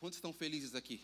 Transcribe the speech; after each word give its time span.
Quantos 0.00 0.16
estão 0.16 0.32
felizes 0.32 0.74
aqui? 0.74 0.98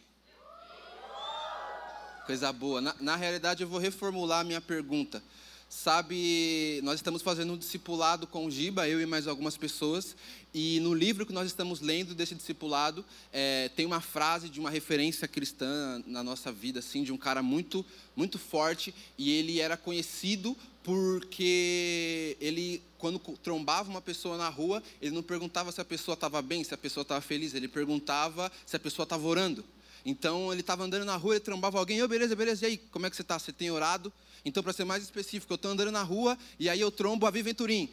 Coisa 2.24 2.50
boa. 2.50 2.80
Na, 2.80 2.94
na 2.98 3.14
realidade, 3.14 3.62
eu 3.62 3.68
vou 3.68 3.78
reformular 3.78 4.40
a 4.40 4.44
minha 4.44 4.60
pergunta. 4.60 5.22
Sabe, 5.68 6.80
nós 6.84 6.94
estamos 6.94 7.22
fazendo 7.22 7.52
um 7.52 7.56
discipulado 7.56 8.24
com 8.26 8.46
o 8.46 8.50
Giba, 8.50 8.88
eu 8.88 9.00
e 9.00 9.06
mais 9.06 9.26
algumas 9.26 9.56
pessoas, 9.56 10.14
e 10.54 10.78
no 10.78 10.94
livro 10.94 11.26
que 11.26 11.32
nós 11.32 11.46
estamos 11.48 11.80
lendo 11.80 12.14
desse 12.14 12.36
discipulado, 12.36 13.04
é, 13.32 13.68
tem 13.74 13.84
uma 13.84 14.00
frase 14.00 14.48
de 14.48 14.60
uma 14.60 14.70
referência 14.70 15.26
cristã 15.26 16.00
na 16.06 16.22
nossa 16.22 16.52
vida, 16.52 16.78
assim, 16.78 17.02
de 17.02 17.12
um 17.12 17.18
cara 17.18 17.42
muito, 17.42 17.84
muito 18.14 18.38
forte, 18.38 18.94
e 19.18 19.32
ele 19.32 19.60
era 19.60 19.76
conhecido 19.76 20.56
porque 20.84 22.36
ele, 22.40 22.80
quando 22.96 23.18
trombava 23.42 23.90
uma 23.90 24.00
pessoa 24.00 24.38
na 24.38 24.48
rua, 24.48 24.80
ele 25.02 25.12
não 25.16 25.22
perguntava 25.22 25.72
se 25.72 25.80
a 25.80 25.84
pessoa 25.84 26.14
estava 26.14 26.40
bem, 26.40 26.62
se 26.62 26.72
a 26.72 26.78
pessoa 26.78 27.02
estava 27.02 27.20
feliz, 27.20 27.54
ele 27.54 27.66
perguntava 27.66 28.52
se 28.64 28.76
a 28.76 28.78
pessoa 28.78 29.02
estava 29.02 29.26
orando. 29.26 29.64
Então 30.06 30.52
ele 30.52 30.60
estava 30.60 30.84
andando 30.84 31.04
na 31.04 31.16
rua, 31.16 31.34
ele 31.34 31.40
trombava 31.40 31.80
alguém, 31.80 32.00
oh, 32.00 32.06
beleza, 32.06 32.36
beleza, 32.36 32.64
e 32.64 32.70
aí, 32.70 32.78
como 32.78 33.06
é 33.06 33.10
que 33.10 33.16
você 33.16 33.22
está? 33.22 33.36
Você 33.36 33.52
tem 33.52 33.72
orado? 33.72 34.12
Então, 34.44 34.62
para 34.62 34.72
ser 34.72 34.84
mais 34.84 35.02
específico, 35.02 35.52
eu 35.52 35.56
estou 35.56 35.72
andando 35.72 35.90
na 35.90 36.04
rua 36.04 36.38
e 36.60 36.70
aí 36.70 36.80
eu 36.80 36.92
trombo 36.92 37.26
a 37.26 37.30
Vi 37.32 37.42
Venturim. 37.42 37.90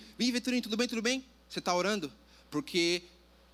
Tudo 0.61 0.77
bem, 0.77 0.87
tudo 0.87 1.01
bem? 1.01 1.25
Você 1.49 1.57
está 1.57 1.73
orando? 1.73 2.11
Porque 2.51 3.01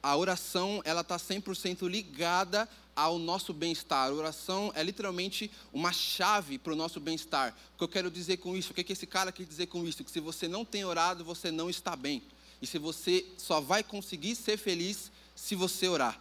a 0.04 0.18
oração, 0.18 0.82
ela 0.84 1.00
está 1.00 1.16
100% 1.16 1.88
ligada 1.88 2.68
ao 2.94 3.18
nosso 3.18 3.54
bem-estar. 3.54 4.10
A 4.10 4.14
oração 4.14 4.74
é 4.76 4.84
literalmente 4.84 5.50
uma 5.72 5.94
chave 5.94 6.58
para 6.58 6.74
o 6.74 6.76
nosso 6.76 7.00
bem-estar. 7.00 7.56
O 7.76 7.78
que 7.78 7.84
eu 7.86 7.88
quero 7.88 8.12
dizer 8.12 8.36
com 8.38 8.58
isso? 8.58 8.74
O 8.74 8.76
que, 8.76 8.84
que 8.84 8.92
esse 8.92 9.08
cara 9.08 9.32
quer 9.32 9.46
dizer 9.46 9.68
com 9.68 9.88
isso? 9.88 10.04
Que 10.04 10.12
se 10.12 10.20
você 10.20 10.50
não 10.50 10.66
tem 10.66 10.84
orado, 10.84 11.24
você 11.24 11.50
não 11.50 11.70
está 11.70 11.96
bem. 11.96 12.22
E 12.62 12.68
se 12.68 12.78
você 12.78 13.26
só 13.38 13.62
vai 13.62 13.82
conseguir 13.82 14.36
ser 14.36 14.58
feliz 14.58 15.10
se 15.34 15.56
você 15.56 15.88
orar. 15.88 16.20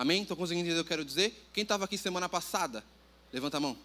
Amém? 0.00 0.22
Estão 0.22 0.34
conseguindo 0.34 0.66
entender 0.66 0.80
o 0.80 0.82
que 0.82 0.86
eu 0.94 0.96
quero 0.96 1.04
dizer? 1.04 1.46
Quem 1.52 1.60
estava 1.60 1.84
aqui 1.84 1.98
semana 1.98 2.26
passada? 2.26 2.82
Levanta 3.30 3.58
a 3.58 3.60
mão. 3.60 3.76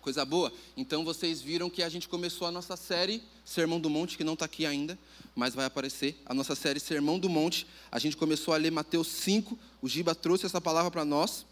Coisa 0.00 0.24
boa. 0.24 0.52
Então 0.76 1.04
vocês 1.04 1.42
viram 1.42 1.68
que 1.68 1.82
a 1.82 1.88
gente 1.88 2.08
começou 2.08 2.46
a 2.46 2.52
nossa 2.52 2.76
série 2.76 3.20
Sermão 3.44 3.80
do 3.80 3.90
Monte, 3.90 4.16
que 4.16 4.22
não 4.22 4.34
está 4.34 4.44
aqui 4.44 4.64
ainda, 4.64 4.96
mas 5.34 5.56
vai 5.56 5.64
aparecer. 5.64 6.22
A 6.24 6.32
nossa 6.32 6.54
série 6.54 6.78
Sermão 6.78 7.18
do 7.18 7.28
Monte. 7.28 7.66
A 7.90 7.98
gente 7.98 8.16
começou 8.16 8.54
a 8.54 8.58
ler 8.58 8.70
Mateus 8.70 9.08
5. 9.08 9.58
O 9.82 9.88
Giba 9.88 10.14
trouxe 10.14 10.46
essa 10.46 10.60
palavra 10.60 10.88
para 10.88 11.04
nós. 11.04 11.44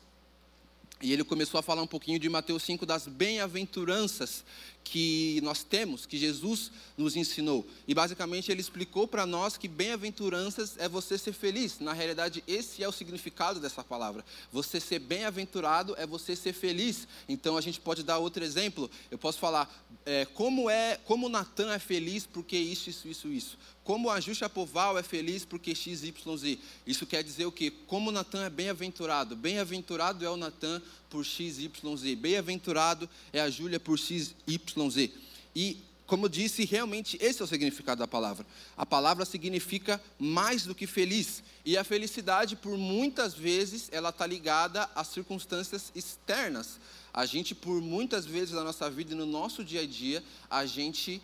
E 1.03 1.13
ele 1.13 1.25
começou 1.25 1.59
a 1.59 1.63
falar 1.63 1.83
um 1.83 1.89
pouquinho 1.89 2.21
de 2.21 2.29
Mateus 2.29 2.63
5, 2.63 2.87
das 2.87 3.09
bem-aventuranças 3.09 4.45
que 4.89 5.41
nós 5.43 5.63
temos, 5.63 6.07
que 6.07 6.17
Jesus 6.17 6.71
nos 6.97 7.15
ensinou. 7.15 7.67
E 7.87 7.95
basicamente 7.95 8.51
ele 8.51 8.61
explicou 8.61 9.07
para 9.07 9.27
nós 9.27 9.59
que 9.59 9.69
bem-aventuranças 9.69 10.77
é 10.79 10.89
você 10.89 11.19
ser 11.19 11.33
feliz. 11.33 11.79
Na 11.79 11.93
realidade, 11.93 12.43
esse 12.47 12.83
é 12.83 12.89
o 12.89 12.93
significado 12.93 13.61
dessa 13.61 13.85
palavra. 13.85 14.25
Você 14.51 14.81
ser 14.81 14.99
bem-aventurado 14.99 15.95
é 15.99 16.07
você 16.07 16.35
ser 16.35 16.55
feliz. 16.55 17.07
Então 17.29 17.57
a 17.57 17.61
gente 17.61 17.81
pode 17.81 18.03
dar 18.03 18.19
outro 18.19 18.43
exemplo. 18.43 18.91
Eu 19.11 19.19
posso 19.19 19.39
falar 19.39 19.71
é, 20.07 20.25
como 20.25 20.71
é, 20.71 20.99
como 21.05 21.29
Natan 21.29 21.71
é 21.73 21.79
feliz 21.79 22.27
porque 22.27 22.57
isso, 22.57 22.89
isso, 22.89 23.09
isso, 23.09 23.29
isso. 23.29 23.59
Como 23.85 24.11
a 24.11 24.21
Poval 24.53 24.99
é 24.99 25.03
feliz 25.03 25.47
porque 25.47 25.75
X, 25.75 26.03
Y, 26.03 26.37
Z. 26.37 26.59
Isso 26.87 27.07
quer 27.07 27.23
dizer 27.25 27.47
o 27.47 27.53
quê? 27.53 27.73
Como 27.87 28.13
Natan 28.13 28.45
é 28.45 28.51
bem-aventurado. 28.51 29.35
Bem-aventurado 29.35 30.25
é 30.25 30.29
o 30.29 30.37
Natan 30.37 30.83
por 31.09 31.25
X, 31.25 31.59
Y, 31.59 31.97
Z. 31.97 32.17
Bem-aventurado 32.17 33.09
é 33.33 33.41
a 33.41 33.51
Júlia 33.51 33.81
por 33.81 33.99
X, 33.99 34.35
Y, 34.47 34.91
Z. 34.91 35.11
E, 35.55 35.79
como 36.07 36.27
eu 36.27 36.29
disse, 36.29 36.65
realmente 36.65 37.19
esse 37.21 37.43
é 37.43 37.45
o 37.45 37.49
significado 37.49 37.99
da 37.99 38.07
palavra. 38.07 38.47
A 38.77 38.87
palavra 38.87 39.25
significa 39.25 40.01
mais 40.19 40.65
do 40.65 40.75
que 40.75 40.87
feliz. 40.87 41.43
E 41.65 41.77
a 41.77 41.85
felicidade, 41.85 42.57
por 42.57 42.77
muitas 42.79 43.35
vezes, 43.35 43.89
ela 43.93 44.09
está 44.11 44.27
ligada 44.27 44.89
às 44.95 45.09
circunstâncias 45.09 45.93
externas. 45.95 46.81
A 47.13 47.27
gente, 47.27 47.55
por 47.55 47.81
muitas 47.81 48.25
vezes 48.25 48.55
na 48.55 48.65
nossa 48.65 48.89
vida 48.91 49.13
e 49.13 49.17
no 49.17 49.27
nosso 49.27 49.65
dia 49.65 49.83
a 49.83 49.87
dia, 49.87 50.23
a 50.49 50.65
gente 50.65 51.21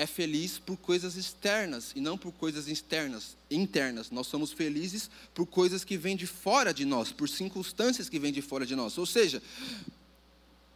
é 0.00 0.06
feliz 0.06 0.58
por 0.58 0.78
coisas 0.78 1.14
externas 1.14 1.92
e 1.94 2.00
não 2.00 2.16
por 2.16 2.32
coisas 2.32 2.68
externas, 2.68 3.36
internas. 3.50 4.10
Nós 4.10 4.26
somos 4.26 4.50
felizes 4.50 5.10
por 5.34 5.44
coisas 5.44 5.84
que 5.84 5.98
vêm 5.98 6.16
de 6.16 6.26
fora 6.26 6.72
de 6.72 6.86
nós, 6.86 7.12
por 7.12 7.28
circunstâncias 7.28 8.08
que 8.08 8.18
vêm 8.18 8.32
de 8.32 8.40
fora 8.40 8.64
de 8.64 8.74
nós. 8.74 8.96
Ou 8.96 9.04
seja, 9.04 9.42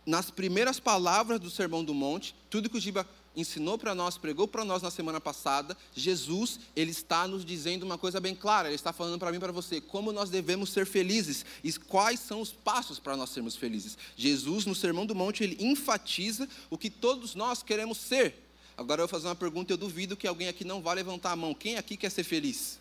nas 0.04 0.30
primeiras 0.30 0.78
palavras 0.78 1.40
do 1.40 1.48
Sermão 1.48 1.82
do 1.82 1.94
Monte, 1.94 2.36
tudo 2.50 2.68
que 2.68 2.76
o 2.76 2.80
Giba 2.80 3.08
ensinou 3.34 3.78
para 3.78 3.94
nós, 3.94 4.18
pregou 4.18 4.46
para 4.46 4.62
nós 4.62 4.82
na 4.82 4.90
semana 4.90 5.18
passada, 5.22 5.74
Jesus, 5.94 6.60
ele 6.76 6.90
está 6.90 7.26
nos 7.26 7.46
dizendo 7.46 7.82
uma 7.84 7.96
coisa 7.96 8.20
bem 8.20 8.34
clara, 8.34 8.68
ele 8.68 8.74
está 8.74 8.92
falando 8.92 9.18
para 9.18 9.30
mim 9.30 9.38
e 9.38 9.40
para 9.40 9.52
você, 9.52 9.80
como 9.80 10.12
nós 10.12 10.28
devemos 10.28 10.68
ser 10.68 10.84
felizes 10.84 11.46
e 11.64 11.72
quais 11.72 12.20
são 12.20 12.42
os 12.42 12.52
passos 12.52 12.98
para 12.98 13.16
nós 13.16 13.30
sermos 13.30 13.56
felizes. 13.56 13.96
Jesus, 14.16 14.66
no 14.66 14.74
Sermão 14.74 15.06
do 15.06 15.14
Monte, 15.14 15.42
ele 15.42 15.56
enfatiza 15.58 16.46
o 16.68 16.76
que 16.76 16.90
todos 16.90 17.34
nós 17.34 17.62
queremos 17.62 17.96
ser, 17.96 18.43
Agora 18.76 19.00
eu 19.00 19.06
vou 19.06 19.08
fazer 19.08 19.28
uma 19.28 19.34
pergunta, 19.34 19.72
eu 19.72 19.76
duvido 19.76 20.16
que 20.16 20.26
alguém 20.26 20.48
aqui 20.48 20.64
não 20.64 20.82
vá 20.82 20.92
levantar 20.92 21.32
a 21.32 21.36
mão. 21.36 21.54
Quem 21.54 21.76
aqui 21.76 21.96
quer 21.96 22.10
ser 22.10 22.24
feliz? 22.24 22.78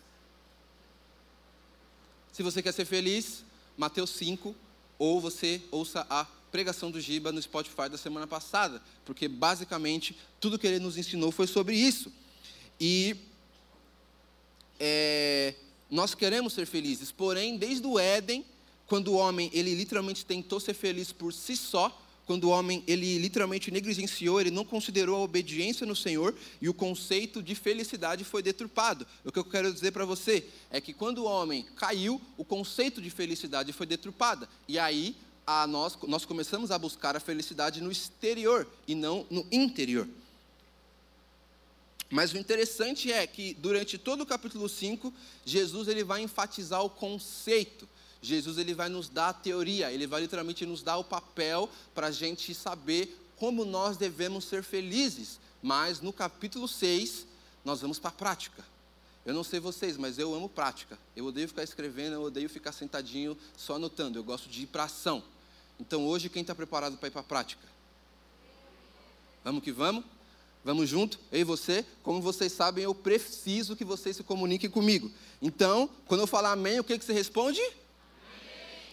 Se 2.32 2.42
você 2.42 2.60
quer 2.60 2.72
ser 2.72 2.84
feliz, 2.84 3.44
Mateus 3.76 4.10
5, 4.10 4.54
ou 4.98 5.20
você 5.20 5.62
ouça 5.70 6.04
a 6.10 6.24
pregação 6.50 6.90
do 6.90 7.00
Giba 7.00 7.30
no 7.30 7.40
Spotify 7.40 7.88
da 7.88 7.98
semana 7.98 8.26
passada, 8.26 8.82
porque 9.04 9.28
basicamente 9.28 10.16
tudo 10.40 10.58
que 10.58 10.66
ele 10.66 10.78
nos 10.78 10.96
ensinou 10.96 11.30
foi 11.30 11.46
sobre 11.46 11.76
isso. 11.76 12.12
E 12.80 13.16
é, 14.80 15.54
nós 15.90 16.14
queremos 16.14 16.52
ser 16.52 16.66
felizes, 16.66 17.12
porém, 17.12 17.56
desde 17.56 17.86
o 17.86 17.98
Éden, 17.98 18.44
quando 18.86 19.08
o 19.08 19.14
homem 19.14 19.50
ele 19.52 19.74
literalmente 19.74 20.24
tentou 20.24 20.58
ser 20.58 20.74
feliz 20.74 21.12
por 21.12 21.32
si 21.32 21.56
só, 21.56 22.03
quando 22.26 22.44
o 22.44 22.50
homem 22.50 22.82
ele 22.86 23.18
literalmente 23.18 23.70
negligenciou, 23.70 24.40
ele 24.40 24.50
não 24.50 24.64
considerou 24.64 25.16
a 25.16 25.20
obediência 25.24 25.86
no 25.86 25.94
Senhor 25.94 26.34
e 26.60 26.68
o 26.68 26.74
conceito 26.74 27.42
de 27.42 27.54
felicidade 27.54 28.24
foi 28.24 28.42
deturpado. 28.42 29.06
O 29.24 29.30
que 29.30 29.38
eu 29.38 29.44
quero 29.44 29.72
dizer 29.72 29.92
para 29.92 30.04
você 30.04 30.46
é 30.70 30.80
que 30.80 30.94
quando 30.94 31.18
o 31.18 31.24
homem 31.24 31.66
caiu, 31.76 32.20
o 32.36 32.44
conceito 32.44 33.02
de 33.02 33.10
felicidade 33.10 33.72
foi 33.72 33.86
deturpado. 33.86 34.48
E 34.66 34.78
aí 34.78 35.16
a 35.46 35.66
nós 35.66 35.98
nós 36.06 36.24
começamos 36.24 36.70
a 36.70 36.78
buscar 36.78 37.14
a 37.14 37.20
felicidade 37.20 37.82
no 37.82 37.92
exterior 37.92 38.66
e 38.88 38.94
não 38.94 39.26
no 39.30 39.46
interior. 39.52 40.08
Mas 42.10 42.32
o 42.32 42.38
interessante 42.38 43.12
é 43.12 43.26
que 43.26 43.54
durante 43.54 43.98
todo 43.98 44.22
o 44.22 44.26
capítulo 44.26 44.68
5, 44.68 45.12
Jesus 45.44 45.88
ele 45.88 46.04
vai 46.04 46.22
enfatizar 46.22 46.82
o 46.82 46.88
conceito 46.88 47.88
Jesus 48.24 48.58
ele 48.58 48.74
vai 48.74 48.88
nos 48.88 49.08
dar 49.08 49.28
a 49.28 49.32
teoria, 49.32 49.92
ele 49.92 50.06
vai 50.06 50.22
literalmente 50.22 50.64
nos 50.64 50.82
dar 50.82 50.96
o 50.96 51.04
papel 51.04 51.68
para 51.94 52.08
a 52.08 52.10
gente 52.10 52.54
saber 52.54 53.20
como 53.36 53.64
nós 53.64 53.96
devemos 53.96 54.44
ser 54.44 54.62
felizes. 54.62 55.38
Mas 55.62 56.00
no 56.00 56.12
capítulo 56.12 56.68
6, 56.68 57.26
nós 57.64 57.80
vamos 57.80 57.98
para 57.98 58.10
a 58.10 58.12
prática. 58.12 58.64
Eu 59.24 59.32
não 59.32 59.42
sei 59.42 59.58
vocês, 59.58 59.96
mas 59.96 60.18
eu 60.18 60.34
amo 60.34 60.48
prática. 60.48 60.98
Eu 61.16 61.26
odeio 61.26 61.48
ficar 61.48 61.62
escrevendo, 61.62 62.14
eu 62.14 62.22
odeio 62.22 62.48
ficar 62.48 62.72
sentadinho 62.72 63.36
só 63.56 63.76
anotando. 63.76 64.18
Eu 64.18 64.24
gosto 64.24 64.48
de 64.48 64.62
ir 64.62 64.66
para 64.66 64.84
ação. 64.84 65.22
Então 65.80 66.06
hoje, 66.06 66.28
quem 66.28 66.42
está 66.42 66.54
preparado 66.54 66.96
para 66.96 67.08
ir 67.08 67.10
para 67.10 67.22
a 67.22 67.24
prática? 67.24 67.66
Vamos 69.42 69.62
que 69.62 69.72
vamos? 69.72 70.04
Vamos 70.64 70.88
junto? 70.88 71.18
Eu 71.30 71.40
e 71.40 71.44
você? 71.44 71.84
Como 72.02 72.22
vocês 72.22 72.52
sabem, 72.52 72.84
eu 72.84 72.94
preciso 72.94 73.76
que 73.76 73.84
vocês 73.84 74.16
se 74.16 74.22
comuniquem 74.22 74.70
comigo. 74.70 75.10
Então, 75.42 75.90
quando 76.06 76.20
eu 76.20 76.26
falar 76.26 76.52
amém, 76.52 76.80
o 76.80 76.84
que, 76.84 76.98
que 76.98 77.04
você 77.04 77.12
responde? 77.12 77.60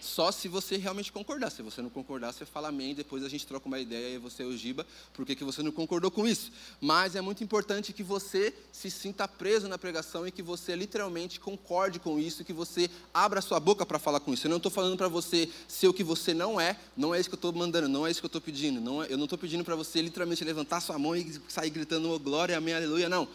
Só 0.02 0.32
se 0.32 0.48
você 0.48 0.76
realmente 0.76 1.12
concordar. 1.12 1.48
Se 1.48 1.62
você 1.62 1.80
não 1.80 1.88
concordar, 1.88 2.32
você 2.32 2.44
fala 2.44 2.70
amém, 2.70 2.92
depois 2.92 3.22
a 3.22 3.28
gente 3.28 3.46
troca 3.46 3.68
uma 3.68 3.78
ideia 3.78 4.16
e 4.16 4.18
você 4.18 4.42
o 4.42 4.56
giba, 4.56 4.84
porque 5.14 5.36
que 5.36 5.44
você 5.44 5.62
não 5.62 5.70
concordou 5.70 6.10
com 6.10 6.26
isso. 6.26 6.50
Mas 6.80 7.14
é 7.14 7.20
muito 7.20 7.44
importante 7.44 7.92
que 7.92 8.02
você 8.02 8.52
se 8.72 8.90
sinta 8.90 9.28
preso 9.28 9.68
na 9.68 9.78
pregação 9.78 10.26
e 10.26 10.32
que 10.32 10.42
você 10.42 10.74
literalmente 10.74 11.38
concorde 11.38 12.00
com 12.00 12.18
isso, 12.18 12.44
que 12.44 12.52
você 12.52 12.90
abra 13.14 13.40
sua 13.40 13.60
boca 13.60 13.86
para 13.86 13.96
falar 13.96 14.18
com 14.18 14.34
isso. 14.34 14.44
Eu 14.44 14.50
não 14.50 14.56
estou 14.56 14.72
falando 14.72 14.96
para 14.96 15.06
você 15.06 15.48
ser 15.68 15.86
o 15.86 15.94
que 15.94 16.02
você 16.02 16.34
não 16.34 16.60
é, 16.60 16.76
não 16.96 17.14
é 17.14 17.20
isso 17.20 17.28
que 17.28 17.34
eu 17.34 17.38
estou 17.38 17.52
mandando, 17.52 17.88
não 17.88 18.04
é 18.04 18.10
isso 18.10 18.20
que 18.20 18.26
eu 18.26 18.28
estou 18.28 18.40
pedindo. 18.40 18.80
Não 18.80 19.04
é, 19.04 19.06
eu 19.08 19.16
não 19.16 19.24
estou 19.24 19.38
pedindo 19.38 19.64
para 19.64 19.76
você 19.76 20.02
literalmente 20.02 20.42
levantar 20.42 20.80
sua 20.80 20.98
mão 20.98 21.14
e 21.14 21.40
sair 21.46 21.70
gritando 21.70 22.10
oh, 22.10 22.18
glória, 22.18 22.58
amém, 22.58 22.74
aleluia, 22.74 23.08
não. 23.08 23.28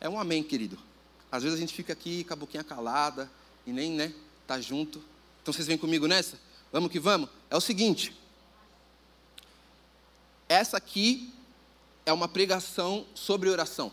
É 0.00 0.08
um 0.08 0.18
amém, 0.18 0.42
querido. 0.42 0.76
Às 1.30 1.44
vezes 1.44 1.56
a 1.56 1.60
gente 1.60 1.72
fica 1.72 1.92
aqui 1.92 2.24
com 2.24 2.32
a 2.32 2.36
boquinha 2.36 2.64
calada 2.64 3.30
e 3.64 3.70
nem, 3.70 3.92
né, 3.92 4.12
tá 4.44 4.60
junto. 4.60 5.00
Então 5.42 5.52
vocês 5.52 5.66
vêm 5.66 5.78
comigo 5.78 6.06
nessa? 6.06 6.38
Vamos 6.72 6.90
que 6.90 7.00
vamos? 7.00 7.28
É 7.48 7.56
o 7.56 7.60
seguinte. 7.60 8.16
Essa 10.48 10.76
aqui 10.76 11.32
é 12.04 12.12
uma 12.12 12.28
pregação 12.28 13.06
sobre 13.14 13.48
oração. 13.48 13.92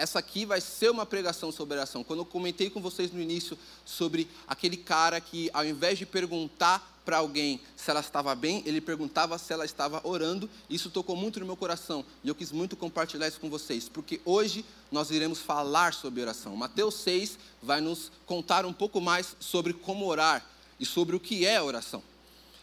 Essa 0.00 0.18
aqui 0.18 0.46
vai 0.46 0.62
ser 0.62 0.90
uma 0.90 1.04
pregação 1.04 1.52
sobre 1.52 1.76
oração. 1.76 2.02
Quando 2.02 2.20
eu 2.20 2.24
comentei 2.24 2.70
com 2.70 2.80
vocês 2.80 3.12
no 3.12 3.20
início 3.20 3.56
sobre 3.84 4.26
aquele 4.48 4.78
cara 4.78 5.20
que, 5.20 5.50
ao 5.52 5.62
invés 5.62 5.98
de 5.98 6.06
perguntar 6.06 6.98
para 7.04 7.18
alguém 7.18 7.60
se 7.76 7.90
ela 7.90 8.00
estava 8.00 8.34
bem, 8.34 8.62
ele 8.64 8.80
perguntava 8.80 9.36
se 9.36 9.52
ela 9.52 9.66
estava 9.66 10.00
orando. 10.02 10.48
Isso 10.70 10.88
tocou 10.88 11.14
muito 11.14 11.38
no 11.38 11.44
meu 11.44 11.56
coração 11.56 12.02
e 12.24 12.28
eu 12.28 12.34
quis 12.34 12.50
muito 12.50 12.78
compartilhar 12.78 13.28
isso 13.28 13.38
com 13.38 13.50
vocês, 13.50 13.90
porque 13.90 14.22
hoje 14.24 14.64
nós 14.90 15.10
iremos 15.10 15.40
falar 15.40 15.92
sobre 15.92 16.22
oração. 16.22 16.56
Mateus 16.56 16.94
6 16.94 17.38
vai 17.62 17.82
nos 17.82 18.10
contar 18.24 18.64
um 18.64 18.72
pouco 18.72 19.02
mais 19.02 19.36
sobre 19.38 19.74
como 19.74 20.06
orar 20.06 20.46
e 20.78 20.86
sobre 20.86 21.14
o 21.14 21.20
que 21.20 21.44
é 21.44 21.60
oração. 21.60 22.02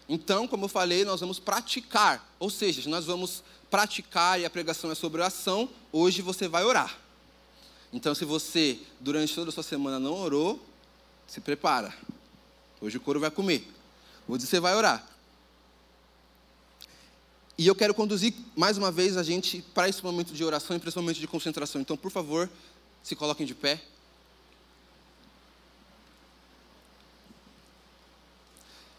Então, 0.09 0.47
como 0.47 0.65
eu 0.65 0.69
falei, 0.69 1.05
nós 1.05 1.19
vamos 1.19 1.37
praticar, 1.37 2.35
ou 2.39 2.49
seja, 2.49 2.89
nós 2.89 3.05
vamos 3.05 3.43
praticar 3.69 4.39
e 4.39 4.45
a 4.45 4.49
pregação 4.49 4.89
é 4.89 4.95
sobre 4.95 5.21
oração, 5.21 5.69
hoje 5.91 6.23
você 6.23 6.47
vai 6.47 6.63
orar. 6.63 7.05
Então, 7.91 8.13
se 8.13 8.25
você, 8.25 8.79
durante 8.99 9.33
toda 9.33 9.49
a 9.49 9.53
sua 9.53 9.63
semana, 9.63 9.99
não 9.99 10.13
orou, 10.13 10.63
se 11.25 11.39
prepara. 11.39 11.95
Hoje 12.81 12.97
o 12.97 12.99
couro 12.99 13.19
vai 13.19 13.31
comer. 13.31 13.67
Hoje 14.27 14.45
você 14.45 14.59
vai 14.59 14.75
orar. 14.75 15.07
E 17.57 17.65
eu 17.65 17.73
quero 17.73 17.93
conduzir 17.93 18.33
mais 18.55 18.77
uma 18.77 18.91
vez 18.91 19.17
a 19.17 19.23
gente 19.23 19.61
para 19.73 19.89
esse 19.89 20.03
momento 20.03 20.33
de 20.33 20.43
oração 20.43 20.75
e 20.75 20.79
para 20.79 20.89
esse 20.89 20.97
momento 20.97 21.19
de 21.19 21.27
concentração. 21.27 21.81
Então, 21.81 21.97
por 21.97 22.11
favor, 22.11 22.49
se 23.01 23.15
coloquem 23.15 23.47
de 23.47 23.55
pé. 23.55 23.81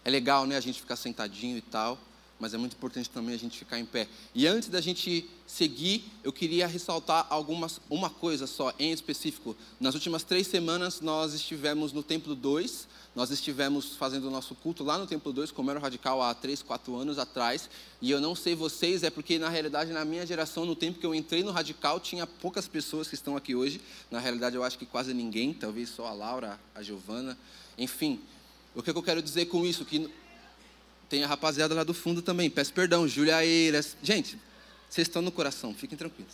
É 0.03 0.09
legal, 0.09 0.45
né, 0.45 0.57
a 0.57 0.61
gente 0.61 0.81
ficar 0.81 0.95
sentadinho 0.95 1.57
e 1.57 1.61
tal 1.61 1.97
mas 2.39 2.53
é 2.53 2.57
muito 2.57 2.73
importante 2.73 3.09
também 3.09 3.35
a 3.35 3.37
gente 3.37 3.57
ficar 3.59 3.77
em 3.77 3.85
pé. 3.85 4.07
E 4.33 4.47
antes 4.47 4.69
da 4.69 4.79
gente 4.79 5.29
seguir, 5.45 6.05
eu 6.23 6.31
queria 6.31 6.65
ressaltar 6.65 7.27
algumas, 7.29 7.81
uma 7.89 8.09
coisa 8.09 8.47
só, 8.47 8.73
em 8.79 8.91
específico. 8.91 9.55
Nas 9.79 9.93
últimas 9.93 10.23
três 10.23 10.47
semanas, 10.47 11.01
nós 11.01 11.33
estivemos 11.33 11.91
no 11.91 12.01
Templo 12.01 12.33
2, 12.35 12.87
nós 13.15 13.31
estivemos 13.31 13.95
fazendo 13.95 14.27
o 14.27 14.31
nosso 14.31 14.55
culto 14.55 14.83
lá 14.83 14.97
no 14.97 15.05
Templo 15.05 15.33
2, 15.33 15.51
como 15.51 15.69
era 15.69 15.79
o 15.79 15.81
Radical 15.81 16.21
há 16.21 16.33
três, 16.33 16.61
quatro 16.61 16.95
anos 16.95 17.19
atrás. 17.19 17.69
E 18.01 18.09
eu 18.09 18.21
não 18.21 18.33
sei 18.35 18.55
vocês, 18.55 19.03
é 19.03 19.09
porque 19.09 19.37
na 19.37 19.49
realidade, 19.49 19.91
na 19.91 20.05
minha 20.05 20.25
geração, 20.25 20.65
no 20.65 20.75
tempo 20.75 20.99
que 20.99 21.05
eu 21.05 21.13
entrei 21.13 21.43
no 21.43 21.51
Radical, 21.51 21.99
tinha 21.99 22.25
poucas 22.25 22.67
pessoas 22.67 23.09
que 23.09 23.15
estão 23.15 23.35
aqui 23.35 23.55
hoje. 23.55 23.81
Na 24.09 24.19
realidade, 24.19 24.55
eu 24.55 24.63
acho 24.63 24.77
que 24.77 24.85
quase 24.85 25.13
ninguém, 25.13 25.53
talvez 25.53 25.89
só 25.89 26.07
a 26.07 26.13
Laura, 26.13 26.57
a 26.73 26.81
Giovana. 26.81 27.37
Enfim, 27.77 28.21
o 28.75 28.83
que 28.83 28.91
eu 28.91 29.03
quero 29.03 29.21
dizer 29.21 29.47
com 29.47 29.65
isso? 29.65 29.83
Que 29.83 30.09
tem 31.09 31.23
a 31.23 31.27
rapaziada 31.27 31.73
lá 31.73 31.83
do 31.83 31.93
fundo 31.93 32.21
também. 32.21 32.49
Peço 32.49 32.71
perdão, 32.71 33.07
Júlia 33.07 33.43
Eiras. 33.43 33.97
Gente, 34.01 34.37
vocês 34.89 35.07
estão 35.07 35.21
no 35.21 35.31
coração, 35.31 35.73
fiquem 35.73 35.97
tranquilos. 35.97 36.33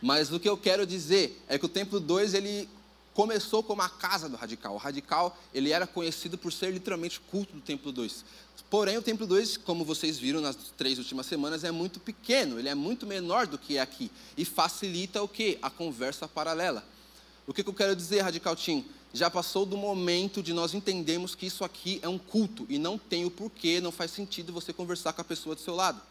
Mas 0.00 0.30
o 0.30 0.38
que 0.38 0.48
eu 0.48 0.56
quero 0.56 0.86
dizer 0.86 1.42
é 1.48 1.58
que 1.58 1.64
o 1.64 1.68
Templo 1.68 1.98
2, 1.98 2.34
ele 2.34 2.68
começou 3.14 3.62
como 3.62 3.80
a 3.80 3.88
casa 3.88 4.28
do 4.28 4.36
Radical. 4.36 4.74
O 4.74 4.76
Radical, 4.76 5.38
ele 5.54 5.70
era 5.70 5.86
conhecido 5.86 6.36
por 6.36 6.52
ser 6.52 6.70
literalmente 6.72 7.20
culto 7.20 7.54
do 7.54 7.60
Templo 7.60 7.90
2. 7.90 8.24
Porém, 8.68 8.98
o 8.98 9.02
Templo 9.02 9.26
2, 9.26 9.56
como 9.58 9.84
vocês 9.84 10.18
viram 10.18 10.40
nas 10.40 10.56
três 10.76 10.98
últimas 10.98 11.26
semanas, 11.26 11.62
é 11.62 11.70
muito 11.70 12.00
pequeno, 12.00 12.58
ele 12.58 12.68
é 12.68 12.74
muito 12.74 13.06
menor 13.06 13.46
do 13.46 13.56
que 13.56 13.78
é 13.78 13.80
aqui. 13.80 14.10
E 14.36 14.44
facilita 14.44 15.22
o 15.22 15.28
quê? 15.28 15.58
A 15.62 15.70
conversa 15.70 16.26
paralela. 16.26 16.84
O 17.46 17.54
que, 17.54 17.62
que 17.62 17.70
eu 17.70 17.74
quero 17.74 17.94
dizer, 17.94 18.20
Radical 18.22 18.56
Team? 18.56 18.84
Já 19.14 19.30
passou 19.30 19.64
do 19.64 19.76
momento 19.76 20.42
de 20.42 20.52
nós 20.52 20.74
entendermos 20.74 21.36
que 21.36 21.46
isso 21.46 21.64
aqui 21.64 22.00
é 22.02 22.08
um 22.08 22.18
culto 22.18 22.66
e 22.68 22.78
não 22.78 22.98
tem 22.98 23.24
o 23.24 23.30
porquê, 23.30 23.80
não 23.80 23.92
faz 23.92 24.10
sentido 24.10 24.52
você 24.52 24.72
conversar 24.72 25.12
com 25.12 25.20
a 25.20 25.24
pessoa 25.24 25.54
do 25.54 25.60
seu 25.60 25.72
lado. 25.72 26.02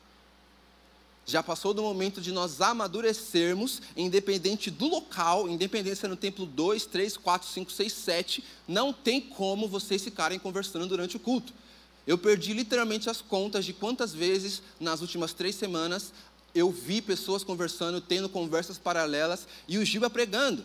Já 1.25 1.43
passou 1.43 1.73
do 1.73 1.83
momento 1.83 2.21
de 2.21 2.31
nós 2.31 2.61
amadurecermos, 2.61 3.81
independente 3.95 4.71
do 4.71 4.87
local, 4.87 5.49
independente 5.49 5.97
se 5.97 6.05
é 6.05 6.09
no 6.09 6.15
templo 6.15 6.45
2, 6.45 6.85
3, 6.85 7.17
4, 7.17 7.49
5, 7.49 7.71
6, 7.73 7.93
7, 7.93 8.43
não 8.65 8.93
tem 8.93 9.19
como 9.19 9.67
vocês 9.67 10.01
ficarem 10.01 10.39
conversando 10.39 10.87
durante 10.87 11.17
o 11.17 11.19
culto. 11.19 11.53
Eu 12.07 12.17
perdi 12.17 12.53
literalmente 12.53 13.09
as 13.09 13.21
contas 13.21 13.65
de 13.65 13.73
quantas 13.73 14.13
vezes 14.13 14.61
nas 14.79 15.01
últimas 15.01 15.33
três 15.33 15.55
semanas 15.55 16.13
eu 16.55 16.71
vi 16.71 17.01
pessoas 17.01 17.43
conversando, 17.43 17.99
tendo 17.99 18.29
conversas 18.29 18.77
paralelas 18.77 19.45
e 19.67 19.77
o 19.77 19.83
Giba 19.83 20.09
pregando. 20.09 20.63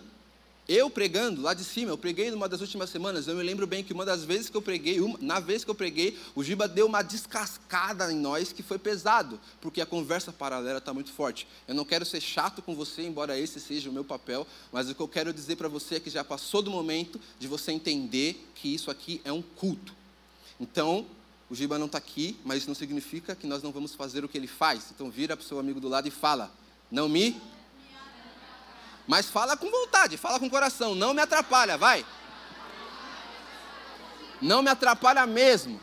Eu 0.68 0.90
pregando 0.90 1.40
lá 1.40 1.54
de 1.54 1.64
cima, 1.64 1.92
eu 1.92 1.96
preguei 1.96 2.30
numa 2.30 2.46
das 2.46 2.60
últimas 2.60 2.90
semanas. 2.90 3.26
Eu 3.26 3.34
me 3.34 3.42
lembro 3.42 3.66
bem 3.66 3.82
que 3.82 3.94
uma 3.94 4.04
das 4.04 4.22
vezes 4.22 4.50
que 4.50 4.56
eu 4.56 4.60
preguei, 4.60 5.00
uma, 5.00 5.18
na 5.18 5.40
vez 5.40 5.64
que 5.64 5.70
eu 5.70 5.74
preguei, 5.74 6.18
o 6.34 6.44
Giba 6.44 6.68
deu 6.68 6.84
uma 6.84 7.00
descascada 7.00 8.12
em 8.12 8.16
nós 8.16 8.52
que 8.52 8.62
foi 8.62 8.78
pesado, 8.78 9.40
porque 9.62 9.80
a 9.80 9.86
conversa 9.86 10.30
paralela 10.30 10.76
está 10.76 10.92
muito 10.92 11.10
forte. 11.10 11.48
Eu 11.66 11.74
não 11.74 11.86
quero 11.86 12.04
ser 12.04 12.20
chato 12.20 12.60
com 12.60 12.74
você, 12.74 13.00
embora 13.00 13.38
esse 13.38 13.58
seja 13.58 13.88
o 13.88 13.92
meu 13.92 14.04
papel, 14.04 14.46
mas 14.70 14.90
o 14.90 14.94
que 14.94 15.00
eu 15.00 15.08
quero 15.08 15.32
dizer 15.32 15.56
para 15.56 15.68
você 15.68 15.94
é 15.94 16.00
que 16.00 16.10
já 16.10 16.22
passou 16.22 16.60
do 16.60 16.70
momento 16.70 17.18
de 17.38 17.48
você 17.48 17.72
entender 17.72 18.46
que 18.54 18.74
isso 18.74 18.90
aqui 18.90 19.22
é 19.24 19.32
um 19.32 19.40
culto. 19.40 19.94
Então, 20.60 21.06
o 21.48 21.54
Giba 21.54 21.78
não 21.78 21.86
está 21.86 21.96
aqui, 21.96 22.36
mas 22.44 22.58
isso 22.58 22.68
não 22.68 22.74
significa 22.74 23.34
que 23.34 23.46
nós 23.46 23.62
não 23.62 23.72
vamos 23.72 23.94
fazer 23.94 24.22
o 24.22 24.28
que 24.28 24.36
ele 24.36 24.46
faz. 24.46 24.90
Então, 24.94 25.10
vira 25.10 25.34
para 25.34 25.42
o 25.42 25.48
seu 25.48 25.58
amigo 25.58 25.80
do 25.80 25.88
lado 25.88 26.06
e 26.06 26.10
fala: 26.10 26.52
Não 26.90 27.08
me 27.08 27.40
mas 29.08 29.30
fala 29.30 29.56
com 29.56 29.70
vontade, 29.70 30.18
fala 30.18 30.38
com 30.38 30.50
coração, 30.50 30.94
não 30.94 31.14
me 31.14 31.22
atrapalha, 31.22 31.78
vai. 31.78 32.04
Não 34.40 34.62
me 34.62 34.68
atrapalha 34.68 35.26
mesmo. 35.26 35.80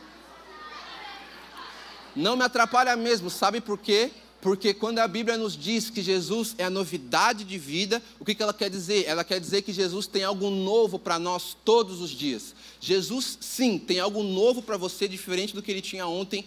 Não 2.16 2.38
me 2.38 2.44
atrapalha 2.44 2.96
mesmo, 2.96 3.32
sabe 3.32 3.60
por 3.60 3.80
quê? 3.80 4.12
Porque 4.40 4.76
quando 4.76 5.00
a 5.00 5.08
Bíblia 5.08 5.40
nos 5.40 5.58
diz 5.58 5.90
que 5.90 6.04
Jesus 6.04 6.54
é 6.60 6.66
a 6.66 6.70
novidade 6.70 7.44
de 7.44 7.58
vida, 7.58 8.00
o 8.20 8.24
que 8.24 8.42
ela 8.42 8.54
quer 8.54 8.70
dizer? 8.70 9.06
Ela 9.08 9.24
quer 9.24 9.40
dizer 9.40 9.64
que 9.64 9.74
Jesus 9.74 10.06
tem 10.06 10.24
algo 10.24 10.52
novo 10.52 11.00
para 11.00 11.18
nós 11.18 11.58
todos 11.66 12.02
os 12.02 12.12
dias. 12.12 12.54
Jesus, 12.80 13.40
sim, 13.42 13.80
tem 13.80 14.00
algo 14.00 14.22
novo 14.22 14.62
para 14.62 14.78
você, 14.78 15.08
diferente 15.08 15.56
do 15.56 15.64
que 15.64 15.72
ele 15.72 15.82
tinha 15.82 16.06
ontem, 16.06 16.46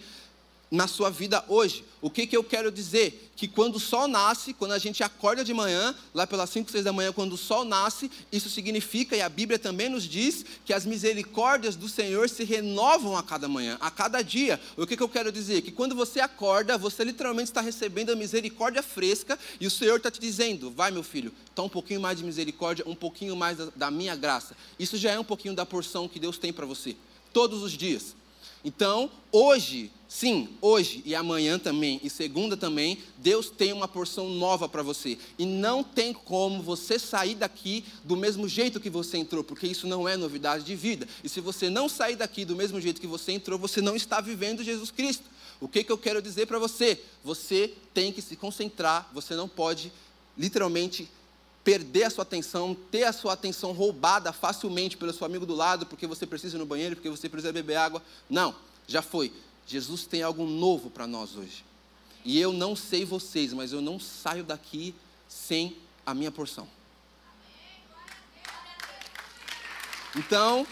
na 0.71 0.87
sua 0.87 1.09
vida 1.09 1.43
hoje. 1.47 1.83
O 2.01 2.09
que, 2.09 2.27
que 2.27 2.37
eu 2.37 2.43
quero 2.43 2.71
dizer? 2.71 3.31
Que 3.35 3.47
quando 3.47 3.75
o 3.75 3.79
sol 3.79 4.07
nasce, 4.07 4.53
quando 4.53 4.71
a 4.71 4.77
gente 4.77 5.03
acorda 5.03 5.43
de 5.43 5.53
manhã, 5.53 5.95
lá 6.13 6.27
pelas 6.27 6.49
5, 6.51 6.69
6 6.69 6.83
da 6.83 6.93
manhã, 6.93 7.11
quando 7.11 7.33
o 7.33 7.37
sol 7.37 7.65
nasce, 7.65 8.09
isso 8.31 8.49
significa, 8.49 9.15
e 9.15 9.21
a 9.21 9.27
Bíblia 9.27 9.57
também 9.57 9.89
nos 9.89 10.03
diz, 10.03 10.45
que 10.63 10.73
as 10.73 10.85
misericórdias 10.85 11.75
do 11.75 11.89
Senhor 11.89 12.29
se 12.29 12.43
renovam 12.43 13.17
a 13.17 13.23
cada 13.23 13.47
manhã, 13.47 13.77
a 13.81 13.89
cada 13.89 14.21
dia. 14.21 14.59
O 14.77 14.85
que, 14.85 14.95
que 14.95 15.03
eu 15.03 15.09
quero 15.09 15.31
dizer? 15.31 15.61
Que 15.61 15.71
quando 15.71 15.95
você 15.95 16.19
acorda, 16.19 16.77
você 16.77 17.03
literalmente 17.03 17.49
está 17.49 17.61
recebendo 17.61 18.11
a 18.11 18.15
misericórdia 18.15 18.83
fresca 18.83 19.37
e 19.59 19.65
o 19.65 19.71
Senhor 19.71 19.97
está 19.97 20.11
te 20.11 20.19
dizendo: 20.19 20.71
vai, 20.71 20.91
meu 20.91 21.03
filho, 21.03 21.33
está 21.49 21.63
um 21.63 21.69
pouquinho 21.69 21.99
mais 21.99 22.19
de 22.19 22.23
misericórdia, 22.23 22.85
um 22.87 22.95
pouquinho 22.95 23.35
mais 23.35 23.57
da, 23.57 23.67
da 23.75 23.91
minha 23.91 24.15
graça. 24.15 24.55
Isso 24.77 24.97
já 24.97 25.11
é 25.11 25.19
um 25.19 25.23
pouquinho 25.23 25.55
da 25.55 25.65
porção 25.65 26.07
que 26.07 26.19
Deus 26.19 26.37
tem 26.37 26.53
para 26.53 26.65
você, 26.65 26.95
todos 27.33 27.63
os 27.63 27.71
dias. 27.71 28.15
Então, 28.63 29.09
hoje, 29.31 29.91
sim, 30.09 30.49
hoje 30.59 31.03
e 31.05 31.13
amanhã 31.13 31.59
também, 31.59 32.01
e 32.03 32.09
segunda 32.09 32.57
também, 32.57 32.97
Deus 33.17 33.51
tem 33.51 33.71
uma 33.71 33.87
porção 33.87 34.27
nova 34.27 34.67
para 34.67 34.81
você. 34.81 35.17
E 35.37 35.45
não 35.45 35.83
tem 35.83 36.11
como 36.11 36.63
você 36.63 36.97
sair 36.97 37.35
daqui 37.35 37.85
do 38.03 38.17
mesmo 38.17 38.47
jeito 38.47 38.79
que 38.79 38.89
você 38.89 39.17
entrou, 39.17 39.43
porque 39.43 39.67
isso 39.67 39.85
não 39.85 40.09
é 40.09 40.17
novidade 40.17 40.65
de 40.65 40.75
vida. 40.75 41.07
E 41.23 41.29
se 41.29 41.39
você 41.39 41.69
não 41.69 41.87
sair 41.87 42.15
daqui 42.15 42.43
do 42.43 42.55
mesmo 42.55 42.81
jeito 42.81 42.99
que 42.99 43.05
você 43.05 43.31
entrou, 43.31 43.59
você 43.59 43.81
não 43.81 43.95
está 43.95 44.19
vivendo 44.19 44.63
Jesus 44.63 44.89
Cristo. 44.89 45.23
O 45.61 45.67
que, 45.67 45.83
que 45.83 45.91
eu 45.91 45.97
quero 45.97 46.21
dizer 46.21 46.47
para 46.47 46.57
você? 46.57 46.99
Você 47.23 47.73
tem 47.93 48.11
que 48.11 48.21
se 48.21 48.35
concentrar, 48.35 49.09
você 49.13 49.35
não 49.35 49.47
pode 49.47 49.91
literalmente 50.37 51.07
perder 51.63 52.05
a 52.05 52.09
sua 52.09 52.23
atenção, 52.23 52.75
ter 52.89 53.03
a 53.03 53.13
sua 53.13 53.33
atenção 53.33 53.73
roubada 53.73 54.33
facilmente 54.33 54.97
pelo 54.97 55.13
seu 55.13 55.25
amigo 55.25 55.45
do 55.45 55.53
lado, 55.53 55.85
porque 55.85 56.07
você 56.07 56.25
precisa 56.25 56.57
ir 56.57 56.59
no 56.59 56.65
banheiro, 56.65 56.95
porque 56.95 57.09
você 57.09 57.29
precisa 57.29 57.53
beber 57.53 57.75
água. 57.75 58.01
Não, 58.29 58.55
já 58.87 59.01
foi. 59.01 59.31
Jesus 59.69 60.05
tem 60.05 60.23
algo 60.23 60.45
novo 60.47 60.89
para 60.89 61.05
nós 61.05 61.35
hoje. 61.35 61.63
E 62.25 62.39
eu 62.39 62.51
não 62.51 62.75
sei 62.75 63.05
vocês, 63.05 63.53
mas 63.53 63.71
eu 63.71 63.81
não 63.81 63.99
saio 63.99 64.43
daqui 64.43 64.95
sem 65.27 65.77
a 66.03 66.11
minha 66.11 66.31
porção. 66.31 66.67
Então, 70.15 70.65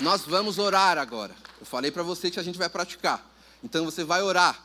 nós 0.00 0.22
vamos 0.22 0.58
orar 0.58 0.98
agora. 0.98 1.36
Eu 1.60 1.66
falei 1.66 1.92
para 1.92 2.02
você 2.02 2.32
que 2.32 2.40
a 2.40 2.42
gente 2.42 2.58
vai 2.58 2.68
praticar. 2.68 3.24
Então 3.62 3.84
você 3.84 4.02
vai 4.02 4.22
orar. 4.22 4.60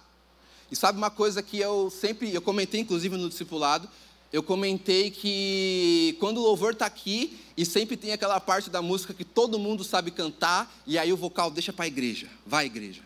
E 0.72 0.75
sabe 0.75 0.98
uma 0.98 1.12
coisa 1.12 1.44
que 1.44 1.60
eu 1.60 1.91
sempre, 1.91 2.34
eu 2.34 2.41
comentei 2.41 2.82
inclusive 2.82 3.15
no 3.15 3.29
discipulado, 3.29 3.88
eu 4.31 4.43
comentei 4.43 5.10
que 5.10 6.15
quando 6.19 6.38
o 6.38 6.43
louvor 6.43 6.74
está 6.74 6.86
aqui 6.86 7.39
e 7.55 7.65
sempre 7.65 7.96
tem 7.96 8.12
aquela 8.12 8.39
parte 8.39 8.69
da 8.69 8.81
música 8.81 9.13
que 9.13 9.24
todo 9.24 9.60
mundo 9.60 9.84
sabe 9.84 10.12
cantar 10.12 10.72
e 10.86 10.98
aí 10.98 11.12
o 11.12 11.17
vocal 11.17 11.50
deixa 11.50 11.72
para 11.72 11.86
a 11.86 11.88
igreja, 11.88 12.27
vai 12.46 12.65
igreja, 12.65 13.01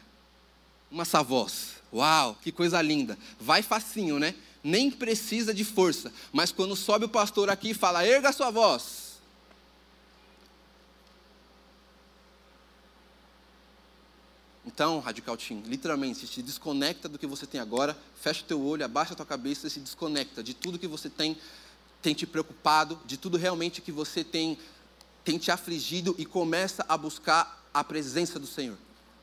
uma 0.91 1.03
essa 1.03 1.21
voz, 1.21 1.75
uau, 1.93 2.37
que 2.41 2.51
coisa 2.51 2.81
linda, 2.81 3.17
vai 3.39 3.61
facinho, 3.61 4.19
né? 4.19 4.35
Nem 4.63 4.91
precisa 4.91 5.53
de 5.53 5.63
força, 5.63 6.11
mas 6.31 6.51
quando 6.51 6.75
sobe 6.75 7.05
o 7.05 7.09
pastor 7.09 7.49
aqui 7.49 7.71
e 7.71 7.73
fala, 7.73 8.05
erga 8.05 8.31
sua 8.31 8.51
voz, 8.51 9.10
Então, 14.81 14.97
Radical 14.97 15.37
Team, 15.37 15.61
literalmente, 15.67 16.25
se 16.25 16.41
desconecta 16.41 17.07
do 17.07 17.19
que 17.19 17.27
você 17.27 17.45
tem 17.45 17.61
agora, 17.61 17.95
fecha 18.19 18.41
o 18.41 18.45
teu 18.45 18.59
olho, 18.65 18.83
abaixa 18.83 19.13
a 19.13 19.15
tua 19.15 19.27
cabeça 19.27 19.67
e 19.67 19.69
se 19.69 19.79
desconecta 19.79 20.41
de 20.41 20.55
tudo 20.55 20.79
que 20.79 20.87
você 20.87 21.07
tem, 21.07 21.37
tem 22.01 22.15
te 22.15 22.25
preocupado, 22.25 22.99
de 23.05 23.15
tudo 23.15 23.37
realmente 23.37 23.79
que 23.79 23.91
você 23.91 24.23
tem, 24.23 24.57
tem 25.23 25.37
te 25.37 25.51
afligido 25.51 26.15
e 26.17 26.25
começa 26.25 26.83
a 26.89 26.97
buscar 26.97 27.63
a 27.71 27.83
presença 27.83 28.39
do 28.39 28.47
Senhor. 28.47 28.75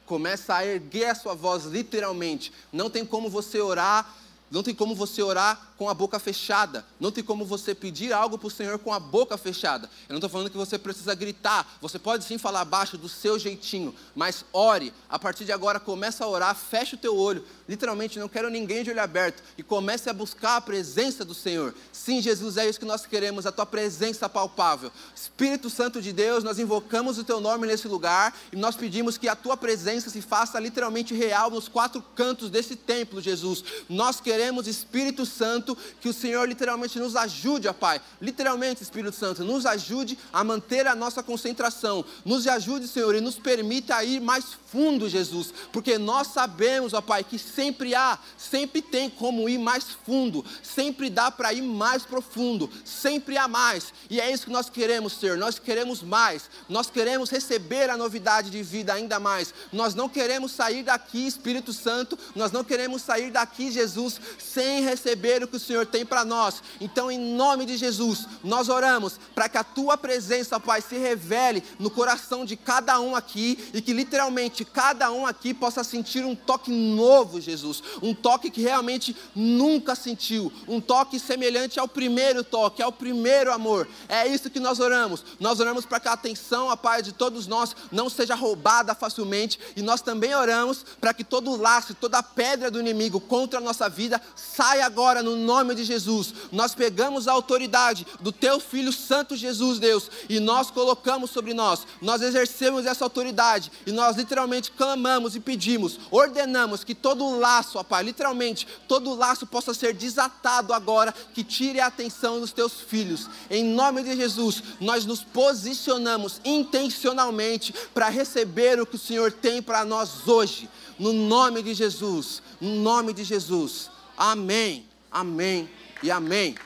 Começa 0.06 0.54
a 0.54 0.64
erguer 0.64 1.06
a 1.06 1.14
sua 1.16 1.34
voz 1.34 1.64
literalmente. 1.64 2.52
Não 2.72 2.88
tem 2.88 3.04
como 3.04 3.28
você 3.28 3.60
orar 3.60 4.16
não 4.50 4.62
tem 4.62 4.74
como 4.74 4.94
você 4.94 5.22
orar 5.22 5.67
com 5.78 5.88
a 5.88 5.94
boca 5.94 6.18
fechada. 6.18 6.84
Não 6.98 7.12
tem 7.12 7.22
como 7.22 7.46
você 7.46 7.72
pedir 7.72 8.12
algo 8.12 8.36
para 8.36 8.48
o 8.48 8.50
Senhor 8.50 8.78
com 8.80 8.92
a 8.92 8.98
boca 8.98 9.38
fechada. 9.38 9.88
Eu 10.08 10.14
não 10.14 10.16
estou 10.16 10.28
falando 10.28 10.50
que 10.50 10.56
você 10.56 10.76
precisa 10.76 11.14
gritar. 11.14 11.78
Você 11.80 12.00
pode 12.00 12.24
sim 12.24 12.36
falar 12.36 12.64
baixo 12.64 12.98
do 12.98 13.08
seu 13.08 13.38
jeitinho. 13.38 13.94
Mas 14.14 14.44
ore. 14.52 14.92
A 15.08 15.18
partir 15.18 15.44
de 15.44 15.52
agora, 15.52 15.78
começa 15.78 16.24
a 16.24 16.28
orar. 16.28 16.54
Fecha 16.56 16.96
o 16.96 16.98
teu 16.98 17.16
olho. 17.16 17.44
Literalmente, 17.68 18.18
não 18.18 18.28
quero 18.28 18.50
ninguém 18.50 18.82
de 18.82 18.90
olho 18.90 19.00
aberto. 19.00 19.40
E 19.56 19.62
comece 19.62 20.10
a 20.10 20.12
buscar 20.12 20.56
a 20.56 20.60
presença 20.60 21.24
do 21.24 21.32
Senhor. 21.32 21.72
Sim, 21.92 22.20
Jesus, 22.20 22.56
é 22.56 22.68
isso 22.68 22.80
que 22.80 22.84
nós 22.84 23.06
queremos. 23.06 23.46
A 23.46 23.52
tua 23.52 23.66
presença 23.66 24.28
palpável. 24.28 24.90
Espírito 25.14 25.70
Santo 25.70 26.02
de 26.02 26.12
Deus, 26.12 26.42
nós 26.42 26.58
invocamos 26.58 27.18
o 27.18 27.24
teu 27.24 27.38
nome 27.38 27.68
nesse 27.68 27.86
lugar. 27.86 28.36
E 28.52 28.56
nós 28.56 28.74
pedimos 28.74 29.16
que 29.16 29.28
a 29.28 29.36
tua 29.36 29.56
presença 29.56 30.10
se 30.10 30.20
faça 30.20 30.58
literalmente 30.58 31.14
real 31.14 31.50
nos 31.50 31.68
quatro 31.68 32.02
cantos 32.16 32.50
desse 32.50 32.74
templo, 32.74 33.20
Jesus. 33.20 33.62
Nós 33.88 34.20
queremos 34.20 34.66
Espírito 34.66 35.24
Santo, 35.24 35.67
que 36.00 36.08
o 36.08 36.12
Senhor 36.12 36.48
literalmente 36.48 36.98
nos 36.98 37.16
ajude, 37.16 37.68
ó 37.68 37.72
Pai. 37.72 38.00
Literalmente, 38.20 38.82
Espírito 38.82 39.16
Santo, 39.16 39.44
nos 39.44 39.66
ajude 39.66 40.18
a 40.32 40.44
manter 40.44 40.86
a 40.86 40.94
nossa 40.94 41.22
concentração. 41.22 42.04
Nos 42.24 42.46
ajude, 42.46 42.86
Senhor, 42.88 43.14
e 43.14 43.20
nos 43.20 43.38
permita 43.38 44.02
ir 44.04 44.20
mais 44.20 44.56
fundo, 44.70 45.08
Jesus. 45.08 45.52
Porque 45.72 45.98
nós 45.98 46.28
sabemos, 46.28 46.92
ó 46.92 47.00
Pai, 47.00 47.24
que 47.24 47.38
sempre 47.38 47.94
há, 47.94 48.18
sempre 48.36 48.82
tem 48.82 49.08
como 49.08 49.48
ir 49.48 49.58
mais 49.58 49.84
fundo. 50.06 50.44
Sempre 50.62 51.10
dá 51.10 51.30
para 51.30 51.52
ir 51.52 51.62
mais 51.62 52.04
profundo. 52.04 52.70
Sempre 52.84 53.36
há 53.36 53.48
mais. 53.48 53.92
E 54.10 54.20
é 54.20 54.30
isso 54.30 54.46
que 54.46 54.52
nós 54.52 54.68
queremos, 54.68 55.14
Senhor. 55.14 55.36
Nós 55.36 55.58
queremos 55.58 56.02
mais. 56.02 56.50
Nós 56.68 56.90
queremos 56.90 57.30
receber 57.30 57.90
a 57.90 57.96
novidade 57.96 58.50
de 58.50 58.62
vida 58.62 58.92
ainda 58.92 59.18
mais. 59.18 59.54
Nós 59.72 59.94
não 59.94 60.08
queremos 60.08 60.52
sair 60.52 60.82
daqui, 60.82 61.26
Espírito 61.26 61.72
Santo. 61.72 62.18
Nós 62.34 62.52
não 62.52 62.64
queremos 62.64 63.02
sair 63.02 63.30
daqui, 63.30 63.70
Jesus, 63.70 64.20
sem 64.38 64.82
receber 64.82 65.42
o 65.42 65.48
que 65.48 65.57
o 65.58 65.60
Senhor 65.60 65.84
tem 65.84 66.04
para 66.04 66.24
nós. 66.24 66.62
Então, 66.80 67.10
em 67.10 67.18
nome 67.18 67.66
de 67.66 67.76
Jesus, 67.76 68.26
nós 68.42 68.68
oramos 68.68 69.20
para 69.34 69.48
que 69.48 69.58
a 69.58 69.62
tua 69.62 69.96
presença, 69.96 70.58
Pai, 70.58 70.80
se 70.80 70.96
revele 70.96 71.62
no 71.78 71.90
coração 71.90 72.44
de 72.44 72.56
cada 72.56 72.98
um 72.98 73.14
aqui 73.14 73.70
e 73.74 73.82
que 73.82 73.92
literalmente 73.92 74.64
cada 74.64 75.12
um 75.12 75.26
aqui 75.26 75.52
possa 75.52 75.84
sentir 75.84 76.24
um 76.24 76.34
toque 76.34 76.70
novo, 76.70 77.40
Jesus, 77.40 77.82
um 78.02 78.14
toque 78.14 78.50
que 78.50 78.62
realmente 78.62 79.14
nunca 79.34 79.94
sentiu, 79.94 80.52
um 80.66 80.80
toque 80.80 81.20
semelhante 81.20 81.78
ao 81.78 81.86
primeiro 81.86 82.42
toque, 82.42 82.82
ao 82.82 82.90
primeiro 82.90 83.52
amor. 83.52 83.86
É 84.08 84.26
isso 84.26 84.50
que 84.50 84.58
nós 84.58 84.80
oramos. 84.80 85.22
Nós 85.38 85.60
oramos 85.60 85.84
para 85.84 86.00
que 86.00 86.08
a 86.08 86.12
atenção, 86.12 86.70
a 86.70 86.76
Pai, 86.76 87.02
de 87.02 87.12
todos 87.12 87.46
nós 87.46 87.76
não 87.92 88.08
seja 88.08 88.34
roubada 88.34 88.94
facilmente 88.94 89.58
e 89.76 89.82
nós 89.82 90.00
também 90.00 90.34
oramos 90.34 90.84
para 91.00 91.12
que 91.12 91.22
todo 91.22 91.60
laço, 91.60 91.94
toda 91.94 92.22
pedra 92.22 92.70
do 92.70 92.80
inimigo 92.80 93.20
contra 93.20 93.58
a 93.58 93.62
nossa 93.62 93.88
vida 93.88 93.98
vida, 93.98 94.22
sai 94.36 94.80
agora 94.80 95.22
no 95.22 95.36
nome 95.48 95.74
de 95.74 95.82
Jesus. 95.82 96.34
Nós 96.52 96.74
pegamos 96.74 97.26
a 97.26 97.32
autoridade 97.32 98.06
do 98.20 98.30
teu 98.30 98.60
filho 98.60 98.92
santo 98.92 99.34
Jesus, 99.34 99.78
Deus, 99.78 100.10
e 100.28 100.38
nós 100.38 100.70
colocamos 100.70 101.30
sobre 101.30 101.54
nós. 101.54 101.86
Nós 102.02 102.20
exercemos 102.20 102.84
essa 102.84 103.02
autoridade 103.02 103.72
e 103.86 103.90
nós 103.90 104.16
literalmente 104.16 104.70
clamamos 104.70 105.34
e 105.34 105.40
pedimos, 105.40 105.98
ordenamos 106.10 106.84
que 106.84 106.94
todo 106.94 107.38
laço, 107.38 107.78
ó 107.78 107.82
Pai, 107.82 108.02
literalmente, 108.02 108.68
todo 108.86 109.14
laço 109.14 109.46
possa 109.46 109.72
ser 109.72 109.94
desatado 109.94 110.74
agora, 110.74 111.14
que 111.32 111.42
tire 111.42 111.80
a 111.80 111.86
atenção 111.86 112.40
dos 112.40 112.52
teus 112.52 112.74
filhos. 112.74 113.26
Em 113.50 113.64
nome 113.64 114.02
de 114.02 114.14
Jesus, 114.14 114.62
nós 114.78 115.06
nos 115.06 115.24
posicionamos 115.24 116.42
intencionalmente 116.44 117.72
para 117.94 118.10
receber 118.10 118.78
o 118.78 118.84
que 118.84 118.96
o 118.96 118.98
Senhor 118.98 119.32
tem 119.32 119.62
para 119.62 119.82
nós 119.82 120.28
hoje. 120.28 120.68
No 120.98 121.12
nome 121.12 121.62
de 121.62 121.72
Jesus, 121.72 122.42
no 122.60 122.74
nome 122.82 123.14
de 123.14 123.24
Jesus. 123.24 123.88
Amém, 124.16 124.87
amém 125.10 125.68
e 126.02 126.10
amém. 126.10 126.56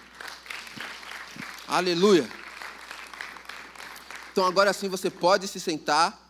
Aleluia. 1.67 2.29
Então 4.31 4.45
agora 4.45 4.73
sim 4.73 4.89
você 4.89 5.11
pode 5.11 5.47
se 5.49 5.61
sentar. 5.61 6.21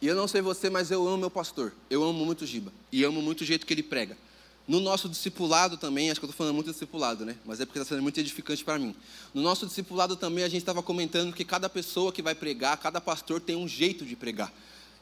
E 0.00 0.06
eu 0.08 0.16
não 0.16 0.26
sei 0.26 0.40
você, 0.40 0.68
mas 0.68 0.90
eu 0.90 1.06
amo 1.06 1.16
meu 1.16 1.30
pastor. 1.30 1.72
Eu 1.88 2.02
amo 2.02 2.24
muito 2.24 2.42
o 2.42 2.46
Giba. 2.46 2.72
E 2.90 3.04
amo 3.04 3.22
muito 3.22 3.42
o 3.42 3.44
jeito 3.44 3.64
que 3.64 3.72
ele 3.72 3.84
prega. 3.84 4.18
No 4.66 4.80
nosso 4.80 5.08
discipulado 5.08 5.76
também, 5.76 6.10
acho 6.10 6.18
que 6.18 6.24
eu 6.24 6.30
estou 6.30 6.38
falando 6.38 6.54
muito 6.54 6.70
discipulado, 6.70 7.24
né? 7.24 7.36
Mas 7.44 7.60
é 7.60 7.66
porque 7.66 7.78
está 7.78 7.88
sendo 7.88 8.02
muito 8.02 8.18
edificante 8.18 8.64
para 8.64 8.78
mim. 8.78 8.96
No 9.32 9.42
nosso 9.42 9.66
discipulado 9.66 10.16
também, 10.16 10.42
a 10.42 10.48
gente 10.48 10.62
estava 10.62 10.82
comentando 10.82 11.32
que 11.32 11.44
cada 11.44 11.68
pessoa 11.68 12.12
que 12.12 12.20
vai 12.20 12.34
pregar, 12.34 12.76
cada 12.78 13.00
pastor 13.00 13.40
tem 13.40 13.54
um 13.54 13.68
jeito 13.68 14.04
de 14.04 14.16
pregar. 14.16 14.52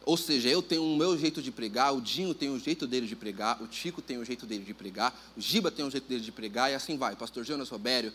Ou 0.05 0.17
seja, 0.17 0.49
eu 0.49 0.63
tenho 0.63 0.83
o 0.83 0.97
meu 0.97 1.17
jeito 1.19 1.43
de 1.43 1.51
pregar, 1.51 1.95
o 1.95 2.01
Dinho 2.01 2.35
tem 2.35 2.49
o 2.49 2.59
jeito 2.59 2.87
dele 2.87 3.07
de 3.07 3.15
pregar, 3.15 3.63
o 3.63 3.67
Tico 3.67 4.01
tem 4.01 4.19
o 4.19 4.25
jeito 4.25 4.47
dele 4.47 4.65
de 4.65 4.73
pregar, 4.73 5.15
o 5.37 5.41
Giba 5.41 5.71
tem 5.71 5.85
o 5.85 5.91
jeito 5.91 6.09
dele 6.09 6.23
de 6.23 6.33
pregar, 6.33 6.71
e 6.71 6.75
assim 6.75 6.97
vai. 6.97 7.15
Pastor 7.15 7.45
Jonas 7.45 7.69
Robério, 7.69 8.13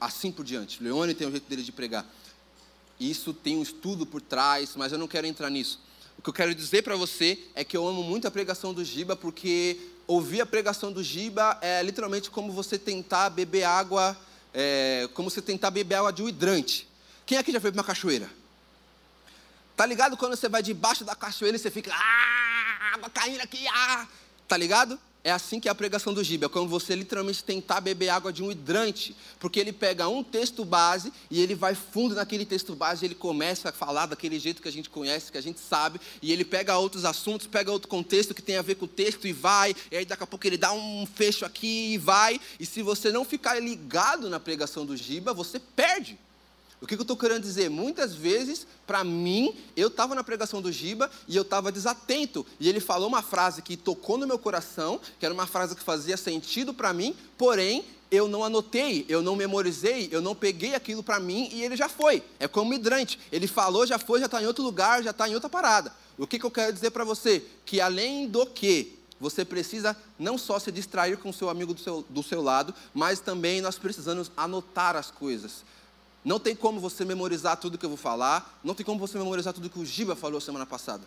assim 0.00 0.30
por 0.30 0.44
diante. 0.44 0.82
Leone 0.82 1.14
tem 1.14 1.26
o 1.26 1.30
jeito 1.30 1.48
dele 1.48 1.62
de 1.62 1.72
pregar. 1.72 2.06
Isso 3.00 3.32
tem 3.32 3.56
um 3.56 3.62
estudo 3.62 4.04
por 4.04 4.20
trás, 4.20 4.74
mas 4.76 4.92
eu 4.92 4.98
não 4.98 5.08
quero 5.08 5.26
entrar 5.26 5.50
nisso. 5.50 5.80
O 6.18 6.22
que 6.22 6.28
eu 6.28 6.34
quero 6.34 6.54
dizer 6.54 6.82
para 6.82 6.94
você 6.94 7.38
é 7.54 7.64
que 7.64 7.76
eu 7.76 7.86
amo 7.86 8.02
muito 8.02 8.28
a 8.28 8.30
pregação 8.30 8.72
do 8.72 8.84
Giba, 8.84 9.16
porque 9.16 9.78
ouvir 10.06 10.42
a 10.42 10.46
pregação 10.46 10.92
do 10.92 11.02
Giba 11.02 11.58
é 11.60 11.82
literalmente 11.82 12.30
como 12.30 12.52
você 12.52 12.78
tentar 12.78 13.30
beber 13.30 13.64
água, 13.64 14.16
é, 14.52 15.08
como 15.14 15.30
você 15.30 15.42
tentar 15.42 15.70
beber 15.70 15.96
água 15.96 16.12
de 16.12 16.22
um 16.22 16.28
hidrante. 16.28 16.86
Quem 17.26 17.38
aqui 17.38 17.50
já 17.50 17.60
foi 17.60 17.72
para 17.72 17.80
uma 17.80 17.84
cachoeira? 17.84 18.30
Tá 19.76 19.84
ligado 19.86 20.16
quando 20.16 20.36
você 20.36 20.48
vai 20.48 20.62
debaixo 20.62 21.04
da 21.04 21.14
cachoeira 21.16 21.56
e 21.56 21.60
você 21.60 21.70
fica, 21.70 21.92
ah, 21.92 22.94
água 22.94 23.10
caindo 23.10 23.40
aqui, 23.40 23.66
ah. 23.68 24.06
Tá 24.46 24.56
ligado? 24.56 24.98
É 25.24 25.30
assim 25.30 25.58
que 25.58 25.68
é 25.68 25.70
a 25.70 25.74
pregação 25.74 26.12
do 26.12 26.22
Giba, 26.22 26.44
é 26.44 26.48
como 26.50 26.68
você 26.68 26.94
literalmente 26.94 27.42
tentar 27.42 27.80
beber 27.80 28.10
água 28.10 28.30
de 28.30 28.42
um 28.42 28.52
hidrante, 28.52 29.16
porque 29.40 29.58
ele 29.58 29.72
pega 29.72 30.06
um 30.06 30.22
texto 30.22 30.66
base 30.66 31.10
e 31.30 31.40
ele 31.40 31.54
vai 31.54 31.74
fundo 31.74 32.14
naquele 32.14 32.44
texto 32.44 32.76
base, 32.76 33.06
ele 33.06 33.14
começa 33.14 33.70
a 33.70 33.72
falar 33.72 34.04
daquele 34.04 34.38
jeito 34.38 34.60
que 34.60 34.68
a 34.68 34.70
gente 34.72 34.90
conhece, 34.90 35.32
que 35.32 35.38
a 35.38 35.40
gente 35.40 35.60
sabe, 35.60 35.98
e 36.20 36.30
ele 36.30 36.44
pega 36.44 36.76
outros 36.76 37.06
assuntos, 37.06 37.46
pega 37.46 37.72
outro 37.72 37.88
contexto 37.88 38.34
que 38.34 38.42
tem 38.42 38.58
a 38.58 38.62
ver 38.62 38.74
com 38.74 38.84
o 38.84 38.88
texto 38.88 39.26
e 39.26 39.32
vai, 39.32 39.74
e 39.90 39.96
aí 39.96 40.04
daqui 40.04 40.22
a 40.22 40.26
pouco 40.26 40.46
ele 40.46 40.58
dá 40.58 40.74
um 40.74 41.06
fecho 41.06 41.46
aqui 41.46 41.94
e 41.94 41.98
vai, 41.98 42.38
e 42.60 42.66
se 42.66 42.82
você 42.82 43.10
não 43.10 43.24
ficar 43.24 43.58
ligado 43.58 44.28
na 44.28 44.38
pregação 44.38 44.84
do 44.84 44.94
Giba, 44.94 45.32
você 45.32 45.58
perde. 45.58 46.18
O 46.84 46.86
que 46.86 46.96
eu 46.96 47.00
estou 47.00 47.16
querendo 47.16 47.40
dizer? 47.40 47.70
Muitas 47.70 48.14
vezes, 48.14 48.66
para 48.86 49.02
mim, 49.02 49.56
eu 49.74 49.88
estava 49.88 50.14
na 50.14 50.22
pregação 50.22 50.60
do 50.60 50.70
Giba 50.70 51.10
e 51.26 51.34
eu 51.34 51.40
estava 51.40 51.72
desatento. 51.72 52.44
E 52.60 52.68
ele 52.68 52.78
falou 52.78 53.08
uma 53.08 53.22
frase 53.22 53.62
que 53.62 53.74
tocou 53.74 54.18
no 54.18 54.26
meu 54.26 54.38
coração, 54.38 55.00
que 55.18 55.24
era 55.24 55.32
uma 55.32 55.46
frase 55.46 55.74
que 55.74 55.82
fazia 55.82 56.18
sentido 56.18 56.74
para 56.74 56.92
mim, 56.92 57.16
porém, 57.38 57.86
eu 58.10 58.28
não 58.28 58.44
anotei, 58.44 59.06
eu 59.08 59.22
não 59.22 59.34
memorizei, 59.34 60.10
eu 60.12 60.20
não 60.20 60.34
peguei 60.34 60.74
aquilo 60.74 61.02
para 61.02 61.18
mim 61.18 61.48
e 61.54 61.62
ele 61.62 61.74
já 61.74 61.88
foi. 61.88 62.22
É 62.38 62.46
como 62.46 62.74
hidrante. 62.74 63.18
Ele 63.32 63.46
falou, 63.46 63.86
já 63.86 63.98
foi, 63.98 64.20
já 64.20 64.26
está 64.26 64.42
em 64.42 64.46
outro 64.46 64.62
lugar, 64.62 65.02
já 65.02 65.10
está 65.10 65.26
em 65.26 65.32
outra 65.32 65.48
parada. 65.48 65.90
O 66.18 66.26
que, 66.26 66.38
que 66.38 66.44
eu 66.44 66.50
quero 66.50 66.70
dizer 66.70 66.90
para 66.90 67.02
você? 67.02 67.42
Que 67.64 67.80
além 67.80 68.28
do 68.28 68.44
que 68.44 68.98
você 69.18 69.42
precisa 69.42 69.96
não 70.18 70.36
só 70.36 70.58
se 70.58 70.70
distrair 70.70 71.16
com 71.16 71.30
o 71.30 71.32
seu 71.32 71.48
amigo 71.48 71.72
do 71.72 71.80
seu, 71.80 72.04
do 72.10 72.22
seu 72.22 72.42
lado, 72.42 72.74
mas 72.92 73.20
também 73.20 73.62
nós 73.62 73.78
precisamos 73.78 74.30
anotar 74.36 74.96
as 74.96 75.10
coisas. 75.10 75.64
Não 76.24 76.40
tem 76.40 76.56
como 76.56 76.80
você 76.80 77.04
memorizar 77.04 77.56
tudo 77.58 77.76
que 77.76 77.84
eu 77.84 77.90
vou 77.90 77.98
falar, 77.98 78.58
não 78.64 78.74
tem 78.74 78.84
como 78.84 78.98
você 78.98 79.18
memorizar 79.18 79.52
tudo 79.52 79.68
que 79.68 79.78
o 79.78 79.84
Giba 79.84 80.16
falou 80.16 80.40
semana 80.40 80.64
passada. 80.64 81.04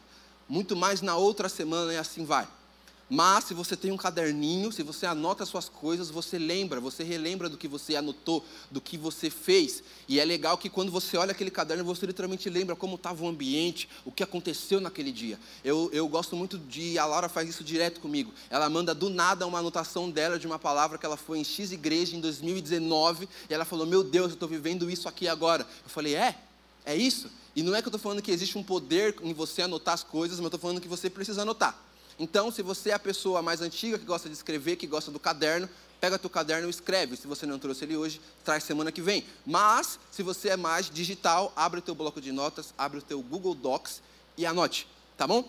Muito 0.48 0.76
mais 0.76 1.02
na 1.02 1.16
outra 1.16 1.50
semana 1.50 1.92
e 1.94 1.98
assim 1.98 2.24
vai. 2.24 2.48
Mas 3.10 3.46
se 3.46 3.54
você 3.54 3.78
tem 3.78 3.90
um 3.90 3.98
caderninho, 3.98 4.70
se 4.70 4.84
você 4.84 5.06
anota 5.06 5.44
as 5.44 5.50
suas 5.50 5.70
coisas, 5.70 6.10
você 6.10 6.38
lembra, 6.38 6.82
você 6.82 7.04
relembra 7.04 7.48
do 7.48 7.58
que 7.58 7.66
você 7.68 7.96
anotou, 7.96 8.44
do 8.70 8.82
que 8.82 8.98
você 8.98 9.30
fez. 9.30 9.82
E 10.10 10.20
é 10.20 10.26
legal 10.26 10.58
que 10.58 10.70
quando 10.70 10.92
você 10.92 11.16
olha 11.16 11.32
aquele 11.32 11.50
caderno, 11.50 11.86
você 11.86 12.06
literalmente 12.06 12.50
lembra 12.50 12.76
como 12.76 12.96
estava 12.96 13.24
o 13.24 13.28
ambiente, 13.28 13.88
o 14.04 14.12
que 14.12 14.24
aconteceu 14.24 14.82
naquele 14.82 15.14
dia. 15.14 15.40
Eu, 15.64 15.90
eu 15.94 16.06
gosto 16.10 16.36
muito 16.36 16.58
de. 16.58 17.00
A 17.00 17.06
Laura 17.06 17.30
faz 17.30 17.48
isso 17.48 17.64
direto 17.64 18.02
comigo. 18.02 18.34
Ela 18.50 18.70
manda 18.70 18.94
do 18.94 19.10
nada 19.10 19.48
uma 19.48 19.60
anotação 19.60 20.10
dela 20.10 20.38
de 20.38 20.46
uma 20.46 20.60
palavra 20.60 20.98
que 20.98 21.06
ela 21.06 21.18
foi 21.18 21.40
em 21.40 21.46
X 21.46 21.72
igreja 21.72 22.14
em 22.14 22.20
2019. 22.20 23.30
E 23.50 23.54
ela 23.54 23.64
falou: 23.64 23.86
Meu 23.86 24.04
Deus, 24.04 24.28
eu 24.28 24.34
estou 24.34 24.50
vivendo 24.50 24.90
isso 24.90 25.08
aqui 25.08 25.30
agora. 25.30 25.66
Eu 25.84 25.90
falei: 25.90 26.14
É? 26.14 26.38
É 26.86 26.94
isso? 26.94 27.32
E 27.56 27.64
não 27.64 27.74
é 27.74 27.82
que 27.82 27.88
eu 27.88 27.90
estou 27.90 28.00
falando 28.00 28.22
que 28.22 28.32
existe 28.32 28.58
um 28.58 28.64
poder 28.64 29.16
em 29.24 29.34
você 29.34 29.62
anotar 29.62 29.94
as 29.94 30.04
coisas, 30.04 30.38
mas 30.40 30.44
eu 30.44 30.48
estou 30.48 30.60
falando 30.60 30.82
que 30.82 30.88
você 30.88 31.10
precisa 31.10 31.42
anotar. 31.44 31.87
Então, 32.20 32.52
se 32.52 32.62
você 32.62 32.90
é 32.90 32.94
a 32.94 33.00
pessoa 33.00 33.42
mais 33.42 33.62
antiga 33.62 33.98
que 33.98 34.06
gosta 34.06 34.28
de 34.28 34.36
escrever, 34.36 34.76
que 34.76 34.88
gosta 34.88 35.12
do 35.12 35.20
caderno, 35.20 35.70
pega 36.00 36.18
teu 36.18 36.30
caderno 36.30 36.68
e 36.68 36.70
escreve. 36.70 37.16
Se 37.16 37.28
você 37.28 37.46
não 37.46 37.60
trouxe 37.60 37.86
ele 37.86 37.96
hoje, 37.96 38.20
traz 38.44 38.64
semana 38.64 38.92
que 38.92 39.02
vem. 39.02 39.24
Mas, 39.46 40.00
se 40.12 40.24
você 40.24 40.50
é 40.50 40.58
mais 40.58 40.90
digital, 40.90 41.54
abre 41.56 41.80
o 41.80 41.82
teu 41.82 41.94
bloco 41.94 42.20
de 42.20 42.32
notas, 42.32 42.74
abre 42.78 43.00
o 43.00 43.02
teu 43.02 43.22
Google 43.22 43.54
Docs 43.54 44.02
e 44.36 44.46
anote, 44.46 44.88
tá 45.16 45.28
bom? 45.28 45.48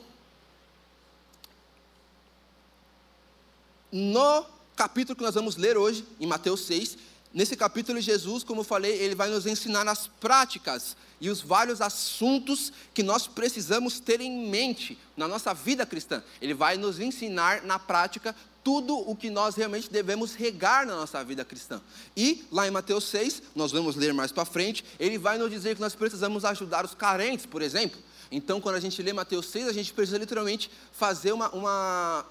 No 3.91 4.45
capítulo 4.77 5.17
que 5.17 5.23
nós 5.23 5.35
vamos 5.35 5.57
ler 5.57 5.77
hoje, 5.77 6.05
em 6.21 6.27
Mateus 6.27 6.61
6, 6.67 6.99
nesse 7.33 7.57
capítulo, 7.57 8.01
Jesus, 8.01 8.43
como 8.43 8.61
eu 8.61 8.65
falei, 8.65 8.93
ele 8.93 9.15
vai 9.15 9.29
nos 9.29 9.47
ensinar 9.47 9.87
as 9.89 10.07
práticas 10.07 10.97
e 11.21 11.29
os 11.29 11.41
vários 11.41 11.81
assuntos 11.81 12.73
que 12.95 13.03
nós 13.03 13.27
precisamos 13.27 14.01
ter 14.01 14.21
em 14.21 14.49
mente 14.49 14.99
na 15.17 15.27
nossa 15.27 15.53
vida 15.53 15.85
cristã. 15.85 16.23
Ele 16.41 16.55
vai 16.55 16.77
nos 16.77 17.01
ensinar 17.01 17.63
na 17.63 17.79
prática 17.79 18.35
tudo 18.63 18.97
o 18.97 19.17
que 19.17 19.31
nós 19.31 19.55
realmente 19.55 19.91
devemos 19.91 20.35
regar 20.35 20.87
na 20.87 20.95
nossa 20.95 21.25
vida 21.25 21.45
cristã. 21.45 21.81
E 22.17 22.45
lá 22.51 22.69
em 22.69 22.71
Mateus 22.71 23.05
6, 23.05 23.43
nós 23.55 23.73
vamos 23.73 23.97
ler 23.97 24.13
mais 24.13 24.31
para 24.31 24.45
frente, 24.45 24.85
ele 25.01 25.19
vai 25.19 25.39
nos 25.39 25.51
dizer 25.51 25.75
que 25.75 25.81
nós 25.81 25.95
precisamos 25.95 26.45
ajudar 26.45 26.85
os 26.85 26.95
carentes, 26.95 27.47
por 27.47 27.63
exemplo. 27.63 27.99
Então, 28.31 28.61
quando 28.61 28.75
a 28.77 28.81
gente 28.81 29.03
lê 29.03 29.13
Mateus 29.13 29.47
6, 29.47 29.69
a 29.69 29.73
gente 29.73 29.93
precisa 29.93 30.19
literalmente 30.19 30.71
fazer 30.93 31.33
uma, 31.33 31.49
uma 31.51 32.27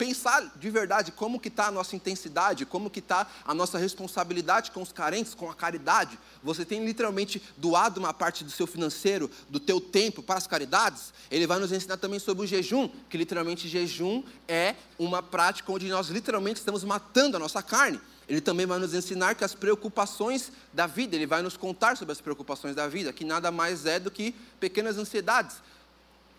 pensar 0.00 0.50
de 0.56 0.70
verdade 0.70 1.12
como 1.12 1.38
que 1.38 1.48
está 1.48 1.66
a 1.66 1.70
nossa 1.70 1.94
intensidade, 1.94 2.64
como 2.64 2.88
que 2.88 3.00
está 3.00 3.26
a 3.44 3.52
nossa 3.52 3.76
responsabilidade 3.76 4.70
com 4.70 4.80
os 4.80 4.90
carentes, 4.90 5.34
com 5.34 5.50
a 5.50 5.54
caridade. 5.54 6.18
Você 6.42 6.64
tem 6.64 6.82
literalmente 6.82 7.42
doado 7.58 8.00
uma 8.00 8.14
parte 8.14 8.42
do 8.42 8.50
seu 8.50 8.66
financeiro, 8.66 9.30
do 9.50 9.60
teu 9.60 9.78
tempo 9.78 10.22
para 10.22 10.38
as 10.38 10.46
caridades. 10.46 11.12
Ele 11.30 11.46
vai 11.46 11.58
nos 11.58 11.70
ensinar 11.70 11.98
também 11.98 12.18
sobre 12.18 12.44
o 12.44 12.46
jejum, 12.46 12.88
que 13.10 13.18
literalmente 13.18 13.68
jejum 13.68 14.22
é 14.48 14.74
uma 14.98 15.22
prática 15.22 15.70
onde 15.70 15.86
nós 15.90 16.08
literalmente 16.08 16.60
estamos 16.60 16.82
matando 16.82 17.36
a 17.36 17.40
nossa 17.40 17.62
carne. 17.62 18.00
Ele 18.26 18.40
também 18.40 18.64
vai 18.64 18.78
nos 18.78 18.94
ensinar 18.94 19.34
que 19.34 19.44
as 19.44 19.54
preocupações 19.54 20.50
da 20.72 20.86
vida, 20.86 21.14
ele 21.14 21.26
vai 21.26 21.42
nos 21.42 21.58
contar 21.58 21.98
sobre 21.98 22.12
as 22.12 22.22
preocupações 22.22 22.74
da 22.74 22.88
vida, 22.88 23.12
que 23.12 23.24
nada 23.24 23.50
mais 23.50 23.84
é 23.84 24.00
do 24.00 24.10
que 24.10 24.34
pequenas 24.58 24.96
ansiedades 24.96 25.56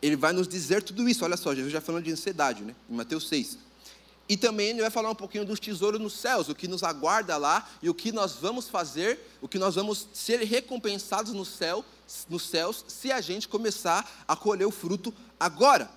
ele 0.02 0.16
vai 0.16 0.34
nos 0.34 0.48
dizer 0.48 0.82
tudo 0.82 1.08
isso. 1.08 1.24
Olha 1.24 1.38
só, 1.38 1.54
Jesus 1.54 1.72
já 1.72 1.80
falando 1.80 2.04
de 2.04 2.12
ansiedade, 2.12 2.64
né? 2.64 2.76
Em 2.90 2.96
Mateus 2.96 3.28
6. 3.28 3.58
E 4.28 4.38
também 4.38 4.70
ele 4.70 4.82
vai 4.82 4.90
falar 4.90 5.10
um 5.10 5.16
pouquinho 5.16 5.46
dos 5.46 5.60
tesouros 5.60 6.00
nos 6.00 6.14
céus, 6.14 6.48
o 6.48 6.56
que 6.56 6.68
nos 6.68 6.84
aguarda 6.84 7.36
lá 7.36 7.70
e 7.82 7.90
o 7.90 7.94
que 7.94 8.12
nós 8.12 8.36
vamos 8.36 8.70
fazer, 8.70 9.20
o 9.42 9.48
que 9.48 9.60
nós 9.60 9.76
vamos 9.76 10.08
ser 10.14 10.40
recompensados 10.42 11.34
no 11.34 11.44
céu, 11.44 11.84
nos 12.30 12.44
céus, 12.44 12.86
se 12.88 13.12
a 13.12 13.20
gente 13.20 13.48
começar 13.48 14.24
a 14.28 14.36
colher 14.36 14.66
o 14.66 14.72
fruto 14.72 15.14
agora. 15.40 15.92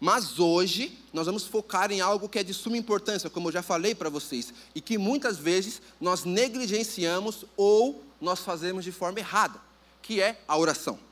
Mas 0.00 0.38
hoje 0.38 0.98
nós 1.12 1.26
vamos 1.26 1.46
focar 1.46 1.90
em 1.90 2.00
algo 2.00 2.28
que 2.28 2.38
é 2.38 2.42
de 2.42 2.52
suma 2.52 2.76
importância, 2.76 3.30
como 3.30 3.48
eu 3.48 3.52
já 3.52 3.62
falei 3.62 3.94
para 3.94 4.10
vocês, 4.10 4.52
e 4.74 4.80
que 4.80 4.98
muitas 4.98 5.38
vezes 5.38 5.80
nós 6.00 6.24
negligenciamos 6.24 7.44
ou 7.56 8.04
nós 8.20 8.40
fazemos 8.40 8.84
de 8.84 8.92
forma 8.92 9.20
errada, 9.20 9.60
que 10.02 10.20
é 10.20 10.40
a 10.48 10.58
oração. 10.58 11.05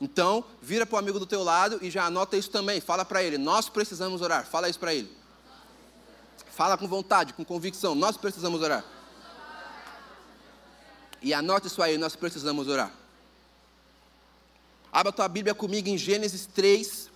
Então, 0.00 0.44
vira 0.60 0.84
para 0.84 0.96
o 0.96 0.98
amigo 0.98 1.18
do 1.18 1.26
teu 1.26 1.42
lado 1.42 1.78
e 1.80 1.90
já 1.90 2.04
anota 2.04 2.36
isso 2.36 2.50
também. 2.50 2.80
Fala 2.80 3.04
para 3.04 3.22
ele, 3.22 3.38
nós 3.38 3.68
precisamos 3.68 4.20
orar. 4.20 4.46
Fala 4.46 4.68
isso 4.68 4.78
para 4.78 4.94
ele. 4.94 5.10
Fala 6.50 6.76
com 6.76 6.86
vontade, 6.86 7.32
com 7.32 7.44
convicção. 7.44 7.94
Nós 7.94 8.16
precisamos 8.16 8.60
orar. 8.60 8.84
E 11.22 11.32
anote 11.32 11.68
isso 11.68 11.82
aí, 11.82 11.96
nós 11.96 12.14
precisamos 12.14 12.68
orar. 12.68 12.92
Abra 14.92 15.12
tua 15.12 15.26
Bíblia 15.26 15.54
comigo 15.54 15.88
em 15.88 15.96
Gênesis 15.96 16.46
3. 16.46 17.10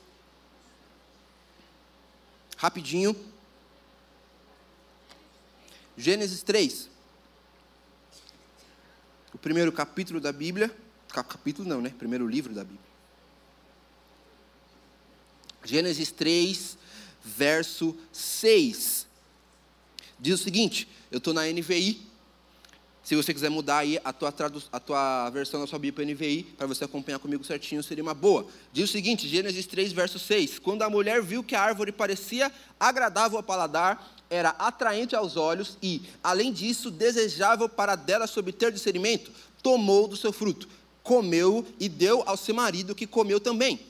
Rapidinho. 2.57 3.15
Gênesis 5.97 6.43
3. 6.43 6.89
O 9.33 9.39
primeiro 9.39 9.71
capítulo 9.71 10.21
da 10.21 10.33
Bíblia 10.33 10.75
capítulo 11.23 11.69
não, 11.69 11.81
né? 11.81 11.93
Primeiro 11.97 12.27
livro 12.27 12.55
da 12.55 12.63
Bíblia. 12.63 12.89
Gênesis 15.65 16.11
3, 16.11 16.79
verso 17.23 17.97
6. 18.13 19.07
Diz 20.19 20.41
o 20.41 20.43
seguinte, 20.43 20.89
eu 21.11 21.19
estou 21.19 21.35
na 21.35 21.43
NVI. 21.47 22.07
Se 23.03 23.17
você 23.17 23.33
quiser 23.33 23.49
mudar 23.49 23.79
aí 23.79 23.99
a 24.05 24.13
tua, 24.13 24.35
a 24.73 24.81
tua 24.81 25.31
versão 25.31 25.61
da 25.61 25.67
sua 25.67 25.79
Bíblia 25.79 26.07
para 26.07 26.15
NVI, 26.15 26.43
para 26.57 26.67
você 26.67 26.85
acompanhar 26.85 27.19
comigo 27.19 27.43
certinho, 27.43 27.83
seria 27.83 28.03
uma 28.03 28.15
boa. 28.15 28.47
Diz 28.73 28.89
o 28.89 28.93
seguinte, 28.93 29.27
Gênesis 29.27 29.67
3, 29.67 29.93
verso 29.93 30.19
6. 30.19 30.59
Quando 30.59 30.83
a 30.83 30.91
mulher 30.91 31.23
viu 31.23 31.43
que 31.43 31.55
a 31.55 31.63
árvore 31.63 31.93
parecia 31.93 32.53
agradável 32.79 33.39
ao 33.39 33.43
paladar, 33.43 34.15
era 34.29 34.51
atraente 34.51 35.17
aos 35.17 35.37
olhos 35.37 35.79
e, 35.83 36.03
além 36.23 36.53
disso, 36.53 36.91
desejável 36.91 37.69
para 37.69 37.95
dela 37.95 38.27
se 38.27 38.39
obter 38.39 38.71
discernimento, 38.71 39.31
tomou 39.63 40.07
do 40.07 40.17
seu 40.17 40.33
fruto 40.33 40.69
comeu 41.09 41.65
e 41.81 41.89
deu 41.89 42.23
ao 42.27 42.37
seu 42.37 42.55
marido, 42.55 42.95
que 42.95 43.07
comeu 43.07 43.41
também. 43.41 43.81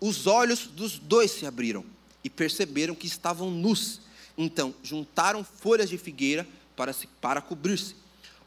Os 0.00 0.26
olhos 0.26 0.66
dos 0.66 0.98
dois 0.98 1.30
se 1.30 1.44
abriram 1.44 1.84
e 2.24 2.30
perceberam 2.30 2.94
que 2.94 3.06
estavam 3.06 3.50
nus. 3.50 4.00
Então, 4.38 4.74
juntaram 4.82 5.44
folhas 5.44 5.90
de 5.90 5.98
figueira 5.98 6.48
para, 6.74 6.94
se, 6.94 7.06
para 7.20 7.42
cobrir-se. 7.42 7.94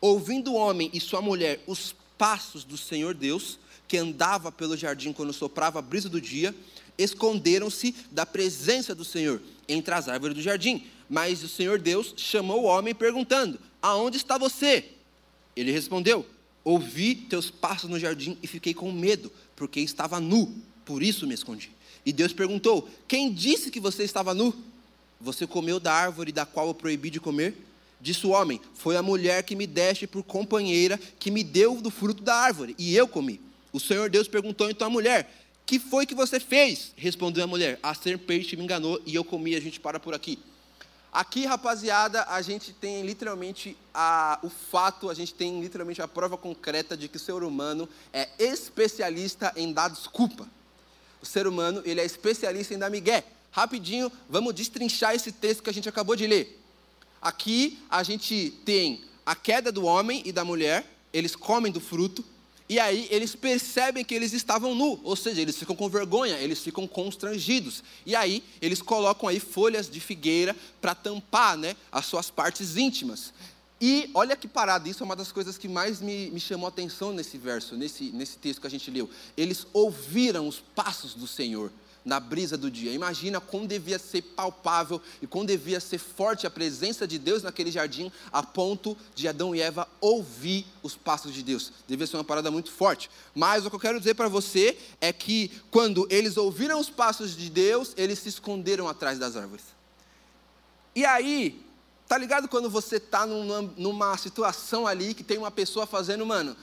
Ouvindo 0.02 0.54
o 0.54 0.56
homem 0.56 0.90
e 0.92 1.00
sua 1.00 1.22
mulher 1.22 1.64
os 1.68 1.94
passos 2.18 2.64
do 2.64 2.76
Senhor 2.76 3.14
Deus, 3.14 3.60
que 3.88 3.96
andava 3.96 4.52
pelo 4.52 4.76
jardim 4.76 5.14
quando 5.14 5.32
soprava 5.32 5.78
a 5.78 5.82
brisa 5.84 6.10
do 6.10 6.20
dia, 6.20 6.56
esconderam-se 6.98 7.96
da 8.10 8.26
presença 8.26 8.96
do 8.96 9.06
Senhor 9.06 9.40
entre 9.70 9.94
as 9.94 10.10
árvores 10.10 10.36
do 10.36 10.42
jardim. 10.42 10.88
Mas 11.08 11.44
o 11.44 11.48
Senhor 11.48 11.78
Deus 11.78 12.16
chamou 12.18 12.64
o 12.64 12.66
homem 12.66 12.96
perguntando: 12.96 13.60
Aonde 13.80 14.18
está 14.18 14.36
você? 14.36 14.94
Ele 15.56 15.72
respondeu: 15.72 16.26
Ouvi 16.66 17.14
teus 17.14 17.52
passos 17.52 17.88
no 17.88 18.00
jardim 18.00 18.38
e 18.42 18.48
fiquei 18.48 18.74
com 18.74 18.92
medo, 18.92 19.32
porque 19.56 19.80
estava 19.80 20.20
nu, 20.20 20.52
por 20.84 21.04
isso 21.04 21.28
me 21.28 21.36
escondi. 21.36 21.70
E 22.04 22.12
Deus 22.12 22.34
perguntou: 22.34 22.90
Quem 23.08 23.32
disse 23.32 23.70
que 23.70 23.80
você 23.80 24.04
estava 24.04 24.34
nu? 24.34 24.52
Você 25.22 25.46
comeu 25.46 25.80
da 25.80 25.94
árvore 25.94 26.32
da 26.32 26.44
qual 26.44 26.68
eu 26.68 26.74
proibi 26.74 27.12
de 27.12 27.20
comer? 27.20 27.56
Disse 28.02 28.26
o 28.26 28.32
homem: 28.32 28.60
Foi 28.74 28.98
a 28.98 29.04
mulher 29.04 29.44
que 29.44 29.56
me 29.56 29.68
deste 29.68 30.08
por 30.08 30.24
companheira, 30.24 31.00
que 31.20 31.30
me 31.30 31.44
deu 31.44 31.80
do 31.80 31.92
fruto 31.92 32.24
da 32.24 32.36
árvore, 32.36 32.76
e 32.80 32.96
eu 32.96 33.08
comi. 33.08 33.40
O 33.72 33.80
Senhor 33.80 34.10
Deus 34.10 34.28
perguntou 34.28 34.68
então 34.68 34.88
à 34.88 34.90
mulher: 34.90 35.32
Que 35.68 35.78
foi 35.78 36.08
que 36.08 36.16
você 36.16 36.40
fez? 36.40 36.94
Respondeu 36.96 37.44
a 37.44 37.48
mulher: 37.48 37.80
A 37.84 37.94
serpente 37.94 38.58
me 38.58 38.64
enganou 38.64 39.00
e 39.06 39.14
eu 39.14 39.24
comi. 39.24 39.56
A 39.56 39.60
gente 39.62 39.80
para 39.80 40.00
por 40.00 40.16
aqui. 40.16 40.40
Aqui, 41.16 41.46
rapaziada, 41.46 42.26
a 42.28 42.42
gente 42.42 42.74
tem 42.74 43.02
literalmente 43.04 43.78
a, 43.94 44.38
o 44.44 44.50
fato, 44.50 45.10
a 45.10 45.14
gente 45.14 45.34
tem 45.34 45.62
literalmente 45.62 46.02
a 46.02 46.10
prova 46.10 46.36
concreta 46.36 46.98
de 46.98 47.08
que 47.08 47.16
o 47.16 47.20
ser 47.22 47.42
humano 47.42 47.88
é 48.12 48.28
especialista 48.38 49.54
em 49.56 49.72
dar 49.72 49.90
desculpa. 49.90 50.46
O 51.22 51.26
ser 51.26 51.48
humano, 51.48 51.82
ele 51.86 52.02
é 52.02 52.06
especialista 52.06 52.74
em 52.74 52.78
dar 52.78 52.90
migué. 52.90 53.24
Rapidinho, 53.50 54.12
vamos 54.28 54.54
destrinchar 54.54 55.16
esse 55.16 55.32
texto 55.32 55.64
que 55.64 55.70
a 55.70 55.74
gente 55.74 55.88
acabou 55.88 56.18
de 56.18 56.28
ler. 56.28 56.62
Aqui 57.22 57.80
a 57.90 58.04
gente 58.04 58.52
tem 58.66 59.02
a 59.26 59.38
queda 59.38 59.72
do 59.72 59.86
homem 59.86 60.22
e 60.26 60.34
da 60.34 60.44
mulher, 60.44 60.86
eles 61.14 61.34
comem 61.34 61.72
do 61.72 61.80
fruto, 61.80 62.26
e 62.68 62.80
aí 62.80 63.08
eles 63.12 63.36
percebem 63.36 64.04
que 64.04 64.16
eles 64.16 64.34
estavam 64.34 64.74
nu, 64.74 65.00
ou 65.04 65.16
seja, 65.16 65.40
eles 65.40 65.56
ficam 65.56 65.76
com 65.76 65.88
vergonha, 65.88 66.38
eles 66.40 66.60
ficam 66.60 66.88
constrangidos. 66.88 67.84
E 68.06 68.16
aí 68.16 68.44
eles 68.60 68.82
colocam 68.82 69.30
aí 69.30 69.40
folhas 69.40 69.88
de 69.90 70.00
figueira 70.00 70.56
para 70.82 70.96
tampar 70.96 71.56
né, 71.58 71.76
as 71.92 72.06
suas 72.08 72.32
partes 72.32 72.76
íntimas. 72.76 73.32
E 73.80 74.10
olha 74.14 74.36
que 74.36 74.48
parada, 74.48 74.90
isso 74.90 75.04
é 75.04 75.06
uma 75.06 75.16
das 75.16 75.32
coisas 75.32 75.58
que 75.58 75.68
mais 75.68 76.02
me, 76.02 76.32
me 76.32 76.40
chamou 76.40 76.66
a 76.66 76.70
atenção 76.70 77.14
nesse 77.14 77.38
verso, 77.38 77.76
nesse, 77.76 78.06
nesse 78.06 78.38
texto 78.38 78.62
que 78.62 78.68
a 78.68 78.70
gente 78.70 78.90
leu. 78.90 79.08
Eles 79.38 79.68
ouviram 79.72 80.48
os 80.48 80.60
passos 80.60 81.14
do 81.14 81.28
Senhor 81.28 81.72
na 82.06 82.20
brisa 82.20 82.56
do 82.56 82.70
dia. 82.70 82.94
Imagina 82.94 83.42
como 83.42 83.68
devia 83.68 83.98
ser 83.98 84.22
palpável 84.22 85.02
e 85.22 85.26
como 85.26 85.46
devia 85.46 85.80
ser 85.80 85.98
forte 85.98 86.46
a 86.46 86.52
presença 86.52 87.08
de 87.08 87.18
Deus 87.18 87.42
naquele 87.42 87.72
jardim, 87.72 88.12
a 88.32 88.44
ponto 88.44 88.96
de 89.16 89.28
Adão 89.28 89.56
e 89.56 89.62
Eva 89.62 89.88
ouvir 90.00 90.68
os 90.84 90.96
passos 90.96 91.34
de 91.34 91.42
Deus. 91.42 91.74
Devia 91.88 92.06
ser 92.06 92.18
uma 92.18 92.24
parada 92.24 92.52
muito 92.52 92.72
forte. 92.72 93.10
Mas 93.34 93.66
o 93.66 93.70
que 93.70 93.76
eu 93.76 93.80
quero 93.80 93.98
dizer 93.98 94.14
para 94.14 94.28
você 94.28 94.78
é 95.02 95.12
que 95.12 95.52
quando 95.72 96.08
eles 96.12 96.38
ouviram 96.38 96.80
os 96.80 96.90
passos 96.90 97.36
de 97.36 97.50
Deus, 97.50 97.94
eles 97.98 98.20
se 98.20 98.30
esconderam 98.30 98.88
atrás 98.88 99.18
das 99.18 99.36
árvores. 99.36 99.66
E 100.96 101.04
aí, 101.04 101.62
tá 102.08 102.18
ligado 102.18 102.48
quando 102.48 102.70
você 102.70 103.00
tá 103.00 103.26
numa, 103.26 103.62
numa 103.76 104.16
situação 104.18 104.86
ali 104.86 105.14
que 105.14 105.24
tem 105.24 105.38
uma 105.38 105.52
pessoa 105.52 105.88
fazendo, 105.88 106.26
mano, 106.26 106.56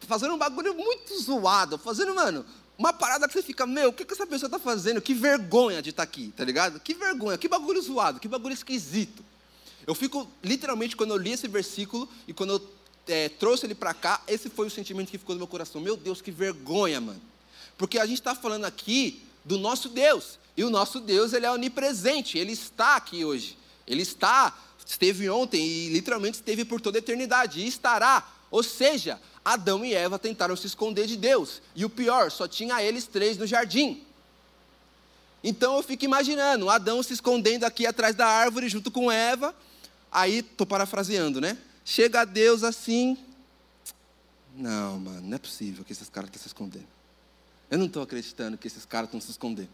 fazendo 0.00 0.34
um 0.34 0.38
bagulho 0.38 0.74
muito 0.74 1.20
zoado, 1.20 1.76
fazendo, 1.78 2.14
mano, 2.14 2.46
uma 2.76 2.92
parada 2.92 3.26
que 3.26 3.32
você 3.32 3.42
fica, 3.42 3.66
meu, 3.66 3.90
o 3.90 3.92
que, 3.92 4.04
que 4.04 4.12
essa 4.12 4.26
pessoa 4.26 4.48
está 4.48 4.58
fazendo? 4.58 5.00
Que 5.00 5.14
vergonha 5.14 5.80
de 5.80 5.90
estar 5.90 6.04
tá 6.04 6.04
aqui, 6.04 6.32
tá 6.36 6.44
ligado? 6.44 6.80
Que 6.80 6.94
vergonha, 6.94 7.38
que 7.38 7.48
bagulho 7.48 7.80
zoado, 7.80 8.18
que 8.18 8.28
bagulho 8.28 8.52
esquisito. 8.52 9.24
Eu 9.86 9.94
fico, 9.94 10.28
literalmente, 10.42 10.96
quando 10.96 11.10
eu 11.10 11.16
li 11.16 11.32
esse 11.32 11.46
versículo 11.46 12.08
e 12.26 12.32
quando 12.32 12.54
eu 12.54 12.70
é, 13.06 13.28
trouxe 13.28 13.66
ele 13.66 13.74
para 13.74 13.92
cá, 13.94 14.22
esse 14.26 14.48
foi 14.48 14.66
o 14.66 14.70
sentimento 14.70 15.10
que 15.10 15.18
ficou 15.18 15.34
no 15.34 15.40
meu 15.40 15.46
coração. 15.46 15.80
Meu 15.80 15.96
Deus, 15.96 16.22
que 16.22 16.30
vergonha, 16.30 17.00
mano. 17.00 17.20
Porque 17.76 17.98
a 17.98 18.06
gente 18.06 18.18
está 18.18 18.34
falando 18.34 18.64
aqui 18.64 19.22
do 19.44 19.58
nosso 19.58 19.88
Deus. 19.88 20.38
E 20.56 20.64
o 20.64 20.70
nosso 20.70 21.00
Deus, 21.00 21.32
ele 21.32 21.46
é 21.46 21.50
onipresente, 21.50 22.38
ele 22.38 22.52
está 22.52 22.96
aqui 22.96 23.24
hoje. 23.24 23.58
Ele 23.86 24.02
está 24.02 24.56
esteve 24.86 25.28
ontem 25.30 25.66
e 25.66 25.88
literalmente 25.88 26.36
esteve 26.36 26.64
por 26.64 26.80
toda 26.80 26.98
a 26.98 27.00
eternidade, 27.00 27.60
e 27.60 27.66
estará. 27.66 28.26
Ou 28.50 28.62
seja, 28.62 29.20
Adão 29.44 29.84
e 29.84 29.92
Eva 29.92 30.18
tentaram 30.18 30.56
se 30.56 30.66
esconder 30.66 31.06
de 31.06 31.16
Deus, 31.16 31.60
e 31.74 31.84
o 31.84 31.90
pior, 31.90 32.30
só 32.30 32.48
tinha 32.48 32.82
eles 32.82 33.06
três 33.06 33.36
no 33.36 33.46
jardim. 33.46 34.02
Então 35.42 35.76
eu 35.76 35.82
fico 35.82 36.04
imaginando, 36.04 36.70
Adão 36.70 37.02
se 37.02 37.12
escondendo 37.12 37.64
aqui 37.64 37.86
atrás 37.86 38.14
da 38.14 38.26
árvore 38.26 38.68
junto 38.68 38.90
com 38.90 39.12
Eva, 39.12 39.54
aí, 40.10 40.38
estou 40.38 40.66
parafraseando, 40.66 41.40
né? 41.40 41.58
Chega 41.84 42.22
a 42.22 42.24
Deus 42.24 42.64
assim, 42.64 43.18
não, 44.56 45.00
mano, 45.00 45.20
não 45.22 45.34
é 45.34 45.38
possível 45.38 45.84
que 45.84 45.92
esses 45.92 46.08
caras 46.08 46.28
estão 46.28 46.40
se 46.42 46.48
escondendo. 46.48 46.86
Eu 47.70 47.78
não 47.78 47.86
estou 47.86 48.02
acreditando 48.02 48.56
que 48.56 48.68
esses 48.68 48.84
caras 48.84 49.08
estão 49.08 49.20
se 49.20 49.30
escondendo. 49.30 49.70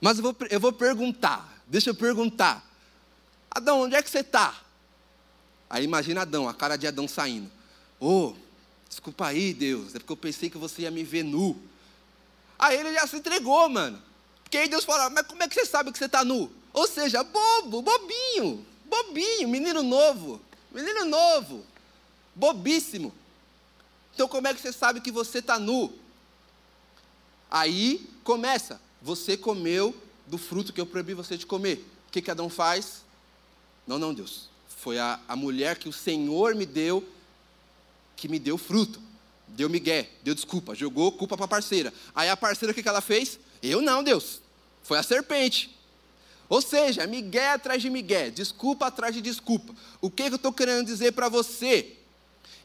Mas 0.00 0.18
eu 0.18 0.22
vou, 0.22 0.36
eu 0.50 0.60
vou 0.60 0.72
perguntar, 0.72 1.62
deixa 1.66 1.90
eu 1.90 1.94
perguntar. 1.94 2.64
Adão, 3.50 3.82
onde 3.82 3.94
é 3.94 4.02
que 4.02 4.10
você 4.10 4.20
está? 4.20 4.54
Aí 5.70 5.84
imagina 5.84 6.22
Adão, 6.22 6.48
a 6.48 6.54
cara 6.54 6.76
de 6.76 6.86
Adão 6.86 7.06
saindo. 7.06 7.50
Ô, 8.00 8.28
oh, 8.28 8.36
desculpa 8.88 9.26
aí, 9.26 9.52
Deus, 9.52 9.94
é 9.94 9.98
porque 9.98 10.12
eu 10.12 10.16
pensei 10.16 10.48
que 10.48 10.58
você 10.58 10.82
ia 10.82 10.90
me 10.90 11.04
ver 11.04 11.22
nu. 11.22 11.60
Aí 12.58 12.76
ele 12.76 12.92
já 12.94 13.06
se 13.06 13.16
entregou, 13.16 13.68
mano. 13.68 14.02
Porque 14.42 14.56
aí 14.56 14.68
Deus 14.68 14.84
fala, 14.84 15.10
mas 15.10 15.26
como 15.26 15.42
é 15.42 15.48
que 15.48 15.54
você 15.54 15.66
sabe 15.66 15.92
que 15.92 15.98
você 15.98 16.06
está 16.06 16.24
nu? 16.24 16.50
Ou 16.72 16.86
seja, 16.86 17.22
bobo, 17.22 17.82
bobinho, 17.82 18.64
bobinho, 18.86 19.48
menino 19.48 19.82
novo, 19.82 20.40
menino 20.72 21.04
novo, 21.04 21.64
bobíssimo. 22.34 23.12
Então 24.14 24.26
como 24.26 24.48
é 24.48 24.54
que 24.54 24.60
você 24.60 24.72
sabe 24.72 25.00
que 25.00 25.12
você 25.12 25.38
está 25.38 25.58
nu? 25.58 25.92
Aí 27.50 28.08
começa, 28.24 28.80
você 29.00 29.36
comeu 29.36 29.94
do 30.26 30.38
fruto 30.38 30.72
que 30.72 30.80
eu 30.80 30.86
proibi 30.86 31.14
você 31.14 31.36
de 31.36 31.46
comer. 31.46 31.84
O 32.08 32.10
que, 32.10 32.22
que 32.22 32.30
Adão 32.30 32.48
faz? 32.48 33.02
Não, 33.86 33.98
não, 33.98 34.12
Deus. 34.12 34.48
Foi 34.68 34.98
a, 34.98 35.20
a 35.26 35.34
mulher 35.34 35.78
que 35.78 35.88
o 35.88 35.92
Senhor 35.92 36.54
me 36.54 36.66
deu, 36.66 37.06
que 38.18 38.28
me 38.28 38.38
deu 38.38 38.58
fruto. 38.58 39.00
Deu 39.48 39.70
migué, 39.70 40.10
deu 40.22 40.34
desculpa, 40.34 40.74
jogou 40.74 41.10
culpa 41.12 41.34
para 41.34 41.46
a 41.46 41.48
parceira. 41.48 41.92
Aí 42.14 42.28
a 42.28 42.36
parceira, 42.36 42.72
o 42.72 42.74
que, 42.74 42.86
ela 42.86 43.00
fez? 43.00 43.38
Eu 43.62 43.80
não, 43.80 44.04
Deus. 44.04 44.42
Foi 44.82 44.98
a 44.98 45.02
serpente. 45.02 45.74
Ou 46.50 46.60
seja, 46.60 47.06
migué 47.06 47.52
atrás 47.52 47.80
de 47.80 47.88
migué, 47.88 48.30
desculpa 48.30 48.86
atrás 48.86 49.14
de 49.14 49.22
desculpa. 49.22 49.74
O 50.02 50.10
que 50.10 50.24
eu 50.24 50.36
estou 50.36 50.52
querendo 50.52 50.84
dizer 50.84 51.12
para 51.12 51.30
você? 51.30 51.94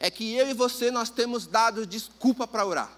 é 0.04 0.10
que 0.10 0.34
eu 0.34 0.48
e 0.50 0.52
você 0.52 0.90
nós 0.90 1.08
temos 1.08 1.46
dado 1.46 1.86
desculpa 1.86 2.46
para 2.46 2.66
orar. 2.66 2.92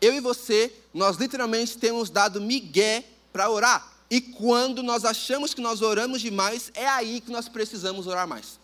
Eu 0.00 0.12
e 0.12 0.20
você, 0.20 0.74
nós 0.92 1.16
literalmente 1.16 1.78
temos 1.78 2.10
dado 2.10 2.40
migué 2.40 3.04
para 3.32 3.48
orar. 3.48 3.94
E 4.10 4.20
quando 4.20 4.82
nós 4.82 5.04
achamos 5.04 5.54
que 5.54 5.60
nós 5.60 5.80
oramos 5.80 6.20
demais, 6.20 6.70
é 6.74 6.86
aí 6.86 7.20
que 7.20 7.30
nós 7.30 7.48
precisamos 7.48 8.08
orar 8.08 8.26
mais. 8.26 8.58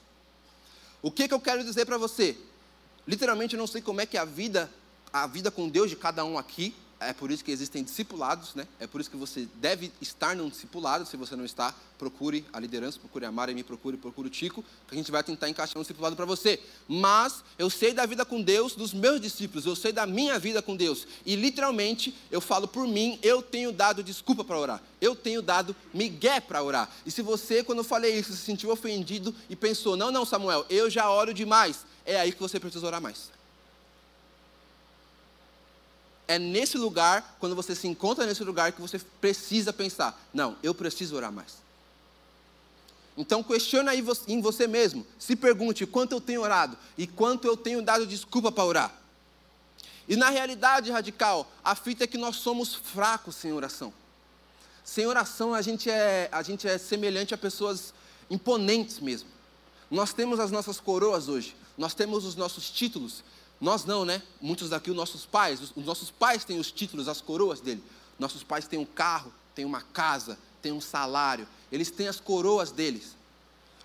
O 1.02 1.10
que, 1.10 1.26
que 1.26 1.34
eu 1.34 1.40
quero 1.40 1.64
dizer 1.64 1.84
para 1.84 1.98
você? 1.98 2.38
Literalmente, 3.06 3.54
eu 3.54 3.58
não 3.58 3.66
sei 3.66 3.82
como 3.82 4.00
é 4.00 4.06
que 4.06 4.16
é 4.16 4.20
a 4.20 4.24
vida, 4.24 4.70
a 5.12 5.26
vida 5.26 5.50
com 5.50 5.68
Deus 5.68 5.90
de 5.90 5.96
cada 5.96 6.24
um 6.24 6.38
aqui, 6.38 6.72
é 7.08 7.12
por 7.12 7.30
isso 7.30 7.44
que 7.44 7.50
existem 7.50 7.82
discipulados, 7.82 8.54
né? 8.54 8.66
É 8.78 8.86
por 8.86 9.00
isso 9.00 9.10
que 9.10 9.16
você 9.16 9.48
deve 9.56 9.92
estar 10.00 10.34
num 10.36 10.48
discipulado. 10.48 11.06
Se 11.06 11.16
você 11.16 11.34
não 11.36 11.44
está, 11.44 11.74
procure 11.98 12.44
a 12.52 12.58
liderança, 12.58 12.98
procure 12.98 13.24
a 13.24 13.32
Mara, 13.32 13.52
me 13.52 13.62
procure, 13.62 13.96
procure 13.96 14.28
o 14.28 14.30
Tico, 14.30 14.62
que 14.88 14.94
a 14.94 14.96
gente 14.96 15.10
vai 15.10 15.22
tentar 15.22 15.48
encaixar 15.48 15.78
um 15.78 15.82
discipulado 15.82 16.16
para 16.16 16.24
você. 16.24 16.60
Mas 16.88 17.44
eu 17.58 17.70
sei 17.70 17.92
da 17.92 18.06
vida 18.06 18.24
com 18.24 18.42
Deus 18.42 18.74
dos 18.74 18.92
meus 18.92 19.20
discípulos, 19.20 19.66
eu 19.66 19.76
sei 19.76 19.92
da 19.92 20.06
minha 20.06 20.38
vida 20.38 20.60
com 20.62 20.76
Deus. 20.76 21.06
E 21.24 21.36
literalmente, 21.36 22.14
eu 22.30 22.40
falo 22.40 22.66
por 22.66 22.86
mim, 22.86 23.18
eu 23.22 23.42
tenho 23.42 23.72
dado 23.72 24.02
desculpa 24.02 24.44
para 24.44 24.58
orar. 24.58 24.82
Eu 25.00 25.14
tenho 25.14 25.42
dado 25.42 25.74
migué 25.92 26.40
para 26.40 26.62
orar. 26.62 26.90
E 27.04 27.10
se 27.10 27.22
você, 27.22 27.62
quando 27.62 27.78
eu 27.78 27.84
falei 27.84 28.18
isso, 28.18 28.32
se 28.32 28.38
sentiu 28.38 28.70
ofendido 28.70 29.34
e 29.48 29.56
pensou, 29.56 29.96
não, 29.96 30.10
não, 30.10 30.24
Samuel, 30.24 30.64
eu 30.70 30.88
já 30.88 31.10
oro 31.10 31.34
demais, 31.34 31.84
é 32.04 32.18
aí 32.18 32.32
que 32.32 32.40
você 32.40 32.58
precisa 32.58 32.86
orar 32.86 33.00
mais 33.00 33.41
é 36.32 36.38
nesse 36.38 36.76
lugar, 36.78 37.36
quando 37.38 37.54
você 37.54 37.74
se 37.74 37.86
encontra 37.86 38.26
nesse 38.26 38.42
lugar, 38.42 38.72
que 38.72 38.80
você 38.80 38.98
precisa 39.20 39.72
pensar: 39.72 40.20
não, 40.32 40.56
eu 40.62 40.74
preciso 40.74 41.16
orar 41.16 41.32
mais. 41.32 41.62
Então 43.16 43.42
questione 43.42 43.88
aí 43.88 44.04
em 44.26 44.40
você 44.40 44.66
mesmo. 44.66 45.06
Se 45.18 45.36
pergunte 45.36 45.86
quanto 45.86 46.12
eu 46.12 46.20
tenho 46.20 46.40
orado 46.40 46.76
e 46.96 47.06
quanto 47.06 47.46
eu 47.46 47.56
tenho 47.56 47.82
dado 47.82 48.06
desculpa 48.06 48.50
para 48.50 48.64
orar. 48.64 49.02
E 50.08 50.16
na 50.16 50.30
realidade, 50.30 50.90
radical, 50.90 51.50
a 51.62 51.74
fita 51.74 52.04
é 52.04 52.06
que 52.06 52.18
nós 52.18 52.36
somos 52.36 52.74
fracos 52.74 53.36
sem 53.36 53.52
oração. 53.52 53.92
Sem 54.84 55.06
oração 55.06 55.54
a 55.54 55.62
gente 55.62 55.88
é, 55.88 56.28
a 56.32 56.42
gente 56.42 56.66
é 56.66 56.76
semelhante 56.78 57.34
a 57.34 57.38
pessoas 57.38 57.94
imponentes 58.28 58.98
mesmo. 58.98 59.28
Nós 59.90 60.12
temos 60.12 60.40
as 60.40 60.50
nossas 60.50 60.80
coroas 60.80 61.28
hoje, 61.28 61.54
nós 61.76 61.94
temos 61.94 62.24
os 62.24 62.34
nossos 62.34 62.70
títulos, 62.70 63.22
nós 63.62 63.84
não, 63.84 64.04
né? 64.04 64.20
Muitos 64.40 64.70
daqui, 64.70 64.90
os 64.90 64.96
nossos 64.96 65.24
pais, 65.24 65.60
os 65.76 65.84
nossos 65.84 66.10
pais 66.10 66.44
têm 66.44 66.58
os 66.58 66.72
títulos, 66.72 67.06
as 67.06 67.20
coroas 67.20 67.60
dele. 67.60 67.80
Nossos 68.18 68.42
pais 68.42 68.66
têm 68.66 68.76
um 68.76 68.84
carro, 68.84 69.32
têm 69.54 69.64
uma 69.64 69.80
casa, 69.80 70.36
têm 70.60 70.72
um 70.72 70.80
salário. 70.80 71.46
Eles 71.70 71.88
têm 71.88 72.08
as 72.08 72.18
coroas 72.18 72.72
deles. 72.72 73.16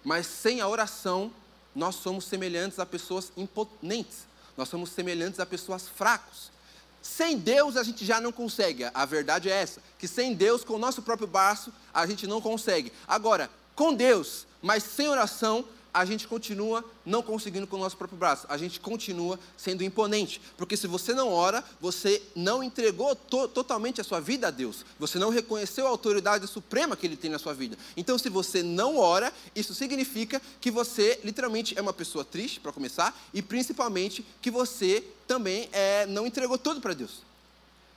Mas 0.04 0.26
sem 0.26 0.62
a 0.62 0.68
oração, 0.68 1.32
nós 1.76 1.94
somos 1.94 2.26
semelhantes 2.26 2.80
a 2.80 2.88
pessoas 2.88 3.32
impotentes. 3.38 4.26
Nós 4.58 4.68
somos 4.68 4.90
semelhantes 4.90 5.40
a 5.40 5.46
pessoas 5.46 5.88
fracos. 5.88 6.52
Sem 7.00 7.38
Deus 7.38 7.78
a 7.78 7.84
gente 7.84 8.04
já 8.04 8.20
não 8.20 8.32
consegue. 8.32 8.86
A 8.92 9.06
verdade 9.06 9.48
é 9.48 9.54
essa, 9.54 9.80
que 10.00 10.08
sem 10.08 10.34
Deus, 10.34 10.64
com 10.64 10.74
o 10.74 10.80
nosso 10.80 11.04
próprio 11.04 11.28
braço, 11.28 11.72
a 11.94 12.04
gente 12.08 12.26
não 12.26 12.42
consegue. 12.42 12.92
Agora, 13.08 13.48
com 13.76 13.94
Deus, 13.94 14.48
mas 14.60 14.82
sem 14.82 15.08
oração, 15.08 15.64
a 15.98 16.06
gente 16.06 16.28
continua 16.28 16.86
não 17.04 17.24
conseguindo 17.24 17.66
com 17.66 17.76
o 17.76 17.80
nosso 17.80 17.98
próprio 17.98 18.20
braço, 18.20 18.46
a 18.50 18.56
gente 18.56 18.80
continua 18.80 19.40
sendo 19.58 19.84
imponente, 19.84 20.40
porque 20.56 20.78
se 20.78 20.86
você 20.86 21.12
não 21.12 21.34
ora, 21.34 21.64
você 21.82 22.22
não 22.36 22.64
entregou 22.64 23.16
to 23.16 23.48
totalmente 23.48 24.00
a 24.00 24.04
sua 24.04 24.20
vida 24.20 24.50
a 24.50 24.52
Deus, 24.52 24.86
você 25.00 25.18
não 25.18 25.32
reconheceu 25.32 25.88
a 25.88 25.90
autoridade 25.90 26.46
suprema 26.46 26.96
que 26.96 27.08
Ele 27.08 27.18
tem 27.18 27.32
na 27.32 27.40
sua 27.40 27.54
vida. 27.54 27.76
Então, 27.96 28.16
se 28.16 28.30
você 28.30 28.62
não 28.62 28.98
ora, 28.98 29.34
isso 29.56 29.74
significa 29.74 30.40
que 30.62 30.70
você 30.70 31.20
literalmente 31.24 31.76
é 31.76 31.82
uma 31.82 31.94
pessoa 31.94 32.24
triste, 32.24 32.60
para 32.60 32.72
começar, 32.72 33.20
e 33.34 33.42
principalmente 33.42 34.24
que 34.40 34.52
você 34.52 35.04
também 35.26 35.68
é, 35.72 36.06
não 36.06 36.28
entregou 36.28 36.60
tudo 36.60 36.80
para 36.80 36.94
Deus. 36.94 37.24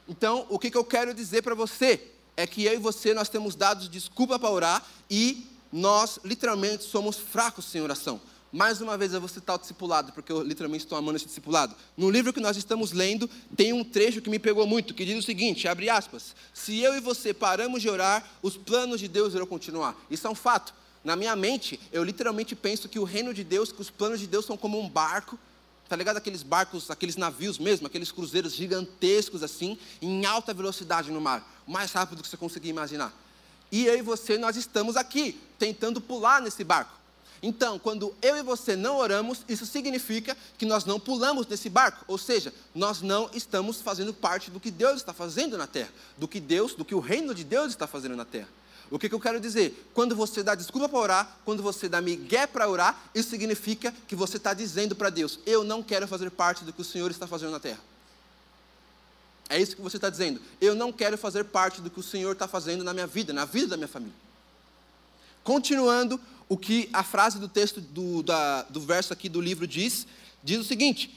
Então, 0.09 0.47
o 0.49 0.59
que, 0.59 0.71
que 0.71 0.79
eu 0.79 0.85
quero 0.85 1.13
dizer 1.13 1.43
para 1.43 1.55
você 1.55 2.01
é 2.35 2.47
que 2.47 2.65
eu 2.65 2.73
e 2.73 2.79
você 2.79 3.13
nós 3.13 3.29
temos 3.29 3.55
dado 3.55 3.87
desculpa 3.91 4.39
para 4.39 4.51
orar 4.51 4.87
e 5.11 5.47
nós 5.72 6.18
literalmente 6.24 6.85
somos 6.85 7.16
fracos 7.16 7.64
sem 7.64 7.80
oração. 7.80 8.20
Mais 8.52 8.80
uma 8.80 8.98
vez 8.98 9.12
eu 9.14 9.20
vou 9.20 9.28
citar 9.28 9.54
o 9.54 9.59
discipulado, 9.61 10.12
porque 10.12 10.33
eu 10.33 10.42
literalmente 10.42 10.85
estou 10.85 10.98
amando 10.98 11.16
esse 11.16 11.26
discipulado. 11.26 11.74
No 11.96 12.11
livro 12.11 12.33
que 12.33 12.40
nós 12.40 12.56
estamos 12.56 12.90
lendo, 12.90 13.30
tem 13.56 13.72
um 13.72 13.85
trecho 13.85 14.20
que 14.20 14.28
me 14.28 14.40
pegou 14.40 14.66
muito, 14.66 14.92
que 14.92 15.04
diz 15.04 15.16
o 15.16 15.22
seguinte, 15.22 15.68
abre 15.68 15.88
aspas, 15.88 16.35
se 16.52 16.80
eu 16.80 16.96
e 16.96 17.00
você 17.00 17.33
paramos 17.33 17.80
de 17.80 17.88
orar, 17.88 18.28
os 18.42 18.56
planos 18.56 18.98
de 18.98 19.06
Deus 19.06 19.35
irão 19.35 19.46
continuar. 19.46 19.96
Isso 20.11 20.26
é 20.26 20.30
um 20.30 20.35
fato. 20.35 20.74
Na 21.04 21.14
minha 21.14 21.37
mente, 21.37 21.78
eu 21.92 22.02
literalmente 22.02 22.56
penso 22.56 22.88
que 22.88 22.98
o 22.98 23.04
reino 23.04 23.33
de 23.33 23.44
Deus, 23.44 23.70
que 23.70 23.80
os 23.80 23.88
planos 23.88 24.18
de 24.18 24.26
Deus 24.26 24.44
são 24.44 24.56
como 24.56 24.80
um 24.80 24.88
barco, 24.88 25.38
tá 25.88 25.94
ligado? 25.94 26.16
Aqueles 26.16 26.42
barcos, 26.42 26.90
aqueles 26.90 27.16
navios 27.16 27.56
mesmo, 27.56 27.87
aqueles 27.87 28.11
cruzeiros 28.11 28.52
gigantescos 28.54 29.44
assim, 29.44 29.78
em 30.02 30.26
alta 30.26 30.52
velocidade 30.52 31.12
no 31.12 31.20
mar, 31.20 31.62
mais 31.68 31.92
rápido 31.92 32.20
que 32.20 32.28
você 32.28 32.37
conseguir 32.37 32.68
imaginar. 32.68 33.14
E 33.70 33.87
eu 33.87 33.96
e 33.96 34.02
você, 34.02 34.37
nós 34.37 34.56
estamos 34.56 34.96
aqui, 34.96 35.40
tentando 35.59 36.00
pular 36.00 36.40
nesse 36.40 36.64
barco. 36.64 37.00
Então, 37.42 37.78
quando 37.78 38.14
eu 38.20 38.37
e 38.37 38.42
você 38.42 38.76
não 38.76 38.96
oramos, 38.96 39.44
isso 39.48 39.64
significa 39.64 40.37
que 40.59 40.66
nós 40.66 40.85
não 40.85 41.00
pulamos 41.00 41.46
nesse 41.46 41.70
barco, 41.70 42.04
ou 42.06 42.18
seja, 42.18 42.52
nós 42.74 43.00
não 43.00 43.30
estamos 43.33 43.80
fazendo 43.80 44.12
parte 44.12 44.50
do 44.50 44.61
que 44.61 44.70
Deus 44.70 44.96
está 44.96 45.14
fazendo 45.14 45.56
na 45.56 45.66
terra, 45.66 45.90
do 46.18 46.28
que 46.28 46.38
Deus, 46.38 46.74
do 46.74 46.85
que 46.85 46.94
o 46.94 47.00
reino 47.00 47.35
de 47.35 47.42
Deus 47.42 47.68
está 47.68 47.87
fazendo 47.87 48.14
na 48.14 48.26
terra. 48.26 48.48
O 48.90 48.98
que, 48.98 49.09
que 49.09 49.14
eu 49.14 49.20
quero 49.20 49.40
dizer? 49.40 49.88
Quando 49.94 50.16
você 50.16 50.42
dá 50.42 50.54
desculpa 50.54 50.88
para 50.88 50.98
orar, 50.98 51.38
quando 51.44 51.62
você 51.62 51.88
dá 51.88 52.00
migué 52.00 52.46
para 52.46 52.68
orar, 52.68 53.00
isso 53.14 53.30
significa 53.30 53.94
que 54.09 54.16
você 54.16 54.37
está 54.37 54.52
dizendo 54.52 54.96
para 54.96 55.11
Deus: 55.11 55.38
Eu 55.46 55.62
não 55.62 55.80
quero 55.80 56.09
fazer 56.09 56.28
parte 56.30 56.64
do 56.64 56.72
que 56.72 56.80
o 56.80 56.85
Senhor 56.85 57.09
está 57.11 57.26
fazendo 57.26 57.52
na 57.52 57.61
terra. 57.61 57.78
É 59.51 59.61
isso 59.61 59.75
que 59.75 59.83
você 59.83 59.97
está 59.97 60.09
dizendo. 60.09 60.41
Eu 60.61 60.77
não 60.77 60.93
quero 60.93 61.19
fazer 61.19 61.45
parte 61.45 61.81
do 61.81 61.91
que 61.91 61.99
o 61.99 62.05
Senhor 62.05 62.33
está 62.33 62.47
fazendo 62.47 62.85
na 62.85 62.95
minha 62.95 63.07
vida, 63.07 63.33
na 63.33 63.45
vida 63.45 63.67
da 63.67 63.77
minha 63.77 63.89
família. 63.89 64.15
Continuando, 65.43 66.21
o 66.49 66.57
que 66.57 66.89
a 66.93 67.03
frase 67.03 67.39
do 67.41 67.49
texto 67.49 67.81
do, 67.81 68.23
da, 68.23 68.63
do 68.63 68.81
verso 68.81 69.13
aqui 69.13 69.29
do 69.29 69.41
livro 69.41 69.67
diz, 69.67 70.07
diz 70.43 70.61
o 70.61 70.65
seguinte: 70.65 71.13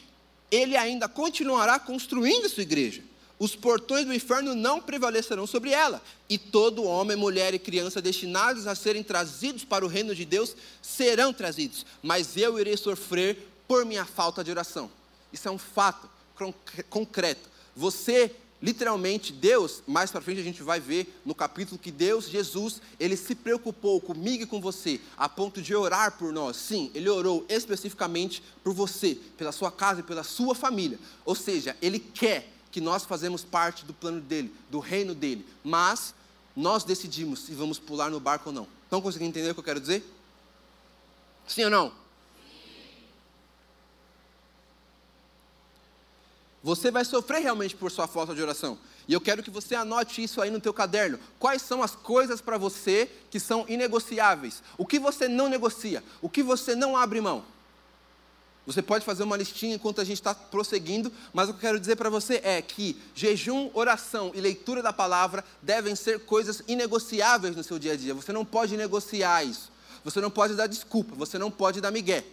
Ele 0.49 0.75
ainda 0.75 1.07
continuará 1.07 1.77
construindo 1.79 2.49
sua 2.49 2.63
igreja. 2.63 3.03
Os 3.37 3.55
portões 3.55 4.05
do 4.05 4.13
inferno 4.13 4.55
não 4.55 4.81
prevalecerão 4.81 5.45
sobre 5.45 5.71
ela, 5.71 6.01
e 6.27 6.37
todo 6.37 6.83
homem, 6.83 7.15
mulher 7.15 7.53
e 7.53 7.59
criança 7.59 8.01
destinados 8.01 8.65
a 8.65 8.73
serem 8.73 9.03
trazidos 9.03 9.63
para 9.63 9.85
o 9.85 9.87
reino 9.87 10.15
de 10.15 10.25
Deus 10.25 10.55
serão 10.81 11.33
trazidos, 11.33 11.85
mas 12.01 12.37
eu 12.37 12.59
irei 12.59 12.77
sofrer 12.77 13.47
por 13.67 13.85
minha 13.85 14.05
falta 14.05 14.43
de 14.43 14.49
oração. 14.49 14.89
Isso 15.31 15.47
é 15.47 15.51
um 15.51 15.57
fato 15.57 16.09
concreto. 16.89 17.52
Você 17.75 18.35
literalmente 18.63 19.33
Deus, 19.33 19.83
mais 19.85 20.09
para 20.09 20.21
frente 20.21 20.39
a 20.39 20.43
gente 20.43 20.63
vai 20.63 20.79
ver 20.79 21.19
no 21.25 21.35
capítulo 21.35 21.77
que 21.77 21.91
Deus, 21.91 22.29
Jesus, 22.29 22.81
ele 22.97 23.17
se 23.17 23.35
preocupou 23.35 23.99
comigo 23.99 24.43
e 24.43 24.47
com 24.47 24.61
você, 24.61 25.01
a 25.17 25.27
ponto 25.27 25.61
de 25.61 25.75
orar 25.75 26.17
por 26.17 26.31
nós. 26.31 26.55
Sim, 26.55 26.89
ele 26.95 27.09
orou 27.09 27.45
especificamente 27.49 28.41
por 28.63 28.73
você, 28.73 29.19
pela 29.37 29.51
sua 29.51 29.69
casa 29.69 29.99
e 29.99 30.03
pela 30.03 30.23
sua 30.23 30.55
família. 30.55 30.97
Ou 31.25 31.35
seja, 31.35 31.75
ele 31.81 31.99
quer 31.99 32.53
que 32.71 32.79
nós 32.79 33.03
fazemos 33.03 33.43
parte 33.43 33.83
do 33.83 33.93
plano 33.93 34.21
dele, 34.21 34.53
do 34.71 34.79
reino 34.79 35.13
dele. 35.13 35.45
Mas 35.61 36.15
nós 36.55 36.85
decidimos 36.85 37.41
se 37.41 37.53
vamos 37.53 37.79
pular 37.79 38.09
no 38.09 38.19
barco 38.19 38.47
ou 38.47 38.55
não. 38.55 38.67
Estão 38.85 39.01
conseguindo 39.01 39.31
entender 39.31 39.51
o 39.51 39.53
que 39.53 39.59
eu 39.59 39.65
quero 39.65 39.81
dizer? 39.81 40.01
Sim 41.45 41.65
ou 41.65 41.69
não? 41.69 42.02
Você 46.63 46.89
vai 46.89 47.03
sofrer 47.03 47.41
realmente 47.41 47.75
por 47.75 47.91
sua 47.91 48.07
falta 48.07 48.33
de 48.33 48.41
oração. 48.41 48.79
E 49.05 49.13
eu 49.13 49.19
quero 49.19 49.43
que 49.43 49.51
você 49.51 49.75
anote 49.75 50.23
isso 50.23 50.41
aí 50.41 50.49
no 50.49 50.61
teu 50.61 50.73
caderno. 50.73 51.19
Quais 51.37 51.61
são 51.61 51.83
as 51.83 51.93
coisas 51.93 52.39
para 52.39 52.57
você 52.57 53.11
que 53.29 53.37
são 53.37 53.65
inegociáveis? 53.67 54.63
O 54.77 54.85
que 54.85 54.97
você 54.97 55.27
não 55.27 55.49
negocia? 55.49 56.01
O 56.21 56.29
que 56.29 56.41
você 56.41 56.73
não 56.73 56.95
abre 56.95 57.19
mão? 57.19 57.43
Você 58.65 58.81
pode 58.81 59.03
fazer 59.03 59.23
uma 59.23 59.35
listinha 59.35 59.75
enquanto 59.75 59.99
a 59.99 60.05
gente 60.05 60.19
está 60.19 60.33
prosseguindo, 60.33 61.11
mas 61.33 61.49
o 61.49 61.51
que 61.51 61.57
eu 61.57 61.61
quero 61.61 61.79
dizer 61.79 61.97
para 61.97 62.09
você 62.09 62.39
é 62.45 62.61
que 62.61 62.97
jejum, 63.13 63.69
oração 63.73 64.31
e 64.33 64.39
leitura 64.39 64.81
da 64.81 64.93
palavra 64.93 65.43
devem 65.61 65.97
ser 65.97 66.21
coisas 66.21 66.63
inegociáveis 66.65 67.57
no 67.57 67.63
seu 67.63 67.77
dia 67.77 67.91
a 67.91 67.97
dia. 67.97 68.13
Você 68.13 68.31
não 68.31 68.45
pode 68.45 68.77
negociar 68.77 69.43
isso. 69.43 69.69
Você 70.05 70.21
não 70.21 70.31
pode 70.31 70.55
dar 70.55 70.67
desculpa. 70.67 71.13
Você 71.15 71.37
não 71.37 71.51
pode 71.51 71.81
dar 71.81 71.91
migué. 71.91 72.23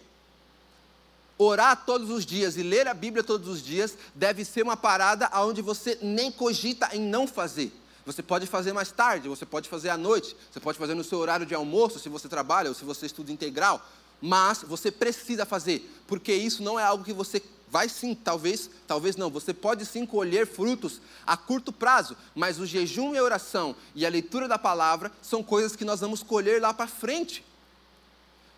Orar 1.43 1.85
todos 1.87 2.11
os 2.11 2.23
dias 2.23 2.55
e 2.55 2.61
ler 2.61 2.87
a 2.87 2.93
Bíblia 2.93 3.23
todos 3.23 3.47
os 3.47 3.63
dias 3.63 3.97
deve 4.13 4.45
ser 4.45 4.61
uma 4.61 4.77
parada 4.77 5.27
onde 5.39 5.59
você 5.59 5.97
nem 5.99 6.31
cogita 6.31 6.95
em 6.95 7.01
não 7.01 7.25
fazer. 7.25 7.73
Você 8.05 8.21
pode 8.21 8.45
fazer 8.45 8.73
mais 8.73 8.91
tarde, 8.91 9.27
você 9.27 9.43
pode 9.43 9.67
fazer 9.67 9.89
à 9.89 9.97
noite, 9.97 10.35
você 10.51 10.59
pode 10.59 10.77
fazer 10.77 10.93
no 10.93 11.03
seu 11.03 11.17
horário 11.17 11.43
de 11.43 11.55
almoço, 11.55 11.97
se 11.97 12.09
você 12.09 12.29
trabalha 12.29 12.69
ou 12.69 12.75
se 12.75 12.85
você 12.85 13.07
estuda 13.07 13.31
integral, 13.31 13.83
mas 14.21 14.61
você 14.61 14.91
precisa 14.91 15.43
fazer, 15.43 15.91
porque 16.05 16.31
isso 16.31 16.61
não 16.61 16.79
é 16.79 16.83
algo 16.83 17.03
que 17.03 17.11
você 17.11 17.41
vai 17.71 17.89
sim, 17.89 18.13
talvez, 18.13 18.69
talvez 18.85 19.15
não. 19.15 19.31
Você 19.31 19.51
pode 19.51 19.83
sim 19.83 20.05
colher 20.05 20.45
frutos 20.45 21.01
a 21.25 21.35
curto 21.35 21.73
prazo, 21.73 22.15
mas 22.35 22.59
o 22.59 22.67
jejum 22.67 23.15
e 23.15 23.17
a 23.17 23.23
oração 23.23 23.75
e 23.95 24.05
a 24.05 24.09
leitura 24.09 24.47
da 24.47 24.59
palavra 24.59 25.11
são 25.23 25.41
coisas 25.41 25.75
que 25.75 25.85
nós 25.85 26.01
vamos 26.01 26.21
colher 26.21 26.61
lá 26.61 26.71
para 26.71 26.85
frente. 26.85 27.43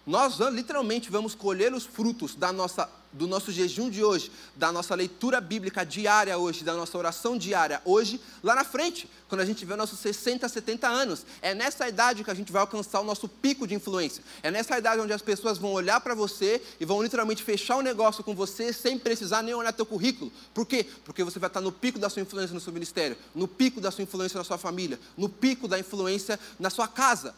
Nós 0.06 0.38
literalmente 0.52 1.10
vamos 1.10 1.34
colher 1.34 1.74
os 1.74 1.86
frutos 1.86 2.36
da 2.36 2.52
nossa, 2.52 2.90
do 3.14 3.26
nosso 3.26 3.54
jejum 3.54 3.90
de 3.90 4.04
hoje, 4.04 4.30
da 4.54 4.70
nossa 4.70 4.94
leitura 4.94 5.40
bíblica 5.40 5.86
diária 5.86 6.38
hoje, 6.38 6.62
da 6.62 6.74
nossa 6.74 6.98
oração 6.98 7.38
diária 7.38 7.82
hoje, 7.86 8.20
lá 8.44 8.54
na 8.54 8.66
frente, 8.66 9.10
quando 9.30 9.40
a 9.40 9.46
gente 9.46 9.60
tiver 9.60 9.78
nossos 9.78 10.00
60, 10.00 10.50
70 10.50 10.90
anos. 10.90 11.26
É 11.42 11.56
nessa 11.56 11.88
idade 11.88 12.22
que 12.22 12.30
a 12.30 12.34
gente 12.34 12.52
vai 12.52 12.60
alcançar 12.60 13.00
o 13.00 13.06
nosso 13.06 13.30
pico 13.30 13.66
de 13.66 13.76
influência. 13.76 14.22
É 14.44 14.52
nessa 14.52 14.78
idade 14.78 15.00
onde 15.00 15.14
as 15.14 15.22
pessoas 15.22 15.58
vão 15.58 15.72
olhar 15.72 16.02
para 16.02 16.14
você 16.14 16.62
e 16.82 16.86
vão 16.86 17.02
literalmente 17.02 17.42
fechar 17.42 17.78
o 17.78 17.80
um 17.80 17.82
negócio 17.82 18.26
com 18.26 18.36
você 18.36 18.74
sem 18.74 19.00
precisar 19.00 19.42
nem 19.42 19.54
olhar 19.54 19.72
teu 19.72 19.86
currículo. 19.86 20.34
Por 20.54 20.66
quê? 20.66 20.86
Porque 21.06 21.24
você 21.24 21.40
vai 21.40 21.48
estar 21.48 21.62
no 21.62 21.72
pico 21.72 21.98
da 21.98 22.10
sua 22.10 22.22
influência 22.22 22.54
no 22.54 22.60
seu 22.60 22.74
ministério, 22.74 23.16
no 23.34 23.48
pico 23.48 23.80
da 23.80 23.90
sua 23.90 24.04
influência 24.04 24.38
na 24.38 24.44
sua 24.44 24.58
família, 24.58 25.00
no 25.16 25.30
pico 25.30 25.66
da 25.66 25.80
influência 25.80 26.38
na 26.60 26.70
sua 26.70 26.90
casa 26.90 27.34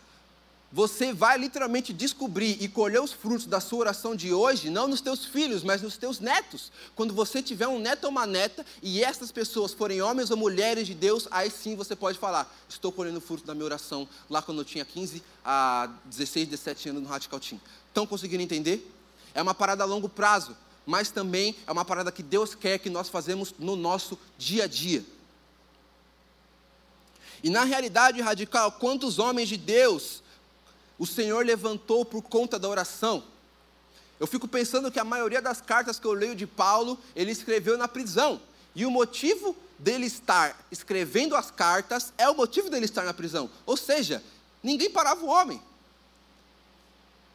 você 0.76 1.14
vai 1.14 1.38
literalmente 1.38 1.94
descobrir 1.94 2.58
e 2.62 2.68
colher 2.68 3.02
os 3.02 3.14
frutos 3.14 3.46
da 3.46 3.62
sua 3.62 3.80
oração 3.80 4.14
de 4.14 4.34
hoje, 4.34 4.70
não 4.70 4.90
nos 4.90 5.00
teus 5.00 5.24
filhos, 5.24 5.64
mas 5.64 5.82
nos 5.82 5.96
teus 5.96 6.20
netos. 6.20 6.70
Quando 6.94 7.14
você 7.14 7.42
tiver 7.42 7.66
um 7.66 7.80
neto 7.80 8.04
ou 8.04 8.10
uma 8.10 8.28
neta 8.28 8.66
e 8.84 9.02
essas 9.02 9.32
pessoas 9.32 9.72
forem 9.72 10.02
homens 10.02 10.32
ou 10.32 10.36
mulheres 10.36 10.86
de 10.86 10.94
Deus, 10.94 11.30
aí 11.32 11.50
sim 11.50 11.78
você 11.78 11.96
pode 11.96 12.20
falar: 12.20 12.54
Estou 12.68 12.92
colhendo 12.92 13.20
o 13.20 13.22
fruto 13.22 13.48
da 13.48 13.56
minha 13.56 13.64
oração 13.64 14.06
lá 14.30 14.42
quando 14.42 14.58
eu 14.58 14.66
tinha 14.66 14.84
15 14.84 15.24
a 15.46 15.90
16, 16.04 16.50
17 16.50 16.90
anos 16.90 17.04
no 17.04 17.08
Radical 17.08 17.40
Team. 17.40 17.62
Estão 17.88 18.06
conseguindo 18.06 18.44
entender? 18.44 18.86
É 19.34 19.42
uma 19.42 19.54
parada 19.54 19.82
a 19.84 19.86
longo 19.86 20.10
prazo, 20.10 20.58
mas 20.86 21.10
também 21.10 21.56
é 21.66 21.72
uma 21.72 21.86
parada 21.86 22.12
que 22.12 22.22
Deus 22.22 22.54
quer 22.54 22.80
que 22.80 22.90
nós 22.90 23.08
fazemos 23.08 23.56
no 23.58 23.78
nosso 23.78 24.20
dia 24.38 24.66
a 24.66 24.68
dia. 24.68 25.06
E 27.42 27.50
na 27.50 27.64
realidade 27.64 28.20
radical, 28.20 28.74
quantos 28.74 29.20
homens 29.20 29.48
de 29.48 29.56
Deus 29.56 30.25
o 30.98 31.06
Senhor 31.06 31.46
levantou 31.46 32.06
por 32.06 32.22
conta 32.22 32.58
da 32.58 32.70
oração. 32.70 33.24
Eu 34.20 34.28
fico 34.28 34.48
pensando 34.48 34.92
que 34.92 35.00
a 35.00 35.04
maioria 35.04 35.42
das 35.42 35.60
cartas 35.60 36.00
que 36.00 36.06
eu 36.06 36.14
leio 36.14 36.36
de 36.36 36.48
Paulo, 36.48 36.98
ele 37.16 37.32
escreveu 37.32 37.78
na 37.78 37.88
prisão. 37.88 38.40
E 38.74 38.86
o 38.86 38.92
motivo 38.92 39.56
dele 39.78 40.06
estar 40.06 40.66
escrevendo 40.72 41.36
as 41.36 41.52
cartas 41.52 42.14
é 42.18 42.30
o 42.30 42.36
motivo 42.36 42.70
dele 42.70 42.86
estar 42.86 43.04
na 43.04 43.14
prisão. 43.14 43.50
Ou 43.66 43.76
seja, 43.76 44.24
ninguém 44.64 44.90
parava 44.90 45.24
o 45.24 45.28
homem. 45.28 45.62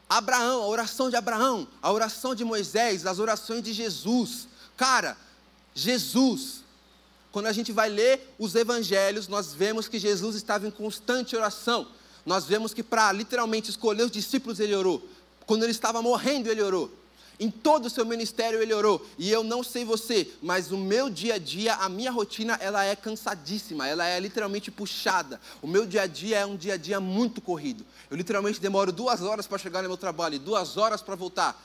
Abraão, 0.09 0.63
a 0.63 0.67
oração 0.67 1.11
de 1.11 1.17
Abraão, 1.17 1.69
a 1.81 1.93
oração 1.93 2.35
de 2.35 2.45
Moisés, 2.45 3.07
as 3.07 3.19
orações 3.19 3.63
de 3.63 3.73
Jesus. 3.73 4.49
Cara, 4.77 5.17
Jesus, 5.75 6.65
quando 7.31 7.47
a 7.47 7.53
gente 7.53 7.73
vai 7.73 7.91
ler 7.91 8.35
os 8.39 8.55
evangelhos, 8.55 9.29
nós 9.29 9.53
vemos 9.53 9.87
que 9.87 9.99
Jesus 9.99 10.35
estava 10.35 10.67
em 10.67 10.71
constante 10.71 11.37
oração 11.37 11.87
nós 12.25 12.45
vemos 12.45 12.75
que 12.75 12.83
para 12.83 13.13
literalmente 13.13 13.71
escolher 13.71 14.03
os 14.03 14.11
discípulos 14.11 14.61
ele 14.61 14.75
orou. 14.75 15.07
Quando 15.47 15.63
ele 15.63 15.73
estava 15.73 16.01
morrendo, 16.01 16.49
ele 16.49 16.63
orou. 16.63 16.91
Em 17.41 17.51
todo 17.51 17.87
o 17.87 17.91
seu 17.91 18.05
ministério 18.05 18.61
ele 18.61 18.75
orou. 18.75 19.05
E 19.19 19.31
eu 19.31 19.43
não 19.43 19.63
sei 19.63 19.83
você, 19.83 20.31
mas 20.43 20.71
o 20.71 20.77
meu 20.77 21.09
dia 21.09 21.35
a 21.35 21.39
dia, 21.39 21.75
a 21.75 21.89
minha 21.89 22.11
rotina, 22.11 22.59
ela 22.61 22.85
é 22.85 22.95
cansadíssima, 22.95 23.89
ela 23.89 24.07
é 24.07 24.21
literalmente 24.21 24.71
puxada. 24.71 25.41
O 25.63 25.67
meu 25.67 25.87
dia 25.87 26.03
a 26.03 26.07
dia 26.07 26.41
é 26.41 26.47
um 26.47 26.55
dia 26.55 26.75
a 26.75 26.77
dia 26.77 27.01
muito 27.01 27.41
corrido. 27.41 27.85
Eu 28.11 28.17
literalmente 28.19 28.61
demoro 28.61 28.93
duas 28.93 29.23
horas 29.23 29.47
para 29.47 29.57
chegar 29.57 29.83
no 29.83 29.89
meu 29.89 29.97
trabalho 29.97 30.35
e 30.35 30.39
duas 30.39 30.77
horas 30.77 31.01
para 31.01 31.15
voltar. 31.15 31.59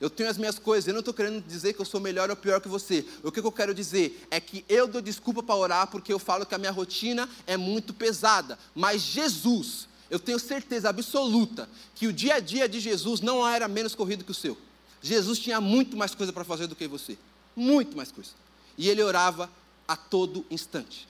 Eu 0.00 0.08
tenho 0.08 0.30
as 0.30 0.38
minhas 0.38 0.58
coisas, 0.58 0.86
eu 0.86 0.94
não 0.94 1.00
estou 1.00 1.12
querendo 1.12 1.44
dizer 1.44 1.74
que 1.74 1.80
eu 1.80 1.84
sou 1.84 2.00
melhor 2.00 2.30
ou 2.30 2.36
pior 2.36 2.60
que 2.60 2.68
você. 2.68 3.04
O 3.22 3.30
que 3.30 3.40
eu 3.40 3.52
quero 3.52 3.74
dizer 3.74 4.26
é 4.30 4.40
que 4.40 4.64
eu 4.68 4.86
dou 4.86 5.02
desculpa 5.02 5.42
para 5.42 5.56
orar 5.56 5.88
porque 5.88 6.12
eu 6.12 6.18
falo 6.18 6.46
que 6.46 6.54
a 6.54 6.58
minha 6.58 6.70
rotina 6.70 7.28
é 7.46 7.56
muito 7.56 7.92
pesada. 7.92 8.58
Mas 8.74 9.02
Jesus, 9.02 9.88
eu 10.10 10.18
tenho 10.18 10.38
certeza 10.38 10.88
absoluta 10.88 11.68
que 11.94 12.06
o 12.06 12.12
dia 12.12 12.36
a 12.36 12.40
dia 12.40 12.68
de 12.68 12.80
Jesus 12.80 13.20
não 13.20 13.46
era 13.46 13.68
menos 13.68 13.94
corrido 13.94 14.24
que 14.24 14.30
o 14.30 14.34
seu. 14.34 14.56
Jesus 15.02 15.38
tinha 15.38 15.60
muito 15.60 15.96
mais 15.96 16.14
coisa 16.14 16.32
para 16.32 16.44
fazer 16.44 16.66
do 16.66 16.74
que 16.74 16.88
você. 16.88 17.18
Muito 17.54 17.96
mais 17.96 18.10
coisa. 18.10 18.30
E 18.76 18.88
ele 18.88 19.02
orava 19.02 19.50
a 19.86 19.96
todo 19.96 20.46
instante. 20.50 21.06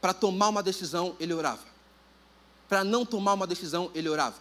Para 0.00 0.14
tomar 0.14 0.48
uma 0.48 0.62
decisão, 0.62 1.14
ele 1.20 1.34
orava. 1.34 1.64
Para 2.68 2.82
não 2.82 3.04
tomar 3.04 3.34
uma 3.34 3.46
decisão, 3.46 3.90
ele 3.94 4.08
orava. 4.08 4.36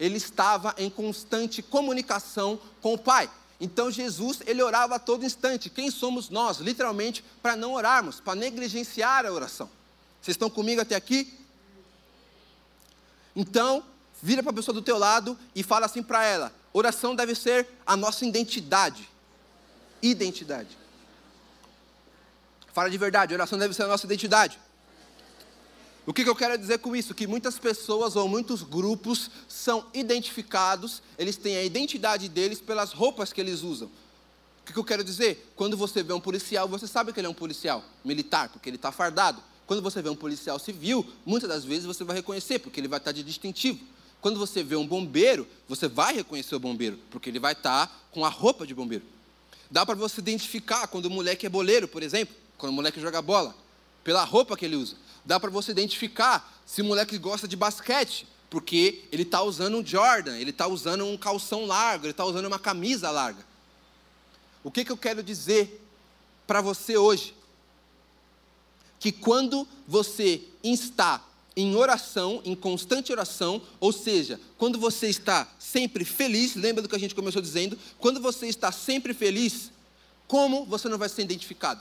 Ele 0.00 0.16
estava 0.16 0.74
em 0.78 0.88
constante 0.88 1.62
comunicação 1.62 2.58
com 2.80 2.94
o 2.94 2.98
Pai. 2.98 3.30
Então 3.60 3.90
Jesus, 3.90 4.40
ele 4.46 4.62
orava 4.62 4.94
a 4.94 4.98
todo 4.98 5.24
instante. 5.24 5.68
Quem 5.68 5.90
somos 5.90 6.30
nós, 6.30 6.58
literalmente, 6.58 7.24
para 7.42 7.56
não 7.56 7.74
orarmos, 7.74 8.20
para 8.20 8.34
negligenciar 8.36 9.26
a 9.26 9.32
oração? 9.32 9.68
Vocês 10.22 10.34
estão 10.34 10.48
comigo 10.48 10.80
até 10.80 10.94
aqui? 10.94 11.32
Então, 13.38 13.84
vira 14.20 14.42
para 14.42 14.50
a 14.50 14.54
pessoa 14.54 14.74
do 14.74 14.82
teu 14.82 14.98
lado 14.98 15.38
e 15.54 15.62
fala 15.62 15.86
assim 15.86 16.02
para 16.02 16.24
ela: 16.24 16.52
oração 16.72 17.14
deve 17.14 17.36
ser 17.36 17.68
a 17.86 17.96
nossa 17.96 18.26
identidade. 18.26 19.08
Identidade. 20.02 20.76
Fala 22.72 22.90
de 22.90 22.98
verdade, 22.98 23.32
oração 23.32 23.56
deve 23.56 23.74
ser 23.74 23.84
a 23.84 23.86
nossa 23.86 24.06
identidade. 24.06 24.58
O 26.04 26.12
que, 26.12 26.24
que 26.24 26.28
eu 26.28 26.34
quero 26.34 26.58
dizer 26.58 26.78
com 26.78 26.96
isso? 26.96 27.14
Que 27.14 27.28
muitas 27.28 27.60
pessoas 27.60 28.16
ou 28.16 28.26
muitos 28.26 28.64
grupos 28.64 29.30
são 29.46 29.86
identificados, 29.94 31.00
eles 31.16 31.36
têm 31.36 31.56
a 31.56 31.62
identidade 31.62 32.28
deles 32.28 32.60
pelas 32.60 32.92
roupas 32.92 33.32
que 33.32 33.40
eles 33.40 33.62
usam. 33.62 33.86
O 33.86 34.64
que, 34.66 34.72
que 34.72 34.78
eu 34.78 34.84
quero 34.84 35.04
dizer? 35.04 35.52
Quando 35.54 35.76
você 35.76 36.02
vê 36.02 36.12
um 36.12 36.20
policial, 36.20 36.66
você 36.66 36.88
sabe 36.88 37.12
que 37.12 37.20
ele 37.20 37.28
é 37.28 37.30
um 37.30 37.34
policial 37.34 37.84
militar, 38.04 38.48
porque 38.48 38.68
ele 38.68 38.76
está 38.76 38.90
fardado. 38.90 39.40
Quando 39.68 39.82
você 39.82 40.00
vê 40.00 40.08
um 40.08 40.16
policial 40.16 40.58
civil, 40.58 41.06
muitas 41.26 41.46
das 41.46 41.62
vezes 41.62 41.84
você 41.84 42.02
vai 42.02 42.16
reconhecer, 42.16 42.58
porque 42.58 42.80
ele 42.80 42.88
vai 42.88 42.96
estar 42.96 43.12
de 43.12 43.22
distintivo. 43.22 43.78
Quando 44.18 44.38
você 44.38 44.62
vê 44.62 44.74
um 44.76 44.86
bombeiro, 44.86 45.46
você 45.68 45.86
vai 45.86 46.14
reconhecer 46.14 46.56
o 46.56 46.58
bombeiro, 46.58 46.98
porque 47.10 47.28
ele 47.28 47.38
vai 47.38 47.52
estar 47.52 48.08
com 48.10 48.24
a 48.24 48.30
roupa 48.30 48.66
de 48.66 48.74
bombeiro. 48.74 49.04
Dá 49.70 49.84
para 49.84 49.94
você 49.94 50.22
identificar 50.22 50.86
quando 50.86 51.04
o 51.04 51.10
moleque 51.10 51.44
é 51.44 51.50
boleiro, 51.50 51.86
por 51.86 52.02
exemplo, 52.02 52.34
quando 52.56 52.72
o 52.72 52.74
moleque 52.74 52.98
joga 52.98 53.20
bola, 53.20 53.54
pela 54.02 54.24
roupa 54.24 54.56
que 54.56 54.64
ele 54.64 54.74
usa. 54.74 54.96
Dá 55.22 55.38
para 55.38 55.50
você 55.50 55.70
identificar 55.70 56.50
se 56.64 56.80
o 56.80 56.84
moleque 56.86 57.18
gosta 57.18 57.46
de 57.46 57.54
basquete, 57.54 58.26
porque 58.48 59.04
ele 59.12 59.24
está 59.24 59.42
usando 59.42 59.76
um 59.76 59.84
Jordan, 59.84 60.38
ele 60.38 60.48
está 60.48 60.66
usando 60.66 61.04
um 61.04 61.18
calção 61.18 61.66
largo, 61.66 62.06
ele 62.06 62.12
está 62.12 62.24
usando 62.24 62.46
uma 62.46 62.58
camisa 62.58 63.10
larga. 63.10 63.44
O 64.64 64.70
que, 64.70 64.82
que 64.82 64.90
eu 64.90 64.96
quero 64.96 65.22
dizer 65.22 65.78
para 66.46 66.62
você 66.62 66.96
hoje? 66.96 67.34
Que 68.98 69.12
quando 69.12 69.66
você 69.86 70.42
está 70.62 71.24
em 71.56 71.74
oração, 71.74 72.40
em 72.44 72.54
constante 72.54 73.10
oração, 73.10 73.60
ou 73.80 73.92
seja, 73.92 74.40
quando 74.56 74.78
você 74.78 75.08
está 75.08 75.48
sempre 75.58 76.04
feliz, 76.04 76.54
lembra 76.54 76.82
do 76.82 76.88
que 76.88 76.94
a 76.94 77.00
gente 77.00 77.14
começou 77.14 77.42
dizendo? 77.42 77.76
Quando 77.98 78.20
você 78.20 78.46
está 78.46 78.70
sempre 78.70 79.12
feliz, 79.12 79.72
como 80.28 80.64
você 80.64 80.88
não 80.88 80.98
vai 80.98 81.08
ser 81.08 81.22
identificado? 81.22 81.80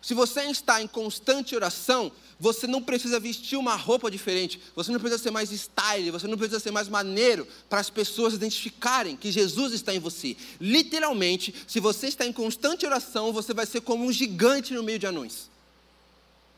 Se 0.00 0.14
você 0.14 0.42
está 0.44 0.82
em 0.82 0.86
constante 0.86 1.54
oração, 1.56 2.12
você 2.38 2.66
não 2.66 2.82
precisa 2.82 3.18
vestir 3.20 3.58
uma 3.58 3.74
roupa 3.74 4.10
diferente, 4.10 4.60
você 4.74 4.92
não 4.92 5.00
precisa 5.00 5.22
ser 5.22 5.30
mais 5.30 5.50
style, 5.50 6.10
você 6.10 6.26
não 6.26 6.36
precisa 6.36 6.60
ser 6.60 6.70
mais 6.70 6.88
maneiro 6.88 7.46
para 7.68 7.80
as 7.80 7.90
pessoas 7.90 8.34
identificarem 8.34 9.16
que 9.16 9.32
Jesus 9.32 9.72
está 9.72 9.94
em 9.94 9.98
você. 9.98 10.36
Literalmente, 10.60 11.54
se 11.66 11.80
você 11.80 12.06
está 12.06 12.26
em 12.26 12.32
constante 12.32 12.84
oração, 12.84 13.32
você 13.32 13.54
vai 13.54 13.66
ser 13.66 13.80
como 13.80 14.04
um 14.04 14.12
gigante 14.12 14.74
no 14.74 14.82
meio 14.82 14.98
de 14.98 15.06
anões. 15.06 15.48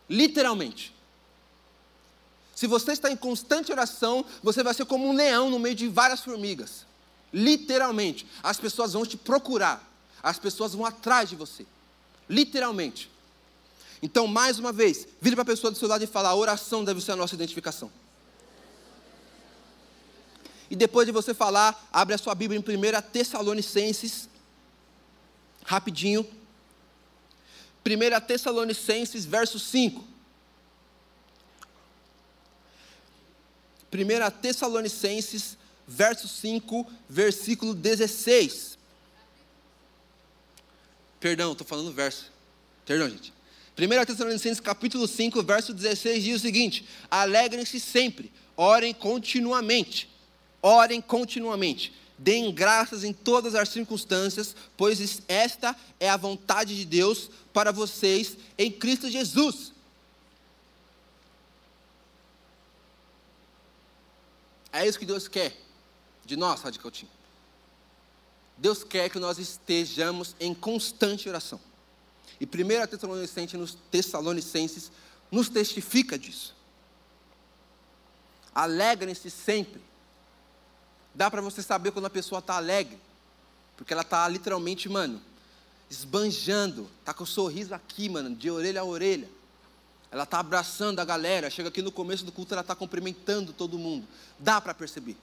Literalmente. 0.08 0.94
Se 2.54 2.66
você 2.66 2.92
está 2.92 3.10
em 3.10 3.16
constante 3.16 3.70
oração, 3.70 4.24
você 4.42 4.62
vai 4.62 4.72
ser 4.72 4.86
como 4.86 5.06
um 5.06 5.12
leão 5.12 5.50
no 5.50 5.58
meio 5.58 5.74
de 5.74 5.88
várias 5.88 6.20
formigas. 6.20 6.86
Literalmente. 7.32 8.26
As 8.42 8.58
pessoas 8.58 8.94
vão 8.94 9.04
te 9.04 9.16
procurar, 9.16 9.86
as 10.22 10.38
pessoas 10.38 10.72
vão 10.72 10.86
atrás 10.86 11.28
de 11.28 11.36
você. 11.36 11.66
Literalmente. 12.28 13.10
Então, 14.02 14.26
mais 14.26 14.58
uma 14.58 14.72
vez, 14.72 15.06
vire 15.20 15.36
para 15.36 15.42
a 15.42 15.46
pessoa 15.46 15.70
do 15.70 15.76
seu 15.76 15.88
lado 15.88 16.02
e 16.02 16.06
fala: 16.06 16.30
a 16.30 16.34
oração 16.34 16.84
deve 16.84 17.00
ser 17.00 17.12
a 17.12 17.16
nossa 17.16 17.34
identificação. 17.34 17.90
E 20.70 20.74
depois 20.74 21.06
de 21.06 21.12
você 21.12 21.32
falar, 21.32 21.88
abre 21.92 22.14
a 22.14 22.18
sua 22.18 22.34
Bíblia 22.34 22.58
em 22.58 22.62
1 22.62 23.02
Tessalonicenses, 23.12 24.28
rapidinho. 25.64 26.26
1 27.86 28.20
Tessalonicenses, 28.26 29.24
verso 29.24 29.58
5. 29.58 30.04
1 33.92 34.30
Tessalonicenses, 34.42 35.56
verso 35.86 36.26
5, 36.26 36.86
versículo 37.08 37.74
16. 37.74 38.76
Perdão, 41.20 41.52
estou 41.52 41.66
falando 41.66 41.92
verso. 41.92 42.30
Perdão, 42.84 43.08
gente. 43.08 43.32
1 43.78 44.04
Tessalonicenses 44.04 44.60
capítulo 44.60 45.06
5, 45.06 45.42
verso 45.42 45.72
16 45.72 46.24
diz 46.24 46.36
o 46.36 46.40
seguinte: 46.40 46.88
Alegrem-se 47.10 47.78
sempre, 47.78 48.32
orem 48.56 48.92
continuamente, 48.92 50.08
orem 50.60 51.00
continuamente, 51.00 51.92
deem 52.18 52.52
graças 52.52 53.04
em 53.04 53.12
todas 53.12 53.54
as 53.54 53.68
circunstâncias, 53.68 54.54
pois 54.76 55.22
esta 55.28 55.76
é 56.00 56.08
a 56.08 56.16
vontade 56.16 56.74
de 56.76 56.84
Deus 56.84 57.30
para 57.52 57.72
vocês 57.72 58.36
em 58.56 58.70
Cristo 58.70 59.10
Jesus. 59.10 59.72
É 64.72 64.86
isso 64.86 64.98
que 64.98 65.06
Deus 65.06 65.26
quer 65.26 65.56
de 66.24 66.36
nós, 66.36 66.60
Radical 66.60 66.90
Team. 66.90 67.08
Deus 68.58 68.82
quer 68.82 69.08
que 69.10 69.18
nós 69.18 69.38
estejamos 69.38 70.34
em 70.40 70.54
constante 70.54 71.28
oração. 71.28 71.60
E 72.40 72.44
1 72.44 72.86
Tessalonicenses 72.86 73.58
nos, 73.58 73.78
Tessalonicenses 73.90 74.90
nos 75.30 75.48
testifica 75.48 76.18
disso. 76.18 76.54
Alegrem-se 78.54 79.30
sempre. 79.30 79.82
Dá 81.16 81.30
para 81.30 81.40
você 81.40 81.62
saber 81.62 81.92
quando 81.92 82.04
a 82.04 82.10
pessoa 82.10 82.40
está 82.40 82.56
alegre. 82.56 82.98
Porque 83.74 83.92
ela 83.92 84.02
está 84.02 84.28
literalmente, 84.28 84.86
mano, 84.86 85.20
esbanjando. 85.90 86.88
Está 87.00 87.14
com 87.14 87.22
o 87.22 87.24
um 87.24 87.26
sorriso 87.26 87.74
aqui, 87.74 88.08
mano, 88.08 88.36
de 88.36 88.50
orelha 88.50 88.82
a 88.82 88.84
orelha. 88.84 89.28
Ela 90.12 90.24
está 90.24 90.38
abraçando 90.38 91.00
a 91.00 91.04
galera. 91.06 91.48
Chega 91.48 91.70
aqui 91.70 91.80
no 91.80 91.90
começo 91.90 92.22
do 92.22 92.30
culto, 92.30 92.52
ela 92.52 92.60
está 92.60 92.74
cumprimentando 92.74 93.54
todo 93.54 93.78
mundo. 93.78 94.06
Dá 94.38 94.60
para 94.60 94.74
perceber. 94.74 95.16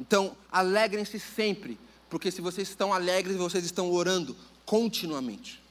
Então, 0.00 0.34
alegrem-se 0.50 1.20
sempre. 1.20 1.78
Porque 2.08 2.30
se 2.30 2.40
vocês 2.40 2.70
estão 2.70 2.94
alegres, 2.94 3.36
vocês 3.36 3.64
estão 3.64 3.92
orando 3.92 4.34
continuamente. 4.64 5.62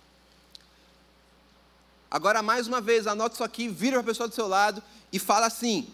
Agora, 2.10 2.44
mais 2.44 2.68
uma 2.68 2.80
vez, 2.80 3.08
anote 3.08 3.34
isso 3.34 3.44
aqui, 3.44 3.68
vira 3.68 3.94
para 3.94 4.02
a 4.02 4.06
pessoa 4.06 4.30
do 4.30 4.36
seu 4.36 4.48
lado 4.48 4.82
e 5.12 5.18
fala 5.18 5.48
assim: 5.48 5.88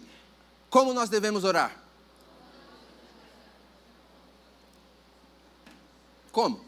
como 0.68 0.92
nós 0.92 1.08
devemos 1.08 1.42
orar? 1.42 1.81
Como? 6.32 6.64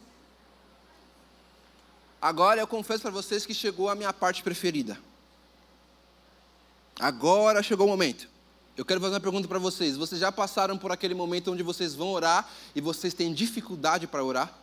Agora 2.21 2.61
eu 2.61 2.67
confesso 2.67 3.01
para 3.01 3.11
vocês 3.11 3.45
que 3.45 3.53
chegou 3.53 3.89
a 3.89 3.95
minha 3.95 4.13
parte 4.13 4.41
preferida. 4.41 4.97
Agora 6.99 7.61
chegou 7.61 7.87
o 7.87 7.89
momento. 7.89 8.29
Eu 8.77 8.85
quero 8.85 9.01
fazer 9.01 9.13
uma 9.13 9.19
pergunta 9.19 9.47
para 9.47 9.59
vocês. 9.59 9.97
Vocês 9.97 10.21
já 10.21 10.31
passaram 10.31 10.77
por 10.77 10.91
aquele 10.91 11.13
momento 11.13 11.51
onde 11.51 11.63
vocês 11.63 11.95
vão 11.95 12.09
orar 12.09 12.49
e 12.75 12.81
vocês 12.81 13.13
têm 13.13 13.33
dificuldade 13.33 14.05
para 14.07 14.23
orar? 14.23 14.53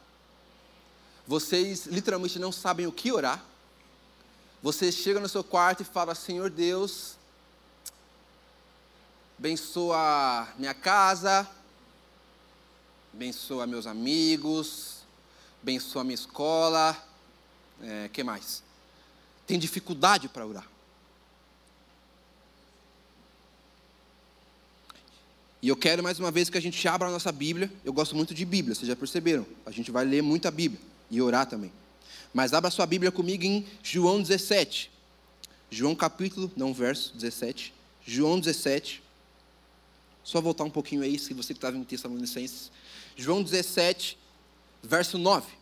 Vocês 1.27 1.87
literalmente 1.87 2.39
não 2.39 2.53
sabem 2.53 2.87
o 2.87 2.93
que 2.93 3.13
orar? 3.13 3.45
Você 4.63 4.93
chega 4.93 5.19
no 5.19 5.29
seu 5.29 5.43
quarto 5.43 5.83
e 5.83 5.85
fala: 5.85 6.15
Senhor 6.15 6.51
Deus, 6.51 7.17
abençoa 9.39 10.49
minha 10.59 10.75
casa, 10.75 11.49
abençoa 13.15 13.67
meus 13.67 13.87
amigos, 13.87 14.99
abençoa 15.63 16.03
minha 16.03 16.15
escola, 16.15 16.97
é, 17.83 18.09
que 18.13 18.25
mais? 18.25 18.63
Tem 19.47 19.59
dificuldade 19.59 20.29
para 20.29 20.47
orar. 20.47 20.67
E 25.61 25.69
eu 25.69 25.77
quero 25.77 26.03
mais 26.03 26.19
uma 26.19 26.31
vez 26.31 26.51
que 26.51 26.59
a 26.59 26.61
gente 26.61 26.89
abra 26.89 27.07
a 27.07 27.11
nossa 27.11 27.31
Bíblia. 27.31 27.71
Eu 27.85 27.93
gosto 27.93 28.17
muito 28.17 28.35
de 28.35 28.45
Bíblia, 28.45 28.75
vocês 28.75 28.89
já 28.89 28.97
perceberam. 28.97 29.47
A 29.65 29.71
gente 29.71 29.93
vai 29.93 30.05
ler 30.05 30.21
muita 30.23 30.51
Bíblia 30.51 30.81
e 31.09 31.21
orar 31.23 31.47
também. 31.47 31.73
Mas 32.35 32.53
abra 32.53 32.71
sua 32.71 32.87
Bíblia 32.87 33.13
comigo 33.13 33.45
em 33.45 33.65
João 33.83 34.21
17. 34.21 34.91
João 35.71 35.95
capítulo, 35.95 36.51
não 36.57 36.75
verso 36.75 37.15
17. 37.15 37.73
João 38.05 38.41
17. 38.41 39.03
Só 40.25 40.41
voltar 40.41 40.65
um 40.65 40.71
pouquinho 40.71 41.03
aí, 41.03 41.19
se 41.19 41.33
você 41.33 41.53
estava 41.53 41.77
em 41.77 41.85
Tessalonicenses. 41.85 42.71
João 43.17 43.43
17, 43.43 44.19
verso 44.83 45.19
9. 45.19 45.53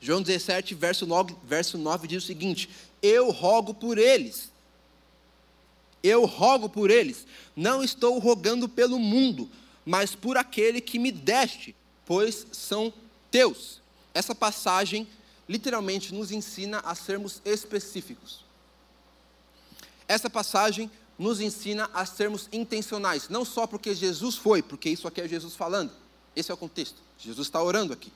João 0.00 0.22
17, 0.22 0.74
verso 0.74 1.06
9, 1.06 1.34
verso 1.44 1.76
9 1.76 2.08
diz 2.08 2.24
o 2.24 2.26
seguinte: 2.26 2.68
Eu 3.02 3.30
rogo 3.30 3.74
por 3.74 3.98
eles. 3.98 4.50
Eu 6.02 6.24
rogo 6.24 6.68
por 6.68 6.90
eles. 6.90 7.26
Não 7.54 7.84
estou 7.84 8.18
rogando 8.18 8.68
pelo 8.68 8.98
mundo, 8.98 9.50
mas 9.84 10.14
por 10.14 10.38
aquele 10.38 10.80
que 10.80 10.98
me 10.98 11.12
deste, 11.12 11.76
pois 12.06 12.46
são 12.52 12.92
teus 13.30 13.80
essa 14.14 14.34
passagem 14.34 15.06
literalmente 15.48 16.14
nos 16.14 16.30
ensina 16.30 16.80
a 16.80 16.94
sermos 16.94 17.40
específicos. 17.44 18.44
Essa 20.06 20.28
passagem 20.28 20.90
nos 21.20 21.38
ensina 21.38 21.90
a 21.92 22.06
sermos 22.06 22.48
intencionais, 22.50 23.28
não 23.28 23.44
só 23.44 23.66
porque 23.66 23.94
Jesus 23.94 24.36
foi, 24.36 24.62
porque 24.62 24.88
isso 24.88 25.06
aqui 25.06 25.20
é 25.20 25.28
Jesus 25.28 25.54
falando, 25.54 25.92
esse 26.34 26.50
é 26.50 26.54
o 26.54 26.56
contexto, 26.56 26.96
Jesus 27.18 27.46
está 27.46 27.62
orando 27.62 27.92
aqui. 27.92 28.10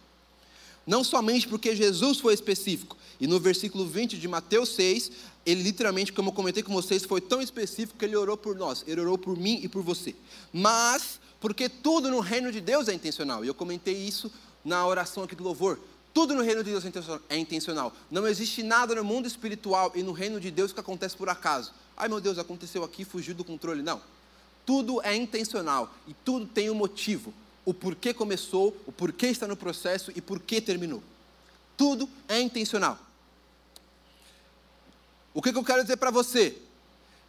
Não 0.86 1.04
somente 1.04 1.46
porque 1.46 1.76
Jesus 1.76 2.18
foi 2.18 2.32
específico, 2.32 2.96
e 3.20 3.26
no 3.26 3.38
versículo 3.38 3.86
20 3.86 4.18
de 4.18 4.26
Mateus 4.26 4.70
6, 4.70 5.10
ele 5.44 5.62
literalmente, 5.62 6.14
como 6.14 6.30
eu 6.30 6.32
comentei 6.32 6.62
com 6.62 6.72
vocês, 6.72 7.04
foi 7.04 7.20
tão 7.20 7.42
específico 7.42 7.98
que 7.98 8.06
ele 8.06 8.16
orou 8.16 8.38
por 8.38 8.56
nós, 8.56 8.82
ele 8.86 9.02
orou 9.02 9.18
por 9.18 9.36
mim 9.36 9.60
e 9.62 9.68
por 9.68 9.82
você. 9.82 10.14
Mas, 10.50 11.20
porque 11.40 11.68
tudo 11.68 12.10
no 12.10 12.20
reino 12.20 12.50
de 12.50 12.62
Deus 12.62 12.88
é 12.88 12.94
intencional, 12.94 13.44
e 13.44 13.48
eu 13.48 13.54
comentei 13.54 13.94
isso 13.94 14.32
na 14.64 14.86
oração 14.86 15.24
aqui 15.24 15.36
do 15.36 15.44
louvor. 15.44 15.78
Tudo 16.14 16.34
no 16.34 16.42
reino 16.42 16.64
de 16.64 16.70
Deus 16.70 16.84
é 17.28 17.36
intencional. 17.36 17.92
Não 18.10 18.26
existe 18.26 18.62
nada 18.62 18.94
no 18.94 19.04
mundo 19.04 19.26
espiritual 19.26 19.92
e 19.94 20.02
no 20.02 20.12
reino 20.12 20.40
de 20.40 20.50
Deus 20.50 20.72
que 20.72 20.80
acontece 20.80 21.14
por 21.14 21.28
acaso. 21.28 21.70
Ai 21.96 22.08
meu 22.08 22.20
Deus, 22.20 22.38
aconteceu 22.38 22.82
aqui, 22.84 23.04
fugiu 23.04 23.34
do 23.34 23.44
controle. 23.44 23.82
Não. 23.82 24.00
Tudo 24.66 25.00
é 25.02 25.14
intencional 25.14 25.92
e 26.06 26.14
tudo 26.24 26.46
tem 26.46 26.70
um 26.70 26.74
motivo. 26.74 27.32
O 27.64 27.72
porquê 27.72 28.12
começou, 28.12 28.76
o 28.86 28.92
porquê 28.92 29.26
está 29.26 29.46
no 29.46 29.56
processo 29.56 30.12
e 30.14 30.20
porquê 30.20 30.60
terminou. 30.60 31.02
Tudo 31.76 32.08
é 32.28 32.40
intencional. 32.40 32.98
O 35.32 35.42
que, 35.42 35.52
que 35.52 35.58
eu 35.58 35.64
quero 35.64 35.82
dizer 35.82 35.96
para 35.96 36.10
você? 36.10 36.56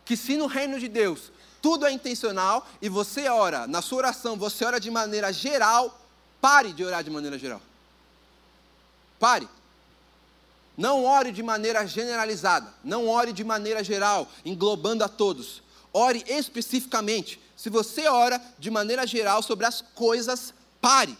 Que 0.04 0.16
se 0.16 0.38
no 0.38 0.46
reino 0.46 0.80
de 0.80 0.88
Deus 0.88 1.32
tudo 1.62 1.86
é 1.86 1.92
intencional 1.92 2.68
e 2.80 2.88
você 2.88 3.28
ora, 3.28 3.66
na 3.66 3.82
sua 3.82 3.98
oração, 3.98 4.38
você 4.38 4.64
ora 4.64 4.80
de 4.80 4.92
maneira 4.92 5.34
geral, 5.34 6.00
Pare 6.46 6.74
de 6.74 6.84
orar 6.84 7.04
de 7.04 7.10
maneira 7.10 7.40
geral. 7.40 7.60
Pare. 9.20 9.50
Não 10.78 11.06
ore 11.06 11.32
de 11.32 11.42
maneira 11.42 11.86
generalizada. 11.88 12.74
Não 12.84 13.08
ore 13.08 13.32
de 13.32 13.44
maneira 13.44 13.84
geral, 13.84 14.28
englobando 14.44 15.04
a 15.04 15.08
todos. 15.08 15.64
Ore 15.94 16.24
especificamente. 16.28 17.40
Se 17.56 17.70
você 17.70 18.08
ora 18.08 18.42
de 18.60 18.70
maneira 18.70 19.08
geral 19.08 19.42
sobre 19.42 19.66
as 19.66 19.82
coisas, 19.82 20.54
pare. 20.82 21.18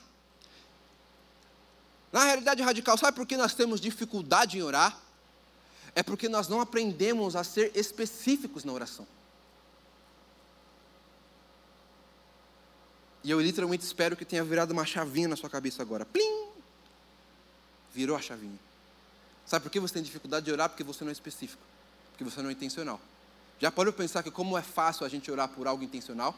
Na 2.12 2.24
realidade 2.24 2.62
radical, 2.62 2.98
sabe 2.98 3.16
por 3.16 3.26
que 3.26 3.38
nós 3.38 3.54
temos 3.54 3.80
dificuldade 3.80 4.58
em 4.58 4.62
orar? 4.62 4.98
É 5.94 6.04
porque 6.04 6.28
nós 6.28 6.48
não 6.48 6.60
aprendemos 6.60 7.36
a 7.36 7.44
ser 7.44 7.72
específicos 7.74 8.66
na 8.66 8.74
oração. 8.74 9.08
E 13.24 13.32
eu 13.32 13.42
literalmente 13.42 13.84
espero 13.84 14.16
que 14.16 14.24
tenha 14.24 14.44
virado 14.44 14.72
uma 14.72 14.86
chavinha 14.86 15.28
na 15.28 15.36
sua 15.36 15.50
cabeça 15.50 15.82
agora. 15.82 16.06
Plim! 16.06 16.50
Virou 17.94 18.16
a 18.16 18.22
chavinha. 18.22 18.60
Sabe 19.46 19.64
por 19.64 19.70
que 19.70 19.80
você 19.80 19.94
tem 19.94 20.04
dificuldade 20.04 20.46
de 20.46 20.52
orar? 20.52 20.70
Porque 20.70 20.84
você 20.84 21.04
não 21.04 21.10
é 21.10 21.14
específico, 21.14 21.62
porque 22.12 22.24
você 22.24 22.42
não 22.42 22.50
é 22.50 22.54
intencional. 22.54 23.00
Já 23.60 23.72
parou 23.72 23.94
pensar 23.94 24.24
que 24.24 24.32
como 24.32 24.58
é 24.58 24.62
fácil 24.62 25.06
a 25.06 25.10
gente 25.10 25.32
orar 25.32 25.48
por 25.48 25.68
algo 25.68 25.84
intencional? 25.84 26.36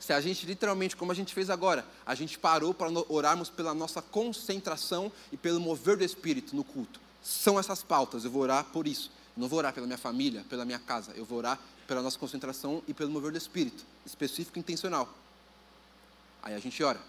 Se 0.00 0.12
a 0.12 0.20
gente 0.20 0.44
literalmente, 0.46 0.96
como 0.96 1.12
a 1.12 1.14
gente 1.14 1.32
fez 1.32 1.48
agora, 1.48 1.84
a 2.04 2.14
gente 2.14 2.38
parou 2.38 2.74
para 2.74 2.88
orarmos 3.08 3.48
pela 3.48 3.72
nossa 3.72 4.02
concentração 4.02 5.10
e 5.32 5.36
pelo 5.36 5.60
mover 5.60 5.96
do 5.96 6.04
Espírito 6.04 6.54
no 6.54 6.64
culto. 6.64 7.00
São 7.22 7.58
essas 7.58 7.82
pautas, 7.82 8.24
eu 8.24 8.30
vou 8.30 8.42
orar 8.42 8.64
por 8.64 8.86
isso. 8.86 9.10
não 9.36 9.48
vou 9.48 9.58
orar 9.58 9.72
pela 9.72 9.86
minha 9.86 9.98
família, 9.98 10.44
pela 10.48 10.64
minha 10.64 10.78
casa, 10.78 11.12
eu 11.14 11.24
vou 11.24 11.38
orar 11.38 11.58
pela 11.86 12.02
nossa 12.02 12.18
concentração 12.18 12.82
e 12.88 12.94
pelo 12.94 13.10
mover 13.10 13.32
do 13.32 13.38
Espírito, 13.38 13.84
específico 14.04 14.58
e 14.58 14.60
intencional. 14.60 15.08
Aí 16.42 16.54
a 16.54 16.58
gente 16.58 16.82
ora. 16.82 17.00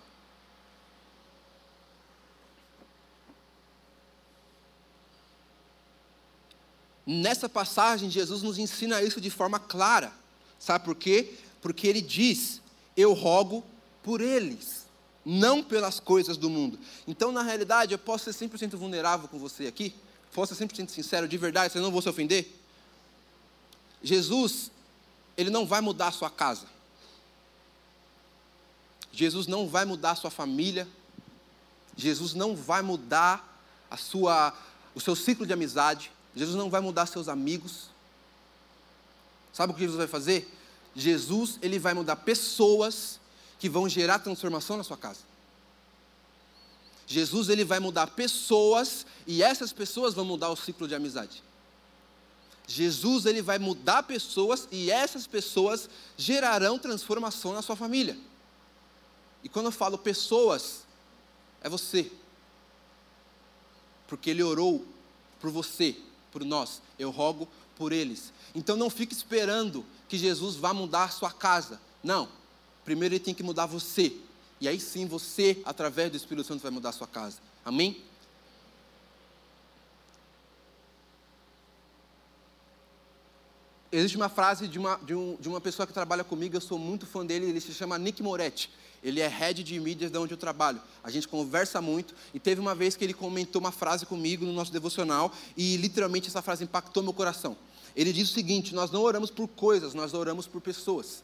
Nessa 7.09 7.47
passagem, 7.47 8.09
Jesus 8.09 8.41
nos 8.41 8.57
ensina 8.57 9.01
isso 9.01 9.21
de 9.21 9.29
forma 9.29 9.57
clara. 9.57 10.11
Sabe 10.59 10.83
por 10.83 10.93
quê? 10.93 11.35
Porque 11.61 11.87
ele 11.87 12.01
diz: 12.01 12.61
Eu 12.97 13.13
rogo 13.13 13.63
por 14.03 14.19
eles, 14.19 14.85
não 15.25 15.63
pelas 15.63 16.01
coisas 16.01 16.35
do 16.35 16.49
mundo. 16.49 16.77
Então, 17.07 17.31
na 17.31 17.41
realidade, 17.41 17.93
eu 17.93 17.97
posso 17.97 18.31
ser 18.31 18.49
100% 18.49 18.75
vulnerável 18.75 19.29
com 19.29 19.39
você 19.39 19.67
aqui? 19.67 19.95
Posso 20.33 20.53
ser 20.53 20.67
100% 20.67 20.89
sincero, 20.89 21.29
de 21.29 21.37
verdade, 21.37 21.71
você 21.71 21.79
não 21.79 21.91
vou 21.91 22.01
se 22.01 22.09
ofender? 22.09 22.53
Jesus, 24.03 24.69
ele 25.37 25.49
não 25.49 25.65
vai 25.65 25.79
mudar 25.79 26.09
a 26.09 26.11
sua 26.11 26.29
casa. 26.29 26.67
Jesus 29.13 29.47
não 29.47 29.67
vai 29.69 29.85
mudar 29.85 30.11
a 30.11 30.15
sua 30.15 30.29
família. 30.29 30.85
Jesus 31.95 32.33
não 32.33 32.53
vai 32.53 32.81
mudar 32.81 33.63
a 33.89 33.95
sua, 33.95 34.53
o 34.93 34.99
seu 34.99 35.15
ciclo 35.15 35.45
de 35.45 35.53
amizade. 35.53 36.11
Jesus 36.37 36.55
não 36.55 36.69
vai 36.69 36.79
mudar 36.79 37.07
seus 37.07 37.27
amigos. 37.27 37.89
Sabe 39.51 39.73
o 39.73 39.75
que 39.75 39.81
Jesus 39.81 39.97
vai 39.97 40.07
fazer? 40.07 40.53
Jesus, 40.95 41.57
ele 41.61 41.79
vai 41.79 41.93
mudar 41.93 42.15
pessoas 42.17 43.19
que 43.59 43.67
vão 43.67 43.89
gerar 43.89 44.19
transformação 44.19 44.77
na 44.77 44.83
sua 44.83 44.97
casa. 44.97 45.21
Jesus, 47.07 47.49
ele 47.49 47.63
vai 47.63 47.79
mudar 47.79 48.07
pessoas 48.07 49.05
e 49.25 49.41
essas 49.41 49.73
pessoas 49.73 50.13
vão 50.13 50.25
mudar 50.25 50.49
o 50.49 50.55
ciclo 50.55 50.87
de 50.87 50.93
amizade. 50.93 51.41
Jesus, 52.67 53.25
ele 53.25 53.41
vai 53.41 53.57
mudar 53.57 54.03
pessoas 54.03 54.67
e 54.71 54.91
essas 54.91 55.25
pessoas 55.25 55.89
gerarão 56.17 56.77
transformação 56.77 57.53
na 57.53 57.61
sua 57.61 57.75
família. 57.75 58.17
E 59.43 59.47
quando 59.47 59.67
eu 59.67 59.71
falo 59.71 59.97
pessoas, 59.97 60.83
é 61.61 61.69
você. 61.69 62.11
Porque 64.07 64.29
ele 64.29 64.43
orou 64.43 64.85
por 65.39 65.49
você, 65.49 65.95
por 66.37 66.45
nós, 66.45 66.83
eu 66.99 67.09
rogo 67.09 67.47
por 67.75 67.91
eles. 67.91 68.31
Então 68.53 68.77
não 68.77 68.91
fique 68.91 69.11
esperando 69.11 69.83
que 70.07 70.19
Jesus 70.19 70.55
vá 70.55 70.71
mudar 70.71 71.11
sua 71.11 71.31
casa. 71.31 71.81
Não. 72.03 72.29
Primeiro 72.85 73.15
ele 73.15 73.23
tem 73.23 73.33
que 73.33 73.41
mudar 73.41 73.65
você. 73.65 74.15
E 74.61 74.67
aí 74.67 74.79
sim 74.79 75.07
você, 75.07 75.59
através 75.65 76.11
do 76.11 76.17
Espírito 76.17 76.47
Santo, 76.47 76.61
vai 76.61 76.69
mudar 76.69 76.91
sua 76.91 77.07
casa. 77.07 77.39
Amém? 77.65 78.03
Existe 83.91 84.15
uma 84.15 84.29
frase 84.29 84.67
de 84.67 84.77
uma, 84.77 84.97
de, 84.97 85.15
um, 85.15 85.37
de 85.39 85.49
uma 85.49 85.59
pessoa 85.59 85.87
que 85.87 85.93
trabalha 85.93 86.23
comigo, 86.23 86.55
eu 86.55 86.61
sou 86.61 86.77
muito 86.77 87.07
fã 87.07 87.25
dele, 87.25 87.47
ele 87.47 87.61
se 87.61 87.73
chama 87.73 87.97
Nick 87.97 88.21
Moretti. 88.21 88.69
Ele 89.03 89.21
é 89.21 89.27
head 89.27 89.63
de 89.63 89.79
mídias 89.79 90.11
de 90.11 90.17
onde 90.17 90.33
eu 90.33 90.37
trabalho. 90.37 90.81
A 91.03 91.09
gente 91.09 91.27
conversa 91.27 91.81
muito 91.81 92.15
e 92.33 92.39
teve 92.39 92.59
uma 92.59 92.73
vez 92.73 92.95
que 92.95 93.03
ele 93.03 93.13
comentou 93.13 93.59
uma 93.59 93.71
frase 93.71 94.05
comigo 94.05 94.45
no 94.45 94.53
nosso 94.53 94.71
devocional 94.71 95.31
e 95.55 95.77
literalmente 95.77 96.27
essa 96.27 96.41
frase 96.41 96.63
impactou 96.63 97.03
meu 97.03 97.13
coração. 97.13 97.55
Ele 97.95 98.11
diz 98.11 98.29
o 98.29 98.33
seguinte: 98.33 98.75
Nós 98.75 98.91
não 98.91 99.01
oramos 99.01 99.29
por 99.31 99.47
coisas, 99.47 99.93
nós 99.93 100.13
oramos 100.13 100.47
por 100.47 100.61
pessoas. 100.61 101.23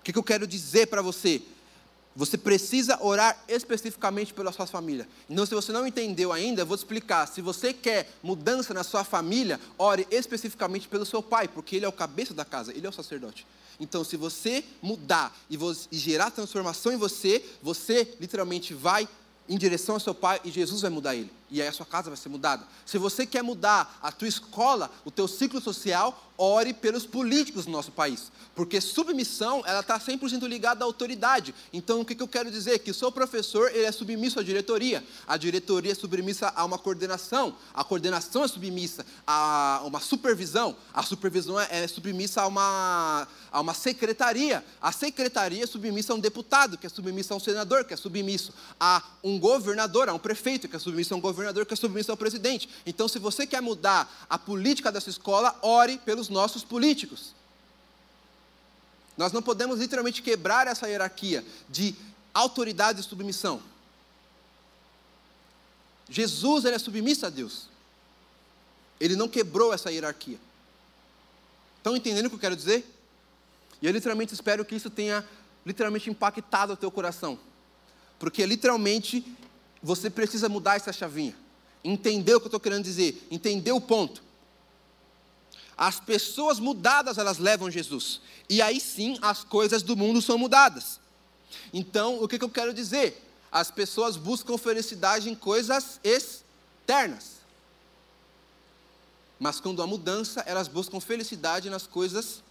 O 0.00 0.04
que, 0.04 0.12
que 0.12 0.18
eu 0.18 0.24
quero 0.24 0.46
dizer 0.46 0.86
para 0.86 1.02
você? 1.02 1.42
Você 2.18 2.36
precisa 2.36 2.98
orar 3.00 3.44
especificamente 3.46 4.34
pela 4.34 4.50
sua 4.50 4.66
família. 4.66 5.06
Então, 5.30 5.46
se 5.46 5.54
você 5.54 5.70
não 5.70 5.86
entendeu 5.86 6.32
ainda, 6.32 6.62
eu 6.62 6.66
vou 6.66 6.76
te 6.76 6.80
explicar. 6.80 7.28
Se 7.28 7.40
você 7.40 7.72
quer 7.72 8.10
mudança 8.24 8.74
na 8.74 8.82
sua 8.82 9.04
família, 9.04 9.60
ore 9.78 10.04
especificamente 10.10 10.88
pelo 10.88 11.06
seu 11.06 11.22
pai, 11.22 11.46
porque 11.46 11.76
ele 11.76 11.84
é 11.84 11.88
o 11.88 11.92
cabeça 11.92 12.34
da 12.34 12.44
casa, 12.44 12.72
ele 12.76 12.84
é 12.84 12.90
o 12.90 12.92
sacerdote. 12.92 13.46
Então, 13.78 14.02
se 14.02 14.16
você 14.16 14.64
mudar 14.82 15.32
e, 15.48 15.56
gerar 15.92 16.32
transformação 16.32 16.90
em 16.90 16.96
você, 16.96 17.40
você 17.62 18.12
literalmente 18.18 18.74
vai 18.74 19.08
em 19.48 19.56
direção 19.56 19.94
ao 19.94 20.00
seu 20.00 20.12
pai 20.12 20.40
e 20.44 20.50
Jesus 20.50 20.80
vai 20.80 20.90
mudar 20.90 21.14
ele. 21.14 21.30
E 21.50 21.62
aí 21.62 21.68
a 21.68 21.72
sua 21.72 21.86
casa 21.86 22.10
vai 22.10 22.16
ser 22.16 22.28
mudada. 22.28 22.66
Se 22.84 22.98
você 22.98 23.26
quer 23.26 23.42
mudar 23.42 23.98
a 24.02 24.12
tua 24.12 24.28
escola, 24.28 24.90
o 25.04 25.10
teu 25.10 25.26
ciclo 25.26 25.60
social, 25.60 26.28
ore 26.38 26.72
pelos 26.72 27.04
políticos 27.04 27.64
do 27.64 27.72
nosso 27.72 27.90
país. 27.90 28.30
Porque 28.54 28.80
submissão, 28.80 29.62
ela 29.66 29.80
está 29.80 29.98
100% 29.98 30.46
ligada 30.46 30.84
à 30.84 30.86
autoridade. 30.86 31.52
Então, 31.72 32.00
o 32.00 32.04
que, 32.04 32.14
que 32.14 32.22
eu 32.22 32.28
quero 32.28 32.50
dizer? 32.50 32.78
Que 32.78 32.92
o 32.92 32.94
seu 32.94 33.10
professor, 33.10 33.68
ele 33.74 33.84
é 33.84 33.92
submisso 33.92 34.38
à 34.38 34.42
diretoria. 34.42 35.04
A 35.26 35.36
diretoria 35.36 35.92
é 35.92 35.94
submissa 35.94 36.52
a 36.54 36.64
uma 36.64 36.78
coordenação. 36.78 37.56
A 37.74 37.82
coordenação 37.82 38.44
é 38.44 38.48
submissa 38.48 39.04
a 39.26 39.82
uma 39.84 40.00
supervisão. 40.00 40.76
A 40.94 41.02
supervisão 41.02 41.58
é, 41.58 41.66
é 41.70 41.88
submissa 41.88 42.42
a 42.42 42.46
uma, 42.46 43.26
a 43.50 43.60
uma 43.60 43.74
secretaria. 43.74 44.64
A 44.80 44.92
secretaria 44.92 45.64
é 45.64 45.66
submissa 45.66 46.12
a 46.12 46.16
um 46.16 46.20
deputado, 46.20 46.78
que 46.78 46.86
é 46.86 46.90
submissa 46.90 47.34
a 47.34 47.36
um 47.36 47.40
senador, 47.40 47.84
que 47.84 47.94
é 47.94 47.96
submisso 47.96 48.52
a 48.78 49.02
um 49.24 49.40
governador, 49.40 50.08
a 50.08 50.14
um 50.14 50.18
prefeito, 50.18 50.68
que 50.68 50.76
é 50.76 50.78
submisso 50.78 51.14
a 51.14 51.16
um 51.16 51.20
governador, 51.20 51.37
que 51.66 51.74
é 51.74 51.76
submisso 51.76 52.10
ao 52.10 52.16
presidente. 52.16 52.68
Então, 52.86 53.08
se 53.08 53.18
você 53.18 53.46
quer 53.46 53.60
mudar 53.60 54.26
a 54.28 54.38
política 54.38 54.90
dessa 54.92 55.10
escola, 55.10 55.58
ore 55.62 55.98
pelos 55.98 56.28
nossos 56.28 56.64
políticos. 56.64 57.34
Nós 59.16 59.32
não 59.32 59.42
podemos 59.42 59.80
literalmente 59.80 60.22
quebrar 60.22 60.66
essa 60.66 60.88
hierarquia 60.88 61.44
de 61.68 61.94
autoridade 62.32 63.00
e 63.00 63.02
submissão. 63.02 63.60
Jesus 66.08 66.64
ele 66.64 66.76
é 66.76 66.78
submisso 66.78 67.26
a 67.26 67.30
Deus. 67.30 67.68
Ele 69.00 69.16
não 69.16 69.28
quebrou 69.28 69.72
essa 69.72 69.90
hierarquia. 69.90 70.38
Estão 71.76 71.96
entendendo 71.96 72.26
o 72.26 72.30
que 72.30 72.36
eu 72.36 72.40
quero 72.40 72.56
dizer? 72.56 72.86
E 73.80 73.86
eu 73.86 73.92
literalmente 73.92 74.34
espero 74.34 74.64
que 74.64 74.74
isso 74.74 74.90
tenha 74.90 75.24
literalmente 75.64 76.08
impactado 76.08 76.72
o 76.72 76.76
teu 76.76 76.90
coração. 76.90 77.38
Porque 78.18 78.44
literalmente 78.46 79.24
você 79.82 80.10
precisa 80.10 80.48
mudar 80.48 80.76
essa 80.76 80.92
chavinha. 80.92 81.34
Entender 81.82 82.34
o 82.34 82.40
que 82.40 82.46
eu 82.46 82.48
estou 82.48 82.60
querendo 82.60 82.84
dizer, 82.84 83.26
entender 83.30 83.72
o 83.72 83.80
ponto. 83.80 84.22
As 85.76 86.00
pessoas 86.00 86.58
mudadas, 86.58 87.18
elas 87.18 87.38
levam 87.38 87.70
Jesus. 87.70 88.20
E 88.48 88.60
aí 88.60 88.80
sim, 88.80 89.16
as 89.22 89.44
coisas 89.44 89.82
do 89.82 89.96
mundo 89.96 90.20
são 90.20 90.36
mudadas. 90.36 90.98
Então, 91.72 92.22
o 92.22 92.26
que, 92.26 92.38
que 92.38 92.44
eu 92.44 92.50
quero 92.50 92.74
dizer? 92.74 93.24
As 93.50 93.70
pessoas 93.70 94.16
buscam 94.16 94.58
felicidade 94.58 95.30
em 95.30 95.34
coisas 95.34 96.00
externas. 96.02 97.38
Mas 99.38 99.60
quando 99.60 99.80
há 99.80 99.86
mudança, 99.86 100.42
elas 100.46 100.66
buscam 100.66 101.00
felicidade 101.00 101.70
nas 101.70 101.86
coisas 101.86 102.42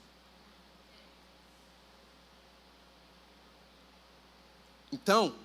Então, 4.92 5.36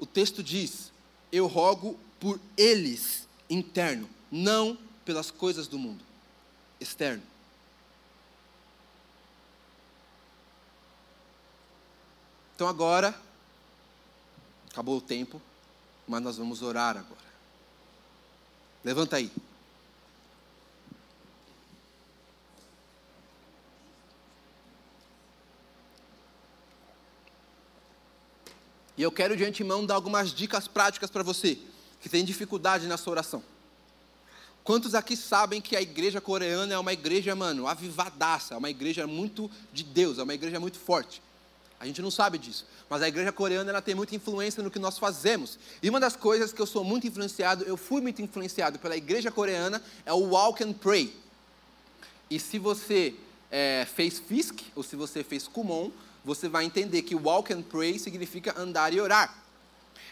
o 0.00 0.06
texto 0.06 0.42
diz: 0.42 0.90
Eu 1.30 1.46
rogo 1.46 1.96
por 2.18 2.40
eles 2.56 3.28
interno, 3.48 4.08
não 4.30 4.76
pelas 5.04 5.30
coisas 5.30 5.68
do 5.68 5.78
mundo 5.78 6.02
externo. 6.80 7.22
Então 12.54 12.66
agora, 12.66 13.18
acabou 14.70 14.98
o 14.98 15.00
tempo, 15.00 15.40
mas 16.06 16.22
nós 16.22 16.36
vamos 16.36 16.62
orar 16.62 16.96
agora. 16.96 17.30
Levanta 18.84 19.16
aí. 19.16 19.30
E 29.00 29.02
eu 29.02 29.10
quero 29.10 29.34
de 29.34 29.42
antemão 29.42 29.86
dar 29.86 29.94
algumas 29.94 30.30
dicas 30.30 30.68
práticas 30.68 31.08
para 31.08 31.22
você 31.22 31.56
que 32.02 32.08
tem 32.10 32.22
dificuldade 32.22 32.86
na 32.86 32.98
sua 32.98 33.12
oração. 33.12 33.42
Quantos 34.62 34.94
aqui 34.94 35.16
sabem 35.16 35.58
que 35.58 35.74
a 35.74 35.80
igreja 35.80 36.20
coreana 36.20 36.74
é 36.74 36.78
uma 36.78 36.92
igreja, 36.92 37.34
mano, 37.34 37.66
avivadaça, 37.66 38.52
é 38.52 38.58
uma 38.58 38.68
igreja 38.68 39.06
muito 39.06 39.50
de 39.72 39.84
Deus, 39.84 40.18
é 40.18 40.22
uma 40.22 40.34
igreja 40.34 40.60
muito 40.60 40.78
forte? 40.78 41.22
A 41.80 41.86
gente 41.86 42.02
não 42.02 42.10
sabe 42.10 42.36
disso, 42.36 42.66
mas 42.90 43.00
a 43.00 43.08
igreja 43.08 43.32
coreana 43.32 43.70
ela 43.70 43.80
tem 43.80 43.94
muita 43.94 44.14
influência 44.14 44.62
no 44.62 44.70
que 44.70 44.78
nós 44.78 44.98
fazemos. 44.98 45.58
E 45.82 45.88
uma 45.88 45.98
das 45.98 46.14
coisas 46.14 46.52
que 46.52 46.60
eu 46.60 46.66
sou 46.66 46.84
muito 46.84 47.06
influenciado, 47.06 47.64
eu 47.64 47.78
fui 47.78 48.02
muito 48.02 48.20
influenciado 48.20 48.78
pela 48.78 48.98
igreja 48.98 49.30
coreana, 49.30 49.82
é 50.04 50.12
o 50.12 50.28
Walk 50.28 50.62
and 50.62 50.74
Pray. 50.74 51.16
E 52.28 52.38
se 52.38 52.58
você 52.58 53.14
é, 53.50 53.88
fez 53.94 54.18
FISC, 54.18 54.60
ou 54.76 54.82
se 54.82 54.94
você 54.94 55.24
fez 55.24 55.48
Kumon, 55.48 55.90
você 56.24 56.48
vai 56.48 56.64
entender 56.64 57.02
que 57.02 57.14
Walk 57.14 57.52
and 57.52 57.62
Pray 57.62 57.98
significa 57.98 58.54
andar 58.58 58.92
e 58.92 59.00
orar. 59.00 59.38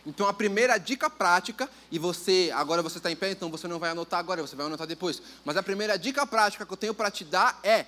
Então 0.07 0.27
a 0.27 0.33
primeira 0.33 0.79
dica 0.79 1.11
prática, 1.11 1.69
e 1.91 1.99
você, 1.99 2.51
agora 2.55 2.83
você 2.83 2.99
está 2.99 3.11
em 3.11 3.17
pé, 3.17 3.31
então 3.31 3.51
você 3.51 3.69
não 3.69 3.79
vai 3.79 3.91
anotar 3.91 4.19
agora, 4.19 4.41
você 4.41 4.57
vai 4.57 4.67
anotar 4.67 4.87
depois. 4.87 5.21
Mas 5.45 5.57
a 5.57 5.63
primeira 5.63 5.99
dica 5.99 6.27
prática 6.27 6.65
que 6.65 6.73
eu 6.73 6.77
tenho 6.77 6.95
para 6.95 7.11
te 7.11 7.25
dar 7.25 7.61
é: 7.63 7.87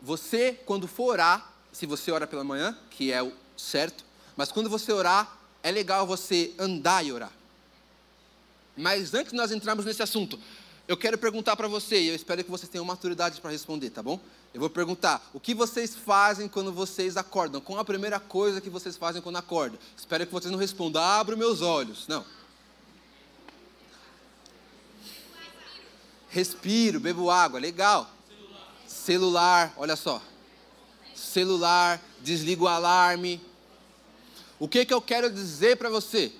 você, 0.00 0.58
quando 0.64 0.88
for 0.88 1.12
orar, 1.12 1.52
se 1.72 1.84
você 1.84 2.10
ora 2.10 2.26
pela 2.26 2.44
manhã, 2.44 2.76
que 2.90 3.12
é 3.12 3.22
o 3.22 3.32
certo, 3.56 4.04
mas 4.36 4.50
quando 4.50 4.70
você 4.70 4.92
orar, 4.92 5.36
é 5.62 5.70
legal 5.70 6.06
você 6.06 6.54
andar 6.58 7.04
e 7.04 7.12
orar. 7.12 7.32
Mas 8.76 9.12
antes 9.12 9.32
de 9.32 9.36
nós 9.36 9.50
entrarmos 9.50 9.84
nesse 9.84 10.02
assunto, 10.02 10.38
eu 10.86 10.96
quero 10.96 11.18
perguntar 11.18 11.56
para 11.56 11.68
você, 11.68 12.00
e 12.00 12.08
eu 12.08 12.14
espero 12.14 12.42
que 12.42 12.50
vocês 12.50 12.70
tenham 12.70 12.84
maturidade 12.84 13.40
para 13.40 13.50
responder, 13.50 13.90
tá 13.90 14.02
bom? 14.02 14.18
Eu 14.52 14.60
vou 14.60 14.70
perguntar: 14.70 15.28
o 15.32 15.40
que 15.40 15.54
vocês 15.54 15.94
fazem 15.94 16.48
quando 16.48 16.72
vocês 16.72 17.16
acordam? 17.16 17.60
Qual 17.60 17.78
a 17.78 17.84
primeira 17.84 18.18
coisa 18.18 18.60
que 18.60 18.70
vocês 18.70 18.96
fazem 18.96 19.20
quando 19.20 19.36
acordam? 19.36 19.78
Espero 19.96 20.26
que 20.26 20.32
vocês 20.32 20.50
não 20.50 20.58
respondam: 20.58 21.02
abro 21.02 21.36
meus 21.36 21.60
olhos. 21.60 22.06
Não. 22.08 22.24
Respiro, 26.28 27.00
bebo 27.00 27.30
água, 27.30 27.58
legal. 27.58 28.10
Celular, 28.86 29.68
Celular 29.68 29.74
olha 29.76 29.96
só. 29.96 30.22
Celular, 31.14 32.00
desligo 32.20 32.64
o 32.64 32.68
alarme. 32.68 33.40
O 34.58 34.68
que, 34.68 34.84
que 34.84 34.92
eu 34.92 35.00
quero 35.00 35.30
dizer 35.30 35.76
para 35.76 35.88
você? 35.88 36.32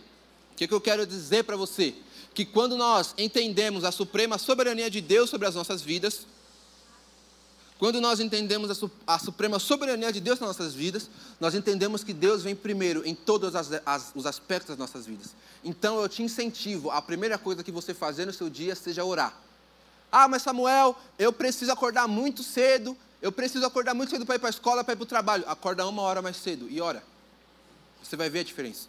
O 0.52 0.56
que, 0.56 0.66
que 0.66 0.74
eu 0.74 0.80
quero 0.80 1.06
dizer 1.06 1.44
para 1.44 1.56
você? 1.56 1.94
Que 2.34 2.44
quando 2.44 2.76
nós 2.76 3.14
entendemos 3.16 3.84
a 3.84 3.92
suprema 3.92 4.38
soberania 4.38 4.90
de 4.90 5.00
Deus 5.00 5.30
sobre 5.30 5.46
as 5.46 5.54
nossas 5.54 5.82
vidas, 5.82 6.26
quando 7.78 8.00
nós 8.00 8.18
entendemos 8.18 8.70
a, 8.70 9.14
a, 9.14 9.18
suprema 9.18 9.58
soberania 9.58 10.12
de 10.12 10.20
Deus 10.20 10.40
nas 10.40 10.48
nossas 10.48 10.74
vidas, 10.74 11.08
nós 11.38 11.54
entendemos 11.54 12.02
que 12.02 12.12
Deus 12.12 12.42
vem 12.42 12.54
primeiro 12.54 13.06
em 13.06 13.14
todos 13.14 13.54
as, 13.54 13.70
as, 13.86 14.10
os 14.16 14.26
aspectos 14.26 14.70
das 14.70 14.78
nossas 14.78 15.06
vidas. 15.06 15.28
Então 15.62 16.00
eu 16.00 16.08
te 16.08 16.22
incentivo, 16.22 16.90
a 16.90 17.00
primeira 17.00 17.38
coisa 17.38 17.62
que 17.62 17.70
você 17.70 17.94
fazer 17.94 18.26
no 18.26 18.32
seu 18.32 18.50
dia 18.50 18.74
seja 18.74 19.04
orar. 19.04 19.32
Ah, 20.10 20.26
mas 20.26 20.42
Samuel, 20.42 20.96
eu 21.18 21.32
preciso 21.32 21.70
acordar 21.70 22.08
muito 22.08 22.42
cedo, 22.42 22.96
eu 23.22 23.30
preciso 23.30 23.64
acordar 23.64 23.94
muito 23.94 24.10
cedo 24.10 24.26
para 24.26 24.34
ir 24.34 24.38
para 24.38 24.48
a 24.48 24.50
escola, 24.50 24.82
para 24.82 24.94
ir 24.94 24.96
para 24.96 25.04
o 25.04 25.06
trabalho. 25.06 25.44
Acorda 25.46 25.86
uma 25.86 26.02
hora 26.02 26.20
mais 26.20 26.36
cedo 26.36 26.68
e 26.68 26.80
ora. 26.80 27.02
Você 28.02 28.16
vai 28.16 28.28
ver 28.28 28.40
a 28.40 28.44
diferença. 28.44 28.88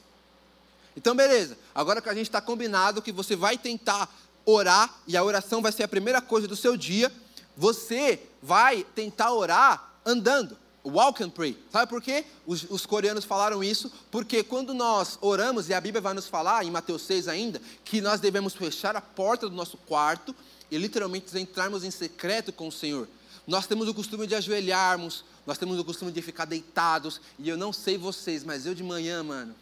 Então, 0.95 1.15
beleza. 1.15 1.57
Agora 1.75 2.01
que 2.01 2.09
a 2.09 2.13
gente 2.13 2.27
está 2.27 2.41
combinado 2.41 3.01
que 3.01 3.11
você 3.11 3.35
vai 3.35 3.57
tentar 3.57 4.09
orar, 4.45 4.97
e 5.07 5.15
a 5.15 5.23
oração 5.23 5.61
vai 5.61 5.71
ser 5.71 5.83
a 5.83 5.87
primeira 5.87 6.21
coisa 6.21 6.47
do 6.47 6.55
seu 6.55 6.75
dia, 6.75 7.11
você 7.55 8.28
vai 8.41 8.83
tentar 8.95 9.33
orar 9.33 9.93
andando. 10.05 10.57
Walk 10.83 11.21
and 11.21 11.29
pray. 11.29 11.57
Sabe 11.71 11.89
por 11.89 12.01
quê? 12.01 12.25
Os, 12.45 12.63
os, 12.69 12.85
coreanos 12.85 13.25
falaram 13.25 13.63
isso, 13.63 13.91
porque 14.09 14.43
quando 14.43 14.73
nós 14.73 15.17
oramos, 15.21 15.69
e 15.69 15.73
a 15.73 15.81
Bíblia 15.81 16.01
vai 16.01 16.13
nos 16.13 16.27
falar, 16.27 16.65
em 16.65 16.71
Mateus 16.71 17.01
6 17.03 17.27
ainda, 17.27 17.61
que 17.83 18.01
nós 18.01 18.19
devemos 18.19 18.53
fechar 18.53 18.95
a 18.95 19.01
porta 19.01 19.49
do 19.49 19.55
nosso 19.55 19.77
quarto 19.77 20.33
e 20.71 20.77
literalmente 20.77 21.37
entrarmos 21.37 21.83
em 21.83 21.91
secreto 21.91 22.53
com 22.53 22.67
o 22.67 22.71
Senhor. 22.71 23.07
Nós 23.45 23.67
temos 23.67 23.87
o 23.87 23.93
costume 23.93 24.25
de 24.25 24.35
ajoelharmos, 24.35 25.25
nós 25.45 25.57
temos 25.57 25.77
o 25.79 25.83
costume 25.83 26.11
de 26.11 26.21
ficar 26.21 26.45
deitados, 26.45 27.19
e 27.37 27.49
eu 27.49 27.57
não 27.57 27.73
sei 27.73 27.97
vocês, 27.97 28.43
mas 28.43 28.65
eu 28.65 28.73
de 28.73 28.83
manhã, 28.83 29.23
mano, 29.23 29.55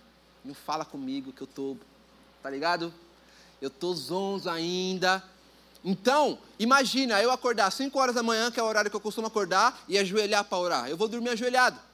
não 0.43 0.53
fala 0.53 0.86
comigo 0.86 1.32
que 1.32 1.41
eu 1.41 1.47
tô, 1.47 1.78
tá 2.43 2.49
ligado? 2.49 2.93
Eu 3.61 3.69
tô 3.69 3.93
zonzo 3.93 4.49
ainda, 4.49 5.23
então, 5.84 6.38
imagina 6.59 7.21
eu 7.21 7.32
acordar 7.32 7.67
às 7.67 7.73
5 7.73 7.97
horas 7.97 8.15
da 8.15 8.23
manhã, 8.23 8.51
que 8.51 8.59
é 8.59 8.63
o 8.63 8.65
horário 8.65 8.89
que 8.89 8.95
eu 8.95 9.01
costumo 9.01 9.28
acordar, 9.28 9.84
e 9.88 9.97
ajoelhar 9.97 10.43
para 10.43 10.57
orar. 10.57 10.89
Eu 10.89 10.97
vou 10.97 11.07
dormir 11.07 11.30
ajoelhado. 11.30 11.80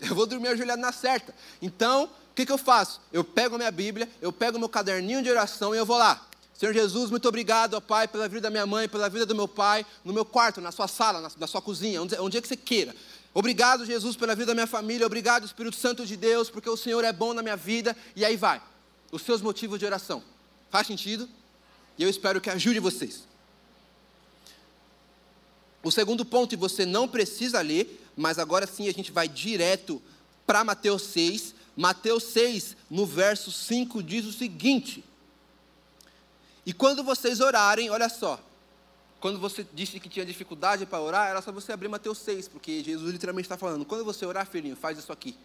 Eu 0.00 0.16
vou 0.16 0.26
dormir 0.26 0.48
ajoelhado 0.48 0.82
na 0.82 0.90
certa. 0.90 1.32
Então, 1.60 2.10
o 2.32 2.34
que, 2.34 2.44
que 2.44 2.50
eu 2.50 2.58
faço? 2.58 3.00
Eu 3.12 3.22
pego 3.22 3.54
a 3.54 3.58
minha 3.58 3.70
Bíblia, 3.70 4.08
eu 4.20 4.32
pego 4.32 4.58
meu 4.58 4.68
caderninho 4.68 5.22
de 5.22 5.30
oração 5.30 5.72
e 5.72 5.78
eu 5.78 5.86
vou 5.86 5.96
lá. 5.96 6.26
Senhor 6.54 6.72
Jesus, 6.72 7.08
muito 7.08 7.28
obrigado, 7.28 7.74
ó 7.74 7.80
Pai, 7.80 8.08
pela 8.08 8.26
vida 8.26 8.40
da 8.40 8.50
minha 8.50 8.66
mãe, 8.66 8.88
pela 8.88 9.08
vida 9.08 9.24
do 9.24 9.34
meu 9.34 9.46
pai, 9.46 9.86
no 10.04 10.12
meu 10.12 10.24
quarto, 10.24 10.60
na 10.60 10.72
sua 10.72 10.88
sala, 10.88 11.20
na, 11.20 11.30
na 11.38 11.46
sua 11.46 11.62
cozinha, 11.62 12.02
onde, 12.02 12.18
onde 12.18 12.36
é 12.36 12.40
que 12.40 12.48
você 12.48 12.56
queira. 12.56 12.96
Obrigado, 13.34 13.86
Jesus, 13.86 14.16
pela 14.16 14.34
vida 14.34 14.46
da 14.46 14.54
minha 14.54 14.66
família. 14.66 15.06
Obrigado, 15.06 15.44
Espírito 15.44 15.76
Santo 15.76 16.04
de 16.04 16.16
Deus, 16.16 16.50
porque 16.50 16.68
o 16.68 16.76
Senhor 16.76 17.04
é 17.04 17.12
bom 17.12 17.32
na 17.32 17.42
minha 17.42 17.56
vida. 17.56 17.96
E 18.16 18.24
aí 18.24 18.36
vai. 18.36 18.60
Os 19.10 19.22
seus 19.22 19.40
motivos 19.40 19.78
de 19.78 19.86
oração. 19.86 20.22
Faz 20.70 20.86
sentido? 20.86 21.28
E 21.98 22.02
eu 22.02 22.08
espero 22.08 22.40
que 22.40 22.50
ajude 22.50 22.80
vocês. 22.80 23.24
O 25.82 25.90
segundo 25.90 26.24
ponto, 26.24 26.52
e 26.52 26.56
você 26.56 26.86
não 26.86 27.08
precisa 27.08 27.60
ler, 27.60 28.00
mas 28.16 28.38
agora 28.38 28.66
sim 28.66 28.88
a 28.88 28.92
gente 28.92 29.10
vai 29.10 29.28
direto 29.28 30.00
para 30.46 30.64
Mateus 30.64 31.02
6. 31.02 31.54
Mateus 31.76 32.24
6, 32.24 32.76
no 32.90 33.04
verso 33.04 33.50
5, 33.50 34.02
diz 34.02 34.24
o 34.24 34.32
seguinte: 34.32 35.04
E 36.64 36.72
quando 36.72 37.02
vocês 37.02 37.40
orarem, 37.40 37.90
olha 37.90 38.08
só, 38.08 38.40
quando 39.20 39.38
você 39.38 39.66
disse 39.72 39.98
que 39.98 40.08
tinha 40.08 40.26
dificuldade 40.26 40.84
para 40.86 41.00
orar, 41.00 41.28
era 41.28 41.40
só 41.40 41.50
você 41.50 41.72
abrir 41.72 41.88
Mateus 41.88 42.18
6, 42.18 42.48
porque 42.48 42.82
Jesus 42.82 43.12
literalmente 43.12 43.46
está 43.46 43.56
falando: 43.56 43.84
quando 43.84 44.04
você 44.04 44.24
orar, 44.26 44.46
filhinho, 44.46 44.76
faz 44.76 44.98
isso 44.98 45.12
aqui. 45.12 45.36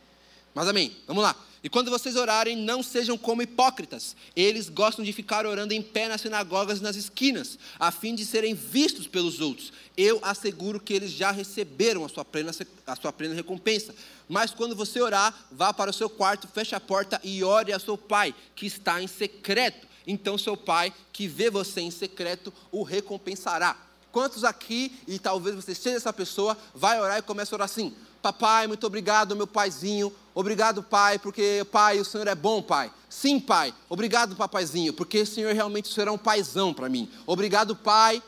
Mas 0.53 0.67
amém, 0.67 0.95
vamos 1.05 1.23
lá. 1.23 1.35
E 1.63 1.69
quando 1.69 1.89
vocês 1.89 2.15
orarem, 2.15 2.55
não 2.55 2.83
sejam 2.83 3.17
como 3.17 3.41
hipócritas. 3.41 4.15
Eles 4.35 4.69
gostam 4.69 5.03
de 5.03 5.11
ficar 5.11 5.45
orando 5.45 5.73
em 5.73 5.81
pé 5.81 6.07
nas 6.07 6.21
sinagogas 6.21 6.79
e 6.79 6.83
nas 6.83 6.95
esquinas, 6.95 7.57
a 7.79 7.91
fim 7.91 8.15
de 8.15 8.25
serem 8.25 8.53
vistos 8.53 9.07
pelos 9.07 9.41
outros. 9.41 9.73
Eu 9.97 10.19
asseguro 10.21 10.79
que 10.79 10.93
eles 10.93 11.11
já 11.11 11.31
receberam 11.31 12.05
a 12.05 12.09
sua 12.09 12.23
plena, 12.23 12.51
a 12.85 12.95
sua 12.95 13.11
plena 13.11 13.33
recompensa. 13.33 13.93
Mas 14.29 14.51
quando 14.51 14.75
você 14.75 15.01
orar, 15.01 15.33
vá 15.51 15.73
para 15.73 15.89
o 15.91 15.93
seu 15.93 16.09
quarto, 16.09 16.47
feche 16.47 16.75
a 16.75 16.79
porta 16.79 17.19
e 17.23 17.43
ore 17.43 17.73
a 17.73 17.79
seu 17.79 17.97
pai, 17.97 18.33
que 18.55 18.65
está 18.65 19.01
em 19.01 19.07
secreto. 19.07 19.87
Então 20.05 20.37
seu 20.37 20.55
pai, 20.55 20.93
que 21.11 21.27
vê 21.27 21.49
você 21.49 21.81
em 21.81 21.91
secreto, 21.91 22.53
o 22.71 22.83
recompensará. 22.83 23.75
Quantos 24.11 24.43
aqui, 24.43 24.97
e 25.07 25.19
talvez 25.19 25.55
você 25.55 25.75
seja 25.75 25.97
essa 25.97 26.13
pessoa, 26.13 26.57
vai 26.73 26.99
orar 26.99 27.17
e 27.17 27.21
começa 27.21 27.53
a 27.53 27.57
orar 27.57 27.65
assim: 27.65 27.93
Papai, 28.27 28.67
muito 28.67 28.85
obrigado, 28.85 29.37
meu 29.37 29.47
paizinho. 29.47 30.13
Obrigado, 30.35 30.83
pai, 30.83 31.17
porque, 31.17 31.65
pai, 31.71 31.97
o 31.97 32.03
Senhor 32.03 32.27
é 32.27 32.35
bom, 32.35 32.61
pai. 32.61 32.91
Sim, 33.09 33.39
pai. 33.39 33.73
Obrigado, 33.87 34.35
papaizinho, 34.35 34.91
porque 34.91 35.21
o 35.21 35.25
Senhor 35.25 35.53
realmente 35.53 35.87
será 35.93 36.11
um 36.11 36.17
paizão 36.17 36.73
para 36.73 36.89
mim. 36.89 37.09
Obrigado, 37.25 37.73
pai. 37.73 38.21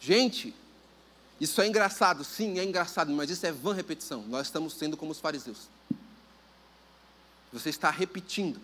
Gente, 0.00 0.52
isso 1.40 1.62
é 1.62 1.68
engraçado, 1.68 2.24
sim, 2.24 2.58
é 2.58 2.64
engraçado, 2.64 3.12
mas 3.12 3.30
isso 3.30 3.46
é 3.46 3.52
vã 3.52 3.72
repetição. 3.72 4.24
Nós 4.26 4.48
estamos 4.48 4.74
sendo 4.74 4.96
como 4.96 5.12
os 5.12 5.20
fariseus. 5.20 5.68
Você 7.52 7.70
está 7.70 7.88
repetindo. 7.88 8.60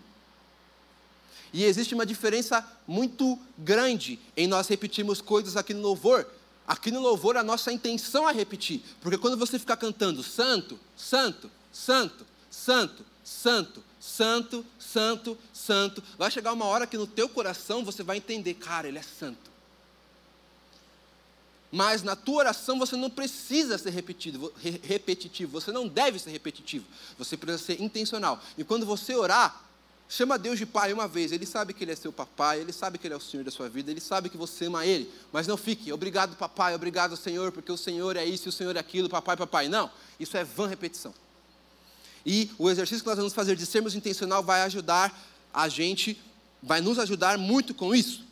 E 1.53 1.63
existe 1.63 1.95
uma 1.95 2.05
diferença 2.05 2.69
muito 2.89 3.39
grande 3.57 4.19
em 4.37 4.49
nós 4.49 4.67
repetirmos 4.67 5.21
coisas 5.21 5.57
aqui 5.57 5.73
no 5.73 5.83
louvor 5.83 6.27
Aqui 6.69 6.91
no 6.91 7.01
louvor 7.01 7.39
a 7.39 7.43
nossa 7.43 7.73
intenção 7.73 8.29
é 8.29 8.33
repetir, 8.35 8.83
porque 9.01 9.17
quando 9.17 9.39
você 9.39 9.59
ficar 9.59 9.79
cantando 9.79 10.23
santo, 10.23 10.79
santo, 10.95 11.51
santo, 11.73 12.27
santo, 12.51 13.07
santo, 13.25 13.83
santo, 13.99 14.67
santo, 14.79 15.39
santo, 15.51 16.03
vai 16.19 16.31
chegar 16.31 16.53
uma 16.53 16.67
hora 16.67 16.87
que 16.87 16.99
no 16.99 17.07
teu 17.07 17.27
coração 17.27 17.83
você 17.83 18.03
vai 18.03 18.19
entender, 18.19 18.53
cara, 18.53 18.87
ele 18.87 18.99
é 18.99 19.03
santo. 19.03 19.49
Mas 21.73 22.03
na 22.03 22.15
tua 22.15 22.37
oração 22.37 22.79
você 22.79 22.97
não 22.97 23.09
precisa 23.09 23.79
ser 23.79 23.91
repetido, 23.91 24.53
repetitivo, 24.83 25.53
você 25.53 25.73
não 25.73 25.89
deve 25.89 26.19
ser 26.19 26.31
repetitivo, 26.31 26.85
você 27.19 27.35
precisa 27.35 27.65
ser 27.65 27.81
intencional. 27.81 28.43
E 28.59 28.65
quando 28.65 28.85
você 28.85 29.15
orar, 29.15 29.68
Chama 30.09 30.39
Deus 30.39 30.59
de 30.59 30.65
pai 30.65 30.91
uma 30.91 31.07
vez, 31.07 31.33
ele 31.33 31.45
sabe 31.45 31.75
que 31.75 31.85
ele 31.85 31.93
é 31.93 31.97
seu 31.97 32.11
papai, 32.11 32.61
ele 32.61 32.73
sabe 32.73 32.97
que 32.97 33.07
ele 33.07 33.13
é 33.13 33.17
o 33.17 33.21
Senhor 33.21 33.45
da 33.45 33.51
sua 33.51 33.69
vida, 33.69 33.91
ele 33.91 34.01
sabe 34.01 34.31
que 34.31 34.39
você 34.39 34.65
ama 34.65 34.87
ele, 34.87 35.13
mas 35.31 35.47
não 35.47 35.57
fique, 35.57 35.93
obrigado 35.93 36.35
papai, 36.35 36.75
obrigado 36.75 37.15
Senhor, 37.15 37.53
porque 37.53 37.71
o 37.71 37.77
Senhor 37.77 38.17
é 38.17 38.25
isso 38.25 38.49
e 38.49 38.51
o 38.51 38.53
Senhor 38.53 38.75
é 38.75 38.81
aquilo, 38.81 39.09
papai, 39.11 39.37
papai. 39.37 39.69
Não, 39.69 39.91
isso 40.19 40.35
é 40.37 40.45
vã 40.45 40.67
repetição. 40.67 41.13
E 42.25 42.51
o 42.59 42.71
exercício 42.71 43.03
que 43.03 43.09
nós 43.09 43.19
vamos 43.19 43.35
fazer 43.35 43.55
de 43.55 43.67
sermos 43.67 43.95
intencional 43.95 44.43
vai 44.43 44.63
ajudar 44.63 45.15
a 45.53 45.69
gente, 45.69 46.19
vai 46.63 46.81
nos 46.81 46.99
ajudar 46.99 47.37
muito 47.37 47.75
com 47.75 47.95
isso. 47.95 48.27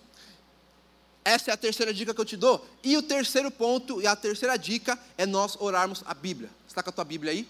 Essa 1.24 1.50
é 1.50 1.54
a 1.54 1.56
terceira 1.56 1.92
dica 1.92 2.14
que 2.14 2.20
eu 2.20 2.24
te 2.24 2.36
dou. 2.36 2.66
E 2.84 2.96
o 2.96 3.02
terceiro 3.02 3.50
ponto, 3.50 4.00
e 4.00 4.06
a 4.06 4.14
terceira 4.14 4.56
dica, 4.56 4.98
é 5.18 5.26
nós 5.26 5.56
orarmos 5.58 6.02
a 6.06 6.14
Bíblia. 6.14 6.48
Está 6.68 6.82
com 6.82 6.90
a 6.90 6.92
tua 6.92 7.04
Bíblia 7.04 7.32
aí? 7.32 7.48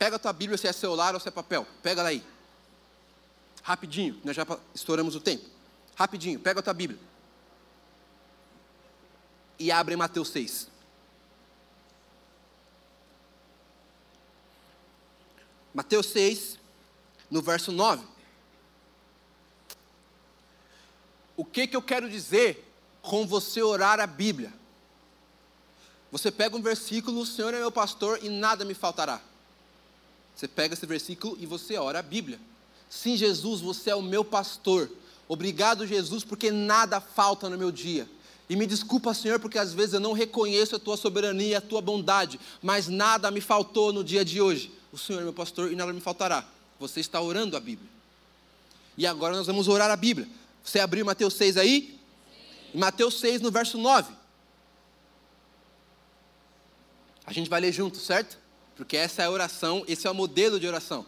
Pega 0.00 0.16
a 0.16 0.18
tua 0.18 0.32
Bíblia 0.32 0.56
se 0.56 0.66
é 0.66 0.72
celular 0.72 1.12
ou 1.12 1.20
se 1.20 1.28
é 1.28 1.30
papel. 1.30 1.66
Pega 1.82 2.00
ela 2.00 2.08
aí. 2.08 2.24
Rapidinho, 3.62 4.18
nós 4.24 4.34
já 4.34 4.46
estouramos 4.74 5.14
o 5.14 5.20
tempo. 5.20 5.44
Rapidinho, 5.94 6.40
pega 6.40 6.60
a 6.60 6.62
tua 6.62 6.72
Bíblia. 6.72 6.98
E 9.58 9.70
abre 9.70 9.94
Mateus 9.96 10.30
6. 10.30 10.68
Mateus 15.74 16.06
6, 16.06 16.58
no 17.30 17.42
verso 17.42 17.70
9. 17.70 18.02
O 21.36 21.44
que, 21.44 21.66
que 21.66 21.76
eu 21.76 21.82
quero 21.82 22.08
dizer 22.08 22.66
com 23.02 23.26
você 23.26 23.60
orar 23.60 24.00
a 24.00 24.06
Bíblia? 24.06 24.50
Você 26.10 26.30
pega 26.30 26.56
um 26.56 26.62
versículo, 26.62 27.20
o 27.20 27.26
Senhor 27.26 27.52
é 27.52 27.58
meu 27.58 27.70
pastor 27.70 28.18
e 28.22 28.30
nada 28.30 28.64
me 28.64 28.72
faltará. 28.72 29.28
Você 30.40 30.48
pega 30.48 30.72
esse 30.72 30.86
versículo 30.86 31.36
e 31.38 31.44
você 31.44 31.76
ora 31.76 31.98
a 31.98 32.02
Bíblia. 32.02 32.40
Sim, 32.88 33.14
Jesus, 33.14 33.60
você 33.60 33.90
é 33.90 33.94
o 33.94 34.00
meu 34.00 34.24
pastor. 34.24 34.90
Obrigado, 35.28 35.86
Jesus, 35.86 36.24
porque 36.24 36.50
nada 36.50 36.98
falta 36.98 37.50
no 37.50 37.58
meu 37.58 37.70
dia. 37.70 38.08
E 38.48 38.56
me 38.56 38.66
desculpa, 38.66 39.12
Senhor, 39.12 39.38
porque 39.38 39.58
às 39.58 39.74
vezes 39.74 39.92
eu 39.92 40.00
não 40.00 40.14
reconheço 40.14 40.74
a 40.74 40.78
tua 40.78 40.96
soberania 40.96 41.58
a 41.58 41.60
tua 41.60 41.82
bondade, 41.82 42.40
mas 42.62 42.88
nada 42.88 43.30
me 43.30 43.42
faltou 43.42 43.92
no 43.92 44.02
dia 44.02 44.24
de 44.24 44.40
hoje. 44.40 44.72
O 44.90 44.96
Senhor 44.96 45.20
é 45.20 45.24
meu 45.24 45.34
pastor 45.34 45.70
e 45.70 45.76
nada 45.76 45.92
me 45.92 46.00
faltará. 46.00 46.48
Você 46.78 47.00
está 47.00 47.20
orando 47.20 47.54
a 47.54 47.60
Bíblia. 47.60 47.90
E 48.96 49.06
agora 49.06 49.36
nós 49.36 49.46
vamos 49.46 49.68
orar 49.68 49.90
a 49.90 49.96
Bíblia. 49.96 50.26
Você 50.64 50.80
abriu 50.80 51.04
Mateus 51.04 51.34
6 51.34 51.58
aí? 51.58 52.00
Em 52.74 52.78
Mateus 52.78 53.20
6, 53.20 53.42
no 53.42 53.50
verso 53.50 53.76
9. 53.76 54.10
A 57.26 57.32
gente 57.34 57.50
vai 57.50 57.60
ler 57.60 57.72
junto, 57.72 57.98
certo? 57.98 58.38
Porque 58.80 58.96
essa 58.96 59.20
é 59.20 59.26
a 59.26 59.30
oração, 59.30 59.84
esse 59.86 60.06
é 60.06 60.10
o 60.10 60.14
modelo 60.14 60.58
de 60.58 60.66
oração. 60.66 61.04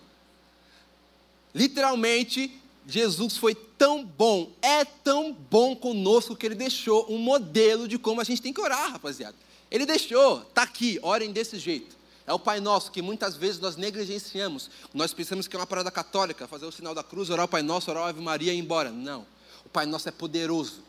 Literalmente, 1.55 2.55
Jesus 2.87 3.39
foi 3.39 3.55
tão 3.55 4.05
bom, 4.05 4.53
é 4.61 4.85
tão 4.85 5.33
bom 5.33 5.75
conosco 5.75 6.37
que 6.37 6.45
ele 6.45 6.55
deixou 6.55 7.11
um 7.11 7.17
modelo 7.17 7.89
de 7.89 7.97
como 7.97 8.21
a 8.21 8.25
gente 8.25 8.43
tem 8.43 8.53
que 8.53 8.61
orar, 8.61 8.93
rapaziada. 8.93 9.35
Ele 9.71 9.87
deixou, 9.87 10.43
está 10.43 10.65
aqui, 10.65 11.01
orem 11.03 11.33
desse 11.33 11.59
jeito. 11.59 11.97
É 12.27 12.33
o 12.35 12.39
Pai 12.39 12.61
Nosso 12.61 12.93
que 12.93 13.01
muitas 13.01 13.37
vezes 13.37 13.59
nós 13.59 13.75
negligenciamos. 13.75 14.69
Nós 14.93 15.15
pensamos 15.15 15.49
que 15.49 15.57
é 15.57 15.59
uma 15.59 15.67
parada 15.67 15.91
católica, 15.91 16.47
fazer 16.47 16.67
o 16.67 16.73
sinal 16.73 16.95
da 16.95 17.03
cruz, 17.03 17.31
orar 17.31 17.47
o 17.47 17.49
Pai 17.49 17.63
Nosso, 17.63 17.91
orar 17.91 18.05
a 18.05 18.09
Ave 18.09 18.21
Maria 18.21 18.53
e 18.53 18.57
ir 18.57 18.61
embora. 18.61 18.91
Não. 18.91 19.27
O 19.65 19.71
Pai 19.71 19.87
Nosso 19.87 20.11
é 20.11 20.13
poderoso. 20.13 20.83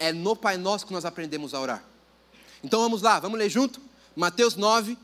É 0.00 0.12
no 0.12 0.34
Pai 0.34 0.56
Nosso 0.56 0.84
que 0.84 0.92
nós 0.92 1.04
aprendemos 1.04 1.54
a 1.54 1.60
orar. 1.60 1.84
Então 2.64 2.80
vamos 2.80 3.02
lá, 3.02 3.20
vamos 3.20 3.38
ler 3.38 3.48
junto? 3.48 3.80
Mateus 4.16 4.56
9, 4.56 4.98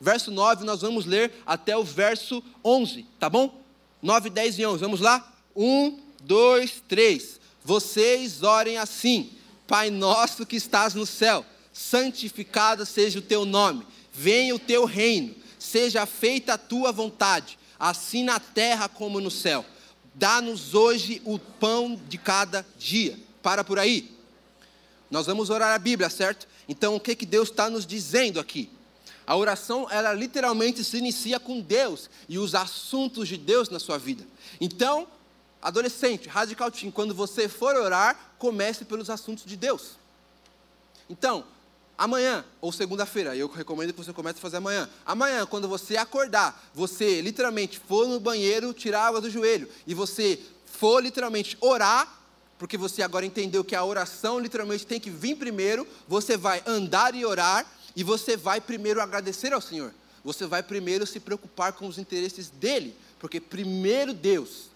verso 0.00 0.30
9, 0.30 0.64
nós 0.64 0.82
vamos 0.82 1.06
ler 1.06 1.32
até 1.44 1.76
o 1.76 1.84
verso 1.84 2.42
11, 2.64 3.06
tá 3.18 3.28
bom? 3.28 3.60
9, 4.02 4.30
10 4.30 4.58
e 4.58 4.66
11, 4.66 4.80
vamos 4.80 5.00
lá? 5.00 5.32
1, 5.54 5.98
2, 6.22 6.82
3. 6.88 7.40
Vocês 7.64 8.42
orem 8.42 8.78
assim: 8.78 9.32
Pai 9.66 9.90
nosso 9.90 10.46
que 10.46 10.56
estás 10.56 10.94
no 10.94 11.06
céu, 11.06 11.44
santificado 11.72 12.86
seja 12.86 13.18
o 13.18 13.22
teu 13.22 13.44
nome, 13.44 13.86
venha 14.12 14.54
o 14.54 14.58
teu 14.58 14.84
reino, 14.84 15.34
seja 15.58 16.06
feita 16.06 16.54
a 16.54 16.58
tua 16.58 16.92
vontade, 16.92 17.58
assim 17.78 18.22
na 18.22 18.38
terra 18.38 18.88
como 18.88 19.20
no 19.20 19.30
céu. 19.30 19.64
Dá-nos 20.14 20.74
hoje 20.74 21.20
o 21.24 21.38
pão 21.38 22.00
de 22.08 22.16
cada 22.16 22.64
dia. 22.78 23.18
Para 23.42 23.62
por 23.62 23.78
aí. 23.78 24.10
Nós 25.10 25.26
vamos 25.26 25.50
orar 25.50 25.74
a 25.74 25.78
Bíblia, 25.78 26.08
certo? 26.08 26.48
Então, 26.68 26.96
o 26.96 27.00
que, 27.00 27.14
que 27.14 27.26
Deus 27.26 27.50
está 27.50 27.68
nos 27.68 27.86
dizendo 27.86 28.40
aqui? 28.40 28.70
A 29.26 29.36
oração, 29.36 29.88
ela 29.90 30.12
literalmente 30.12 30.84
se 30.84 30.96
inicia 30.98 31.40
com 31.40 31.60
Deus 31.60 32.08
e 32.28 32.38
os 32.38 32.54
assuntos 32.54 33.26
de 33.26 33.36
Deus 33.36 33.68
na 33.68 33.80
sua 33.80 33.98
vida. 33.98 34.24
Então, 34.60 35.08
adolescente, 35.60 36.28
radical 36.28 36.70
team, 36.70 36.92
quando 36.92 37.12
você 37.12 37.48
for 37.48 37.74
orar, 37.74 38.34
comece 38.38 38.84
pelos 38.84 39.10
assuntos 39.10 39.44
de 39.44 39.56
Deus. 39.56 39.96
Então, 41.10 41.44
amanhã 41.98 42.44
ou 42.60 42.70
segunda-feira, 42.70 43.34
eu 43.34 43.48
recomendo 43.48 43.92
que 43.92 43.98
você 43.98 44.12
comece 44.12 44.38
a 44.38 44.42
fazer 44.42 44.58
amanhã. 44.58 44.88
Amanhã, 45.04 45.44
quando 45.44 45.66
você 45.66 45.96
acordar, 45.96 46.70
você 46.72 47.20
literalmente 47.20 47.80
for 47.80 48.06
no 48.06 48.20
banheiro 48.20 48.72
tirar 48.72 49.06
água 49.08 49.20
do 49.20 49.30
joelho 49.30 49.68
e 49.86 49.92
você 49.94 50.40
for 50.64 51.02
literalmente 51.02 51.56
orar, 51.60 52.20
porque 52.58 52.76
você 52.76 53.02
agora 53.02 53.26
entendeu 53.26 53.64
que 53.64 53.74
a 53.74 53.84
oração 53.84 54.38
literalmente 54.38 54.86
tem 54.86 55.00
que 55.00 55.10
vir 55.10 55.36
primeiro, 55.36 55.86
você 56.06 56.36
vai 56.36 56.62
andar 56.66 57.14
e 57.14 57.24
orar, 57.24 57.66
e 57.96 58.04
você 58.04 58.36
vai 58.36 58.60
primeiro 58.60 59.00
agradecer 59.00 59.54
ao 59.54 59.60
Senhor. 59.60 59.92
Você 60.22 60.46
vai 60.46 60.62
primeiro 60.62 61.06
se 61.06 61.18
preocupar 61.18 61.72
com 61.72 61.86
os 61.86 61.98
interesses 61.98 62.50
dele, 62.50 62.94
porque 63.18 63.40
primeiro 63.40 64.12
Deus, 64.12 64.68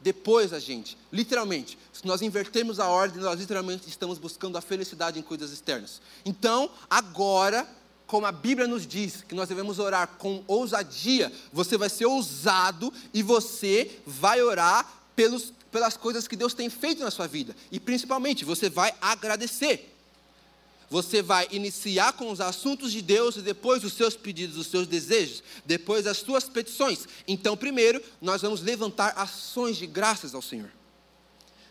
depois 0.00 0.52
a 0.52 0.58
gente. 0.58 0.96
Literalmente, 1.12 1.78
se 1.92 2.06
nós 2.06 2.22
invertermos 2.22 2.80
a 2.80 2.88
ordem, 2.88 3.20
nós 3.20 3.38
literalmente 3.38 3.88
estamos 3.88 4.18
buscando 4.18 4.56
a 4.56 4.62
felicidade 4.62 5.18
em 5.18 5.22
coisas 5.22 5.52
externas. 5.52 6.00
Então, 6.24 6.70
agora, 6.88 7.68
como 8.06 8.24
a 8.24 8.32
Bíblia 8.32 8.66
nos 8.66 8.86
diz 8.86 9.22
que 9.22 9.34
nós 9.34 9.48
devemos 9.48 9.78
orar 9.78 10.08
com 10.16 10.42
ousadia, 10.46 11.30
você 11.52 11.76
vai 11.76 11.90
ser 11.90 12.06
ousado 12.06 12.92
e 13.12 13.22
você 13.22 14.00
vai 14.06 14.40
orar 14.40 15.02
pelos 15.14 15.52
pelas 15.72 15.96
coisas 15.96 16.28
que 16.28 16.36
Deus 16.36 16.52
tem 16.52 16.68
feito 16.68 17.02
na 17.02 17.10
sua 17.10 17.26
vida. 17.26 17.56
E 17.72 17.80
principalmente, 17.80 18.44
você 18.44 18.68
vai 18.68 18.94
agradecer. 19.00 19.91
Você 20.92 21.22
vai 21.22 21.48
iniciar 21.50 22.12
com 22.12 22.30
os 22.30 22.38
assuntos 22.38 22.92
de 22.92 23.00
Deus 23.00 23.36
e 23.36 23.40
depois 23.40 23.82
os 23.82 23.94
seus 23.94 24.14
pedidos, 24.14 24.58
os 24.58 24.66
seus 24.66 24.86
desejos, 24.86 25.42
depois 25.64 26.06
as 26.06 26.18
suas 26.18 26.44
petições. 26.44 27.08
Então, 27.26 27.56
primeiro, 27.56 27.98
nós 28.20 28.42
vamos 28.42 28.60
levantar 28.60 29.14
ações 29.16 29.78
de 29.78 29.86
graças 29.86 30.34
ao 30.34 30.42
Senhor. 30.42 30.70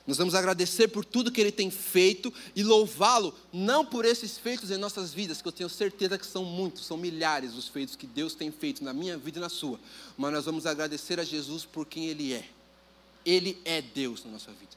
Nós 0.08 0.18
vamos 0.18 0.34
agradecer 0.34 0.88
por 0.88 1.06
tudo 1.06 1.32
que 1.32 1.40
Ele 1.40 1.52
tem 1.52 1.70
feito 1.70 2.34
e 2.56 2.64
louvá-lo, 2.64 3.32
não 3.54 3.86
por 3.86 4.06
esses 4.06 4.40
feitos 4.40 4.72
em 4.72 4.78
nossas 4.78 5.14
vidas, 5.14 5.40
que 5.40 5.48
eu 5.48 5.52
tenho 5.52 5.70
certeza 5.70 6.18
que 6.18 6.26
são 6.26 6.44
muitos, 6.44 6.84
são 6.84 6.98
milhares 6.98 7.54
os 7.54 7.68
feitos 7.68 7.96
que 7.96 8.08
Deus 8.08 8.34
tem 8.34 8.52
feito 8.52 8.84
na 8.84 8.92
minha 8.92 9.20
vida 9.20 9.38
e 9.38 9.42
na 9.42 9.50
sua, 9.50 9.80
mas 10.18 10.34
nós 10.34 10.46
vamos 10.46 10.66
agradecer 10.66 11.20
a 11.20 11.24
Jesus 11.24 11.64
por 11.64 11.86
quem 11.86 12.08
Ele 12.08 12.34
é. 12.34 12.50
Ele 13.24 13.56
é 13.64 13.84
Deus 13.84 14.26
na 14.26 14.32
nossa 14.32 14.50
vida. 14.50 14.76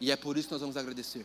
E 0.00 0.10
é 0.10 0.16
por 0.16 0.36
isso 0.36 0.48
que 0.48 0.54
nós 0.54 0.60
vamos 0.60 0.76
agradecer. 0.76 1.24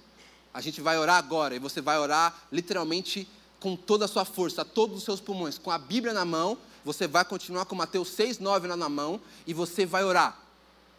A 0.53 0.61
gente 0.61 0.81
vai 0.81 0.97
orar 0.97 1.17
agora, 1.17 1.55
e 1.55 1.59
você 1.59 1.81
vai 1.81 1.97
orar 1.97 2.35
literalmente 2.51 3.27
com 3.59 3.75
toda 3.75 4.05
a 4.05 4.07
sua 4.07 4.25
força, 4.25 4.65
todos 4.65 4.97
os 4.97 5.03
seus 5.03 5.21
pulmões, 5.21 5.57
com 5.57 5.71
a 5.71 5.77
Bíblia 5.77 6.13
na 6.13 6.25
mão. 6.25 6.57
Você 6.83 7.07
vai 7.07 7.23
continuar 7.23 7.65
com 7.65 7.75
Mateus 7.75 8.09
6, 8.09 8.39
9 8.39 8.67
lá 8.67 8.75
na 8.75 8.89
mão, 8.89 9.21
e 9.45 9.53
você 9.53 9.85
vai 9.85 10.03
orar 10.03 10.37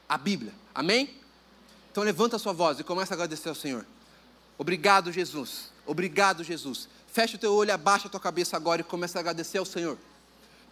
a 0.09 0.17
Bíblia. 0.17 0.55
Amém? 0.75 1.11
Então 1.91 2.03
levanta 2.03 2.37
a 2.37 2.39
sua 2.39 2.53
voz 2.53 2.79
e 2.79 2.85
começa 2.85 3.13
a 3.13 3.17
agradecer 3.17 3.49
ao 3.49 3.55
Senhor. 3.55 3.85
Obrigado, 4.57 5.13
Jesus. 5.13 5.71
Obrigado, 5.85 6.45
Jesus. 6.45 6.89
Fecha 7.13 7.37
o 7.37 7.39
teu 7.39 7.53
olho, 7.53 7.75
abaixa 7.75 8.07
a 8.07 8.11
tua 8.11 8.21
cabeça 8.21 8.57
agora 8.57 8.81
e 8.81 8.85
começa 8.85 9.19
a 9.19 9.21
agradecer 9.21 9.59
ao 9.59 9.67
Senhor. 9.67 9.99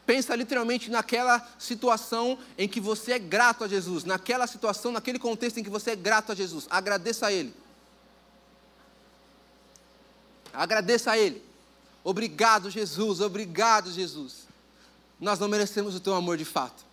Pensa 0.07 0.35
literalmente 0.35 0.91
naquela 0.91 1.47
situação 1.59 2.39
em 2.57 2.67
que 2.67 2.81
você 2.81 3.13
é 3.13 3.19
grato 3.19 3.65
a 3.65 3.69
Jesus, 3.69 4.05
naquela 4.05 4.47
situação, 4.47 4.93
naquele 4.93 5.19
contexto 5.19 5.59
em 5.59 5.63
que 5.65 5.69
você 5.69 5.91
é 5.91 5.97
grato 5.97 6.33
a 6.33 6.35
Jesus. 6.35 6.67
Agradeça 6.71 7.27
a 7.27 7.33
Ele. 7.33 7.55
Agradeça 10.53 11.13
a 11.13 11.19
Ele. 11.19 11.43
Obrigado, 12.03 12.71
Jesus. 12.71 13.21
Obrigado, 13.21 13.91
Jesus. 13.91 14.49
Nós 15.21 15.39
não 15.39 15.49
merecemos 15.49 15.95
o 15.95 16.01
teu 16.01 16.15
amor 16.15 16.37
de 16.37 16.45
fato. 16.45 16.85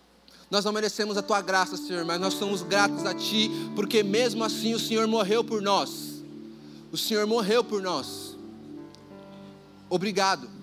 Nós 0.50 0.64
não 0.64 0.72
merecemos 0.72 1.16
a 1.16 1.22
tua 1.22 1.40
graça, 1.40 1.76
Senhor, 1.76 2.04
mas 2.04 2.20
nós 2.20 2.34
somos 2.34 2.62
gratos 2.62 3.04
a 3.04 3.14
Ti, 3.14 3.50
porque 3.74 4.02
mesmo 4.02 4.42
assim 4.42 4.74
o 4.74 4.78
Senhor 4.78 5.06
morreu 5.06 5.44
por 5.44 5.60
nós. 5.60 6.22
O 6.90 6.96
Senhor 6.96 7.26
morreu 7.26 7.62
por 7.62 7.82
nós. 7.82 8.36
Obrigado. 9.90 10.57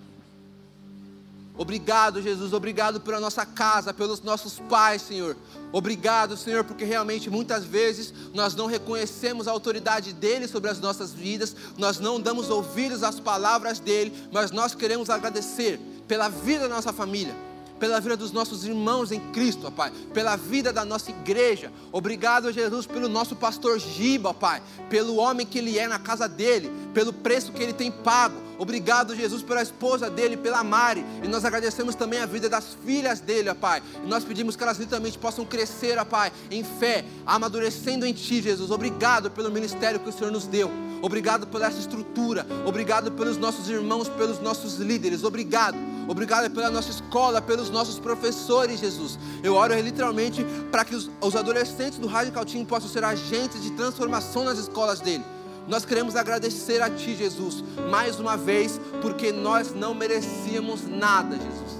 Obrigado, 1.57 2.21
Jesus. 2.21 2.51
Obrigado 2.51 2.99
pela 2.99 3.19
nossa 3.19 3.45
casa, 3.45 3.93
pelos 3.93 4.21
nossos 4.21 4.59
pais, 4.59 5.01
Senhor. 5.01 5.37
Obrigado, 5.71 6.35
Senhor, 6.35 6.63
porque 6.63 6.83
realmente 6.83 7.29
muitas 7.29 7.63
vezes 7.63 8.13
nós 8.33 8.55
não 8.55 8.65
reconhecemos 8.65 9.47
a 9.47 9.51
autoridade 9.51 10.13
dele 10.13 10.47
sobre 10.47 10.69
as 10.69 10.79
nossas 10.79 11.11
vidas, 11.11 11.55
nós 11.77 11.99
não 11.99 12.19
damos 12.19 12.49
ouvidos 12.49 13.03
às 13.03 13.19
palavras 13.19 13.79
dele, 13.79 14.13
mas 14.31 14.51
nós 14.51 14.75
queremos 14.75 15.09
agradecer 15.09 15.79
pela 16.07 16.29
vida 16.29 16.67
da 16.67 16.75
nossa 16.75 16.93
família, 16.93 17.35
pela 17.79 17.99
vida 17.99 18.15
dos 18.15 18.31
nossos 18.31 18.65
irmãos 18.65 19.11
em 19.11 19.19
Cristo, 19.31 19.67
ó 19.67 19.71
Pai, 19.71 19.91
pela 20.13 20.35
vida 20.35 20.71
da 20.71 20.85
nossa 20.85 21.09
igreja. 21.11 21.71
Obrigado, 21.91 22.51
Jesus, 22.51 22.85
pelo 22.85 23.09
nosso 23.09 23.35
pastor 23.35 23.79
Giba, 23.79 24.29
ó 24.29 24.33
Pai, 24.33 24.61
pelo 24.89 25.15
homem 25.17 25.45
que 25.45 25.57
ele 25.57 25.77
é 25.77 25.87
na 25.87 25.99
casa 25.99 26.27
dele, 26.27 26.71
pelo 26.93 27.11
preço 27.11 27.51
que 27.51 27.63
ele 27.63 27.73
tem 27.73 27.91
pago. 27.91 28.43
Obrigado, 28.57 29.15
Jesus, 29.15 29.43
pela 29.43 29.61
esposa 29.61 30.09
dele, 30.09 30.37
pela 30.37 30.63
Mari. 30.63 31.05
E 31.23 31.27
nós 31.27 31.43
agradecemos 31.45 31.95
também 31.95 32.19
a 32.19 32.25
vida 32.25 32.49
das 32.49 32.75
filhas 32.85 33.19
dele, 33.19 33.49
ó 33.49 33.55
Pai. 33.55 33.81
E 34.03 34.07
nós 34.07 34.23
pedimos 34.23 34.55
que 34.55 34.63
elas 34.63 34.77
literalmente 34.77 35.17
possam 35.17 35.45
crescer, 35.45 35.97
ó 35.97 36.05
Pai, 36.05 36.31
em 36.49 36.63
fé, 36.63 37.05
amadurecendo 37.25 38.05
em 38.05 38.13
Ti, 38.13 38.41
Jesus. 38.41 38.71
Obrigado 38.71 39.29
pelo 39.31 39.51
ministério 39.51 39.99
que 39.99 40.09
o 40.09 40.13
Senhor 40.13 40.31
nos 40.31 40.47
deu. 40.47 40.71
Obrigado 41.01 41.45
pela 41.47 41.67
essa 41.67 41.79
estrutura. 41.79 42.45
Obrigado 42.65 43.11
pelos 43.11 43.37
nossos 43.37 43.69
irmãos, 43.69 44.09
pelos 44.09 44.39
nossos 44.39 44.77
líderes. 44.77 45.23
Obrigado. 45.23 45.77
Obrigado 46.07 46.51
pela 46.51 46.69
nossa 46.69 46.89
escola, 46.89 47.41
pelos 47.41 47.69
nossos 47.69 47.99
professores, 47.99 48.79
Jesus. 48.79 49.17
Eu 49.43 49.55
oro 49.55 49.79
literalmente 49.79 50.45
para 50.71 50.85
que 50.85 50.95
os, 50.95 51.09
os 51.19 51.35
adolescentes 51.35 51.97
do 51.99 52.07
Radical 52.07 52.45
Team 52.45 52.63
possam 52.65 52.89
ser 52.89 53.03
agentes 53.03 53.61
de 53.61 53.71
transformação 53.71 54.43
nas 54.43 54.57
escolas 54.57 54.99
dele. 54.99 55.23
Nós 55.67 55.85
queremos 55.85 56.15
agradecer 56.15 56.81
a 56.81 56.89
Ti, 56.89 57.15
Jesus, 57.15 57.63
mais 57.89 58.19
uma 58.19 58.37
vez, 58.37 58.79
porque 59.01 59.31
nós 59.31 59.73
não 59.73 59.93
merecíamos 59.93 60.87
nada, 60.87 61.35
Jesus. 61.35 61.79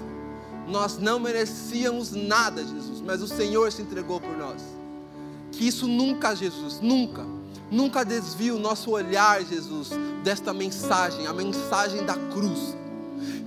Nós 0.68 0.98
não 0.98 1.20
merecíamos 1.20 2.10
nada, 2.12 2.62
Jesus, 2.62 3.00
mas 3.00 3.22
o 3.22 3.28
Senhor 3.28 3.70
se 3.70 3.82
entregou 3.82 4.20
por 4.20 4.36
nós. 4.36 4.62
Que 5.52 5.68
isso 5.68 5.86
nunca, 5.86 6.34
Jesus, 6.34 6.80
nunca, 6.80 7.24
nunca 7.70 8.04
desvie 8.04 8.50
o 8.50 8.58
nosso 8.58 8.90
olhar, 8.90 9.44
Jesus, 9.44 9.90
desta 10.24 10.52
mensagem, 10.52 11.26
a 11.26 11.32
mensagem 11.32 12.04
da 12.04 12.14
cruz 12.14 12.74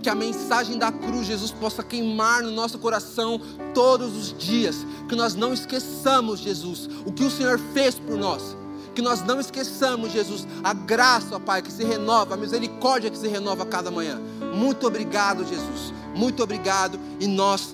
que 0.01 0.09
a 0.09 0.15
mensagem 0.15 0.77
da 0.77 0.91
cruz, 0.91 1.27
Jesus, 1.27 1.51
possa 1.51 1.83
queimar 1.83 2.41
no 2.41 2.51
nosso 2.51 2.79
coração 2.79 3.39
todos 3.73 4.15
os 4.15 4.37
dias, 4.37 4.77
que 5.07 5.15
nós 5.15 5.35
não 5.35 5.53
esqueçamos, 5.53 6.39
Jesus, 6.39 6.89
o 7.05 7.11
que 7.11 7.23
o 7.23 7.29
Senhor 7.29 7.59
fez 7.73 7.95
por 7.95 8.17
nós. 8.17 8.55
Que 9.00 9.04
nós 9.04 9.24
não 9.24 9.39
esqueçamos, 9.39 10.12
Jesus, 10.12 10.45
a 10.62 10.74
graça, 10.74 11.38
ó 11.38 11.39
Pai, 11.39 11.62
que 11.62 11.72
se 11.72 11.86
renova, 11.86 12.34
a 12.34 12.38
misericórdia 12.38 13.10
que 13.10 13.18
se 13.18 13.30
renova 13.30 13.64
a 13.64 13.66
cada 13.66 13.89
manhã. 13.89 14.20
Muito 14.54 14.86
obrigado, 14.86 15.47
Jesus. 15.47 15.93
Muito 16.14 16.43
obrigado. 16.43 17.00
E 17.18 17.26
nós 17.26 17.74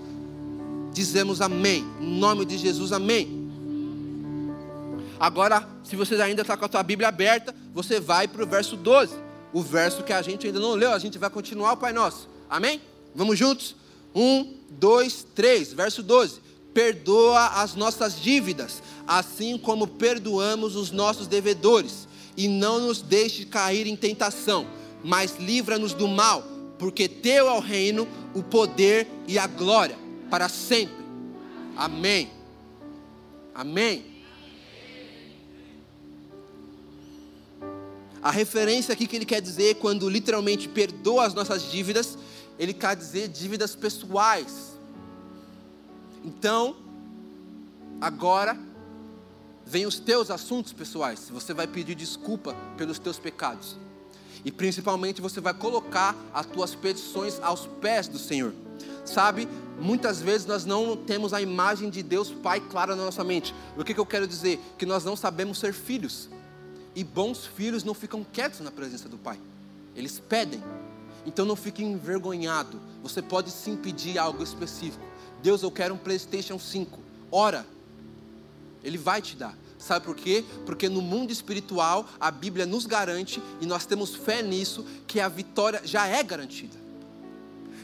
dizemos 0.94 1.42
amém. 1.42 1.84
Em 2.00 2.20
nome 2.20 2.46
de 2.46 2.60
Jesus, 2.60 2.92
amém. 2.92 3.50
Agora, 5.20 5.68
se 5.84 5.96
você 5.96 6.14
ainda 6.22 6.44
está 6.44 6.56
com 6.56 6.66
a 6.66 6.70
tua 6.70 6.84
Bíblia 6.84 7.08
aberta, 7.08 7.56
você 7.74 8.00
vai 8.00 8.28
para 8.28 8.44
o 8.44 8.48
verso 8.48 8.78
12. 8.78 9.16
O 9.52 9.64
verso 9.64 10.04
que 10.04 10.14
a 10.14 10.22
gente 10.22 10.46
ainda 10.46 10.60
não 10.60 10.76
leu, 10.76 10.92
a 10.92 11.00
gente 11.00 11.18
vai 11.18 11.32
continuar 11.32 11.74
o 11.74 11.78
Pai 11.78 11.92
Nosso. 11.92 12.30
Amém? 12.48 12.80
Vamos 13.16 13.40
juntos? 13.40 13.76
Um, 14.14 14.54
dois, 14.70 15.26
três. 15.34 15.74
Verso 15.74 16.04
12. 16.04 16.40
Perdoa 16.72 17.48
as 17.64 17.74
nossas 17.74 18.22
dívidas, 18.22 18.84
assim 19.08 19.58
como 19.58 19.88
perdoamos 19.88 20.76
os 20.76 20.91
nossos 20.91 21.28
devedores. 21.28 22.08
E 22.38 22.47
não 22.47 22.80
nos 22.80 23.01
deixe 23.01 23.45
cair 23.45 23.88
em 23.88 23.95
tentação, 23.95 24.68
mas 25.03 25.38
livra-nos 25.39 25.93
do 25.93 26.08
mal, 26.08 26.43
porque 26.78 27.08
teu 27.08 27.47
é 27.47 27.51
o 27.53 27.60
reino, 27.60 28.08
o 28.34 28.43
poder 28.43 29.08
e 29.28 29.39
a 29.39 29.47
glória 29.47 29.97
para 30.30 30.49
sempre. 30.49 31.06
Amém. 31.78 32.30
Amém. 33.53 34.16
A 38.22 38.32
referência 38.32 38.91
aqui 38.91 39.06
que 39.06 39.16
ele 39.16 39.26
quer 39.26 39.39
dizer 39.39 39.76
quando 39.76 40.10
literalmente 40.10 40.68
perdoa 40.68 41.26
as 41.26 41.34
nossas 41.34 41.72
dívidas, 41.72 42.18
ele 42.58 42.74
quer 42.74 42.95
dizer 42.95 43.28
dívidas 43.28 43.76
pessoais. 43.76 44.74
Então, 46.24 46.76
agora 48.01 48.58
vem 49.66 49.86
os 49.86 49.99
teus 49.99 50.30
assuntos 50.30 50.72
pessoais. 50.72 51.30
Você 51.30 51.53
vai 51.53 51.68
pedir 51.68 51.95
desculpa 51.95 52.55
pelos 52.78 52.99
teus 52.99 53.18
pecados. 53.18 53.76
E 54.43 54.51
principalmente 54.51 55.22
você 55.22 55.41
vai 55.41 55.53
colocar 55.53 56.16
as 56.34 56.45
tuas 56.45 56.76
petições 56.76 57.39
aos 57.41 57.66
pés 57.82 58.07
do 58.07 58.20
Senhor. 58.20 58.53
Sabe, 59.03 59.47
muitas 59.80 60.22
vezes 60.22 60.45
nós 60.45 60.66
não 60.66 60.95
temos 60.95 61.34
a 61.34 61.41
imagem 61.41 61.89
de 61.89 62.03
Deus 62.03 62.30
Pai 62.30 62.59
clara 62.59 62.95
na 62.95 63.05
nossa 63.05 63.24
mente. 63.24 63.55
O 63.76 63.84
que, 63.84 63.93
que 63.93 63.99
eu 63.99 64.05
quero 64.05 64.28
dizer? 64.28 64.59
Que 64.78 64.86
nós 64.86 65.03
não 65.03 65.16
sabemos 65.16 65.57
ser 65.57 65.74
filhos. 65.74 66.30
E 66.95 67.03
bons 67.03 67.45
filhos 67.45 67.84
não 67.84 67.93
ficam 67.93 68.24
quietos 68.24 68.59
na 68.59 68.72
presença 68.72 69.09
do 69.09 69.18
pai. 69.18 69.39
Eles 69.95 70.20
pedem. 70.20 70.63
Então 71.26 71.45
não 71.45 71.55
fique 71.55 71.84
envergonhado. 71.84 72.80
Você 73.01 73.22
pode 73.22 73.51
sim 73.51 73.76
pedir 73.76 74.18
algo 74.18 74.43
específico. 74.43 75.03
Deus, 75.41 75.61
eu 75.63 75.72
quero 75.72 75.93
um 75.95 75.97
PlayStation 75.97 76.59
5. 76.59 76.99
Ora. 77.32 77.66
Ele 78.86 78.98
vai 78.98 79.22
te 79.22 79.36
dar. 79.36 79.58
Sabe 79.78 80.06
por 80.06 80.16
quê? 80.16 80.44
Porque 80.66 80.88
no 80.88 81.02
mundo 81.02 81.32
espiritual 81.32 82.08
a 82.20 82.32
Bíblia 82.32 82.66
nos 82.66 82.86
garante 82.86 83.42
e 83.60 83.66
nós 83.66 83.86
temos 83.86 84.16
fé 84.16 84.42
nisso 84.42 84.86
que 85.06 85.20
a 85.20 85.28
vitória 85.28 85.82
já 85.84 86.08
é 86.08 86.24
garantida. 86.24 86.78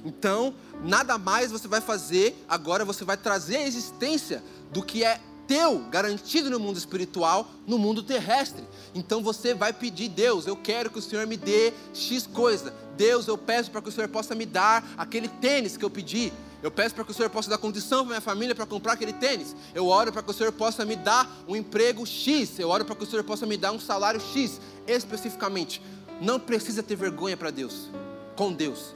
Então, 0.03 0.53
nada 0.83 1.17
mais 1.17 1.51
você 1.51 1.67
vai 1.67 1.81
fazer, 1.81 2.43
agora 2.47 2.83
você 2.83 3.03
vai 3.03 3.17
trazer 3.17 3.57
a 3.57 3.67
existência 3.67 4.43
do 4.71 4.81
que 4.81 5.03
é 5.03 5.19
teu, 5.47 5.79
garantido 5.89 6.49
no 6.49 6.59
mundo 6.59 6.77
espiritual, 6.77 7.45
no 7.67 7.77
mundo 7.77 8.01
terrestre. 8.01 8.63
Então 8.95 9.21
você 9.21 9.53
vai 9.53 9.73
pedir, 9.73 10.07
Deus, 10.07 10.47
eu 10.47 10.55
quero 10.55 10.89
que 10.89 10.99
o 10.99 11.01
Senhor 11.01 11.27
me 11.27 11.35
dê 11.35 11.73
X 11.93 12.25
coisa. 12.25 12.73
Deus, 12.95 13.27
eu 13.27 13.37
peço 13.37 13.69
para 13.69 13.81
que 13.81 13.89
o 13.89 13.91
Senhor 13.91 14.07
possa 14.07 14.33
me 14.33 14.45
dar 14.45 14.93
aquele 14.97 15.27
tênis 15.27 15.75
que 15.75 15.83
eu 15.83 15.89
pedi. 15.89 16.31
Eu 16.63 16.69
peço 16.69 16.93
para 16.93 17.03
que 17.03 17.11
o 17.11 17.13
Senhor 17.13 17.29
possa 17.29 17.49
dar 17.49 17.57
condição 17.57 17.99
para 17.99 18.09
minha 18.09 18.21
família 18.21 18.53
para 18.53 18.65
comprar 18.65 18.93
aquele 18.93 19.13
tênis. 19.13 19.55
Eu 19.73 19.87
oro 19.87 20.11
para 20.11 20.21
que 20.21 20.29
o 20.29 20.33
Senhor 20.33 20.51
possa 20.51 20.85
me 20.85 20.95
dar 20.95 21.27
um 21.47 21.55
emprego 21.55 22.05
X. 22.05 22.59
Eu 22.59 22.69
oro 22.69 22.85
para 22.85 22.95
que 22.95 23.03
o 23.03 23.07
Senhor 23.07 23.23
possa 23.23 23.45
me 23.45 23.57
dar 23.57 23.71
um 23.71 23.79
salário 23.79 24.21
X, 24.21 24.61
especificamente. 24.85 25.81
Não 26.21 26.39
precisa 26.39 26.83
ter 26.83 26.95
vergonha 26.95 27.35
para 27.35 27.49
Deus, 27.49 27.89
com 28.35 28.53
Deus. 28.53 28.93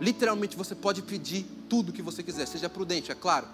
Literalmente 0.00 0.56
você 0.56 0.76
pode 0.76 1.02
pedir 1.02 1.44
tudo 1.68 1.88
o 1.88 1.92
que 1.92 2.02
você 2.02 2.22
quiser, 2.22 2.46
seja 2.46 2.68
prudente, 2.68 3.10
é 3.10 3.16
claro. 3.16 3.48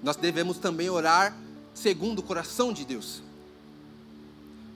Nós 0.00 0.14
devemos 0.14 0.58
também 0.58 0.88
orar 0.88 1.36
segundo 1.74 2.20
o 2.20 2.22
coração 2.22 2.72
de 2.72 2.84
Deus. 2.84 3.20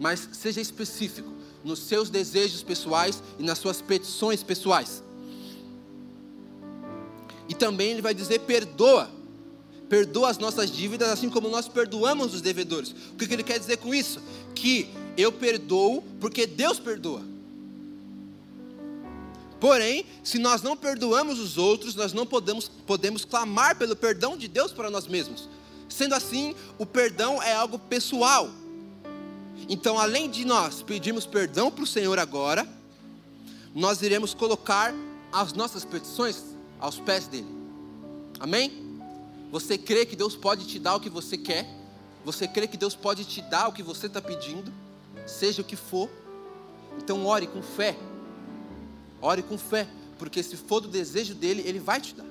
Mas 0.00 0.28
seja 0.32 0.60
específico 0.60 1.32
nos 1.62 1.78
seus 1.78 2.10
desejos 2.10 2.62
pessoais 2.64 3.22
e 3.38 3.44
nas 3.44 3.58
suas 3.58 3.80
petições 3.80 4.42
pessoais. 4.42 5.00
E 7.48 7.54
também 7.54 7.90
ele 7.90 8.02
vai 8.02 8.14
dizer: 8.14 8.40
perdoa. 8.40 9.10
Perdoa 9.88 10.30
as 10.30 10.38
nossas 10.38 10.70
dívidas, 10.70 11.08
assim 11.10 11.28
como 11.28 11.48
nós 11.50 11.68
perdoamos 11.68 12.32
os 12.32 12.40
devedores. 12.40 12.94
O 13.12 13.16
que 13.16 13.32
ele 13.32 13.42
quer 13.42 13.58
dizer 13.58 13.76
com 13.76 13.94
isso? 13.94 14.22
Que 14.54 14.88
eu 15.18 15.30
perdoo 15.30 16.02
porque 16.18 16.46
Deus 16.46 16.78
perdoa. 16.78 17.22
Porém, 19.60 20.04
se 20.24 20.38
nós 20.38 20.62
não 20.62 20.76
perdoamos 20.76 21.38
os 21.38 21.56
outros, 21.56 21.94
nós 21.94 22.12
não 22.12 22.26
podemos, 22.26 22.68
podemos 22.86 23.24
clamar 23.24 23.76
pelo 23.76 23.94
perdão 23.94 24.36
de 24.36 24.48
Deus 24.48 24.72
para 24.72 24.90
nós 24.90 25.06
mesmos. 25.06 25.48
Sendo 25.88 26.14
assim, 26.14 26.54
o 26.78 26.86
perdão 26.86 27.40
é 27.40 27.52
algo 27.54 27.78
pessoal. 27.78 28.50
Então, 29.68 29.98
além 29.98 30.28
de 30.28 30.44
nós 30.44 30.82
pedirmos 30.82 31.26
perdão 31.26 31.70
para 31.70 31.84
o 31.84 31.86
Senhor 31.86 32.18
agora, 32.18 32.66
nós 33.74 34.02
iremos 34.02 34.34
colocar 34.34 34.92
as 35.30 35.52
nossas 35.52 35.84
petições 35.84 36.42
aos 36.82 36.98
pés 36.98 37.28
dele. 37.28 37.46
Amém? 38.40 39.00
Você 39.52 39.78
crê 39.78 40.04
que 40.04 40.16
Deus 40.16 40.34
pode 40.34 40.66
te 40.66 40.80
dar 40.80 40.96
o 40.96 41.00
que 41.00 41.08
você 41.08 41.38
quer? 41.38 41.64
Você 42.24 42.48
crê 42.48 42.66
que 42.66 42.76
Deus 42.76 42.96
pode 42.96 43.24
te 43.24 43.40
dar 43.40 43.68
o 43.68 43.72
que 43.72 43.82
você 43.82 44.06
está 44.06 44.20
pedindo? 44.20 44.72
Seja 45.24 45.62
o 45.62 45.64
que 45.64 45.76
for. 45.76 46.10
Então, 46.98 47.24
ore 47.24 47.46
com 47.46 47.62
fé. 47.62 47.96
Ore 49.20 49.42
com 49.42 49.56
fé, 49.56 49.86
porque 50.18 50.42
se 50.42 50.56
for 50.56 50.80
do 50.80 50.88
desejo 50.88 51.34
dele, 51.34 51.62
ele 51.64 51.78
vai 51.78 52.00
te 52.00 52.14
dar. 52.14 52.26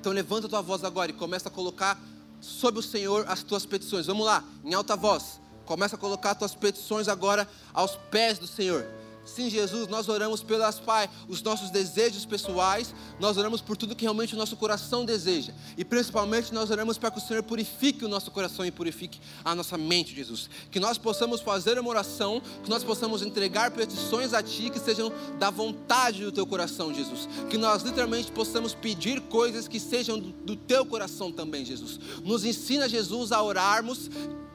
Então, 0.00 0.12
levanta 0.12 0.46
a 0.46 0.50
tua 0.50 0.62
voz 0.62 0.82
agora 0.82 1.10
e 1.10 1.14
começa 1.14 1.50
a 1.50 1.52
colocar 1.52 2.00
sobre 2.40 2.80
o 2.80 2.82
Senhor 2.82 3.26
as 3.28 3.42
tuas 3.42 3.66
petições. 3.66 4.06
Vamos 4.06 4.24
lá, 4.24 4.42
em 4.64 4.72
alta 4.72 4.96
voz. 4.96 5.38
Começa 5.66 5.96
a 5.96 5.98
colocar 5.98 6.30
as 6.30 6.38
tuas 6.38 6.54
petições 6.54 7.08
agora 7.08 7.46
aos 7.74 7.96
pés 8.10 8.38
do 8.38 8.46
Senhor. 8.46 8.86
Sim, 9.26 9.50
Jesus, 9.50 9.88
nós 9.88 10.08
oramos 10.08 10.40
pelas, 10.40 10.78
Pai, 10.78 11.10
os 11.28 11.42
nossos 11.42 11.68
desejos 11.68 12.24
pessoais, 12.24 12.94
nós 13.18 13.36
oramos 13.36 13.60
por 13.60 13.76
tudo 13.76 13.96
que 13.96 14.04
realmente 14.04 14.34
o 14.34 14.38
nosso 14.38 14.56
coração 14.56 15.04
deseja. 15.04 15.52
E 15.76 15.84
principalmente 15.84 16.54
nós 16.54 16.70
oramos 16.70 16.96
para 16.96 17.10
que 17.10 17.18
o 17.18 17.20
Senhor 17.20 17.42
purifique 17.42 18.04
o 18.04 18.08
nosso 18.08 18.30
coração 18.30 18.64
e 18.64 18.70
purifique 18.70 19.20
a 19.44 19.52
nossa 19.52 19.76
mente, 19.76 20.14
Jesus. 20.14 20.48
Que 20.70 20.78
nós 20.78 20.96
possamos 20.96 21.40
fazer 21.40 21.76
uma 21.76 21.90
oração, 21.90 22.40
que 22.62 22.70
nós 22.70 22.84
possamos 22.84 23.20
entregar 23.20 23.72
petições 23.72 24.32
a 24.32 24.42
Ti 24.42 24.70
que 24.70 24.78
sejam 24.78 25.12
da 25.40 25.50
vontade 25.50 26.24
do 26.24 26.30
Teu 26.30 26.46
coração, 26.46 26.94
Jesus. 26.94 27.28
Que 27.50 27.58
nós 27.58 27.82
literalmente 27.82 28.30
possamos 28.30 28.74
pedir 28.74 29.20
coisas 29.22 29.66
que 29.66 29.80
sejam 29.80 30.20
do, 30.20 30.30
do 30.30 30.54
Teu 30.54 30.86
coração 30.86 31.32
também, 31.32 31.64
Jesus. 31.64 31.98
Nos 32.22 32.44
ensina, 32.44 32.88
Jesus, 32.88 33.32
a 33.32 33.42
orarmos 33.42 34.08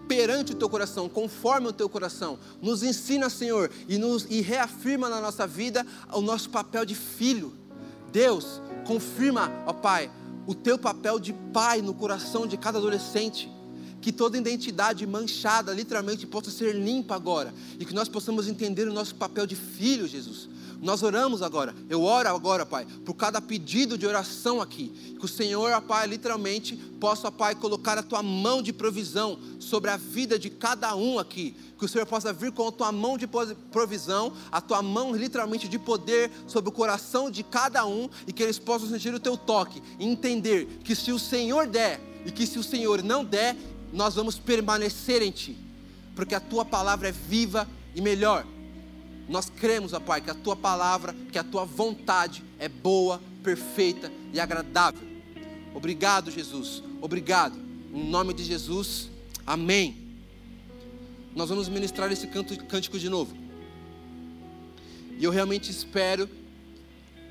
perante 0.08 0.54
o 0.54 0.56
teu 0.56 0.70
coração, 0.70 1.08
conforme 1.08 1.68
o 1.68 1.74
teu 1.74 1.88
coração. 1.90 2.38
Nos 2.62 2.84
ensina, 2.84 3.30
Senhor, 3.30 3.72
e, 3.88 3.98
nos, 3.98 4.26
e 4.30 4.42
reafirma 4.42 5.10
na 5.10 5.22
nossa 5.22 5.48
vida 5.48 5.86
o 6.12 6.22
nosso 6.22 6.50
papel 6.50 6.86
de 6.86 6.96
filho. 6.96 7.54
Deus, 8.12 8.62
confirma, 8.86 9.52
ó 9.66 9.74
Pai, 9.74 10.12
o 10.46 10.54
teu 10.54 10.78
papel 10.78 11.20
de 11.20 11.34
pai 11.54 11.82
no 11.82 11.94
coração 11.94 12.46
de 12.46 12.58
cada 12.58 12.78
adolescente. 12.78 13.50
Que 14.02 14.12
toda 14.12 14.36
identidade 14.36 15.06
manchada, 15.06 15.72
literalmente, 15.72 16.26
possa 16.26 16.50
ser 16.50 16.74
limpa 16.74 17.16
agora. 17.16 17.54
E 17.80 17.86
que 17.86 17.94
nós 17.94 18.10
possamos 18.10 18.48
entender 18.48 18.88
o 18.88 18.94
nosso 18.94 19.14
papel 19.14 19.46
de 19.46 19.56
filho, 19.56 20.08
Jesus. 20.08 20.50
Nós 20.82 21.04
oramos 21.04 21.44
agora. 21.44 21.76
Eu 21.88 22.02
oro 22.02 22.28
agora, 22.28 22.66
Pai, 22.66 22.88
por 23.06 23.14
cada 23.14 23.40
pedido 23.40 24.00
de 24.00 24.08
oração 24.08 24.60
aqui. 24.60 25.16
Que 25.20 25.26
o 25.26 25.28
Senhor, 25.28 25.80
Pai, 25.84 26.08
literalmente 26.08 26.76
possa, 27.00 27.32
Pai, 27.32 27.54
colocar 27.54 28.00
a 28.00 28.04
tua 28.04 28.24
mão 28.24 28.64
de 28.64 28.74
provisão 28.74 29.38
sobre 29.60 29.92
a 29.92 29.98
vida 29.98 30.40
de 30.40 30.50
cada 30.50 30.96
um 30.96 31.20
aqui. 31.20 31.56
Que 31.78 31.86
o 31.86 31.88
Senhor 31.88 32.08
possa 32.08 32.34
vir 32.34 32.52
com 32.52 32.68
a 32.68 32.72
tua 32.72 32.92
mão 32.92 33.16
de 33.16 33.28
provisão, 33.72 34.34
a 34.52 34.60
tua 34.60 34.82
mão 34.82 35.16
literalmente 35.16 35.68
de 35.68 35.78
poder 35.78 36.32
sobre 36.48 36.70
o 36.70 36.74
coração 36.74 37.30
de 37.30 37.44
cada 37.44 37.86
um 37.86 38.10
e 38.26 38.34
que 38.34 38.42
eles 38.42 38.58
possam 38.58 38.90
sentir 38.90 39.14
o 39.14 39.20
teu 39.20 39.38
toque 39.38 39.84
e 40.00 40.06
entender 40.06 40.66
que 40.84 40.96
se 40.96 41.12
o 41.12 41.20
Senhor 41.20 41.68
der 41.68 42.02
e 42.26 42.32
que 42.32 42.48
se 42.48 42.58
o 42.58 42.64
Senhor 42.64 43.04
não 43.04 43.24
der, 43.24 43.56
nós 43.94 44.16
vamos 44.16 44.40
permanecer 44.40 45.22
em 45.22 45.32
Ti, 45.32 45.58
porque 46.16 46.36
a 46.36 46.40
tua 46.40 46.64
palavra 46.64 47.10
é 47.10 47.12
viva 47.12 47.68
e 47.96 48.02
melhor. 48.02 48.46
Nós 49.32 49.50
cremos, 49.50 49.94
ó 49.94 50.00
Pai, 50.00 50.20
que 50.20 50.30
a 50.30 50.36
tua 50.36 50.58
palavra, 50.58 51.16
que 51.32 51.40
a 51.40 51.44
tua 51.44 51.64
vontade 51.64 52.44
é 52.60 52.68
boa, 52.68 53.22
perfeita 53.42 54.12
e 54.34 54.42
agradável. 54.42 55.08
Obrigado, 55.74 56.30
Jesus. 56.30 56.84
Obrigado. 57.00 57.58
Em 57.94 58.10
nome 58.10 58.34
de 58.34 58.44
Jesus. 58.44 59.10
Amém. 59.48 59.96
Nós 61.34 61.48
vamos 61.48 61.70
ministrar 61.70 62.12
esse 62.12 62.28
canto, 62.28 62.62
cântico 62.66 63.00
de 63.00 63.08
novo. 63.08 63.34
E 65.18 65.24
eu 65.24 65.32
realmente 65.32 65.72
espero 65.72 66.30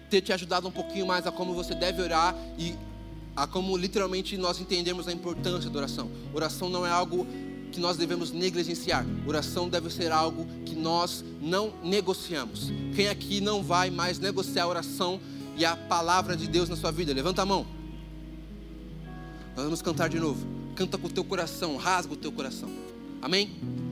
ter 0.09 0.23
te 0.23 0.33
ajudado 0.33 0.67
um 0.67 0.73
pouquinho 0.73 1.07
mais 1.07 1.27
a 1.27 1.31
como 1.31 1.53
você 1.53 1.75
deve 1.75 2.01
orar 2.01 2.35
e 2.59 2.75
a 3.37 3.47
como 3.47 3.77
literalmente 3.77 4.39
nós 4.39 4.59
entendemos 4.59 5.07
a 5.07 5.13
importância 5.13 5.69
da 5.69 5.79
oração. 5.79 6.11
Oração 6.33 6.71
não 6.71 6.87
é 6.87 6.91
algo 6.91 7.27
que 7.71 7.81
nós 7.81 7.97
devemos 7.97 8.33
negligenciar. 8.33 9.07
Oração 9.27 9.69
deve 9.69 9.91
ser 9.91 10.13
algo 10.13 10.47
que 10.65 10.75
nós 10.75 11.25
não 11.41 11.73
negociamos. 11.83 12.71
Quem 12.95 13.09
aqui 13.09 13.41
não 13.41 13.63
vai 13.63 13.91
mais 13.91 14.19
negociar 14.19 14.65
a 14.65 14.69
oração 14.69 15.21
e 15.57 15.65
a 15.65 15.77
palavra 15.77 16.37
de 16.37 16.47
Deus 16.47 16.69
na 16.69 16.77
sua 16.77 16.91
vida? 16.91 17.13
Levanta 17.13 17.43
a 17.43 17.47
mão. 17.47 17.67
Nós 19.57 19.65
vamos 19.65 19.83
cantar 19.83 20.09
de 20.09 20.19
novo. 20.19 20.47
Canta 20.75 20.97
com 20.97 21.07
o 21.07 21.11
teu 21.11 21.25
coração, 21.25 21.77
rasga 21.77 22.15
o 22.15 22.17
teu 22.17 22.33
coração. 22.33 22.71
Amém? 23.21 23.90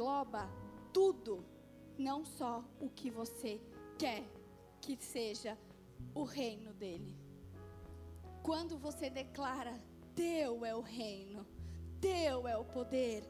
Engloba 0.00 0.48
tudo, 0.94 1.44
não 1.98 2.24
só 2.24 2.64
o 2.80 2.88
que 2.88 3.10
você 3.10 3.60
quer 3.98 4.24
que 4.80 4.96
seja 4.96 5.58
o 6.14 6.24
reino 6.24 6.72
dele. 6.72 7.14
Quando 8.42 8.78
você 8.78 9.10
declara: 9.10 9.78
Teu 10.14 10.64
é 10.64 10.74
o 10.74 10.80
reino, 10.80 11.46
Teu 12.00 12.48
é 12.48 12.56
o 12.56 12.64
poder, 12.64 13.24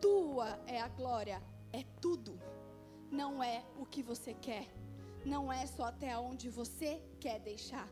Tua 0.00 0.58
é 0.66 0.80
a 0.80 0.88
glória, 0.88 1.40
é 1.72 1.84
tudo. 2.00 2.36
Não 3.08 3.40
é 3.40 3.64
o 3.78 3.86
que 3.86 4.02
você 4.02 4.34
quer, 4.34 4.66
não 5.24 5.52
é 5.52 5.64
só 5.64 5.84
até 5.84 6.18
onde 6.18 6.50
você 6.50 7.00
quer 7.20 7.38
deixar. 7.38 7.88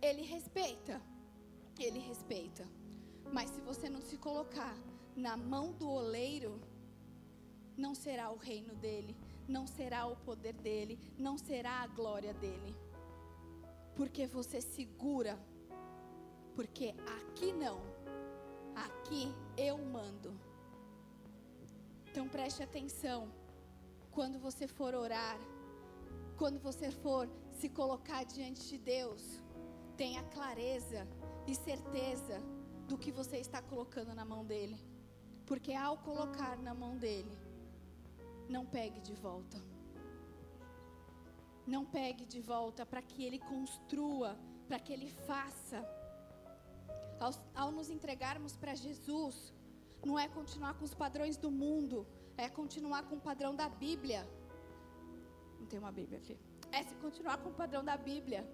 Ele 0.00 0.22
respeita, 0.22 1.02
ele 1.80 1.98
respeita. 1.98 2.64
Mas 3.32 3.50
se 3.50 3.60
você 3.60 3.90
não 3.90 4.00
se 4.00 4.16
colocar 4.16 4.78
na 5.16 5.36
mão 5.36 5.72
do 5.72 5.88
oleiro, 5.88 6.60
não 7.76 7.94
será 7.94 8.30
o 8.30 8.36
reino 8.36 8.74
dele, 8.74 9.16
não 9.46 9.66
será 9.66 10.06
o 10.06 10.16
poder 10.16 10.54
dele, 10.54 10.98
não 11.18 11.36
será 11.36 11.82
a 11.82 11.86
glória 11.86 12.32
dele. 12.34 12.74
Porque 13.94 14.26
você 14.26 14.60
segura. 14.60 15.38
Porque 16.54 16.94
aqui 17.18 17.52
não. 17.52 17.80
Aqui 18.74 19.32
eu 19.56 19.78
mando. 19.78 20.38
Então 22.10 22.28
preste 22.28 22.62
atenção. 22.62 23.30
Quando 24.10 24.38
você 24.38 24.66
for 24.66 24.94
orar, 24.94 25.38
quando 26.36 26.58
você 26.58 26.90
for 26.90 27.28
se 27.52 27.68
colocar 27.68 28.24
diante 28.24 28.68
de 28.68 28.78
Deus, 28.78 29.22
tenha 29.96 30.22
clareza 30.24 31.06
e 31.46 31.54
certeza 31.54 32.42
do 32.86 32.96
que 32.96 33.10
você 33.10 33.38
está 33.38 33.60
colocando 33.62 34.14
na 34.14 34.24
mão 34.24 34.44
dele. 34.44 34.78
Porque 35.46 35.72
ao 35.72 35.98
colocar 35.98 36.58
na 36.58 36.74
mão 36.74 36.96
dele, 36.96 37.38
não 38.48 38.64
pegue 38.64 39.00
de 39.00 39.14
volta. 39.14 39.58
Não 41.66 41.84
pegue 41.84 42.24
de 42.24 42.40
volta 42.40 42.86
para 42.86 43.02
que 43.02 43.24
Ele 43.24 43.38
construa, 43.38 44.38
para 44.68 44.78
que 44.78 44.92
Ele 44.92 45.08
faça. 45.26 45.84
Ao, 47.18 47.32
ao 47.54 47.72
nos 47.72 47.90
entregarmos 47.90 48.56
para 48.56 48.74
Jesus, 48.74 49.52
não 50.04 50.18
é 50.18 50.28
continuar 50.28 50.74
com 50.74 50.84
os 50.84 50.94
padrões 50.94 51.36
do 51.36 51.50
mundo, 51.50 52.06
é 52.36 52.48
continuar 52.48 53.02
com 53.04 53.16
o 53.16 53.20
padrão 53.20 53.54
da 53.54 53.68
Bíblia. 53.68 54.28
Não 55.58 55.66
tem 55.66 55.78
uma 55.78 55.90
Bíblia 55.90 56.18
aqui. 56.18 56.38
É 56.70 56.82
se 56.82 56.94
continuar 56.96 57.38
com 57.38 57.48
o 57.48 57.54
padrão 57.54 57.84
da 57.84 57.96
Bíblia. 57.96 58.46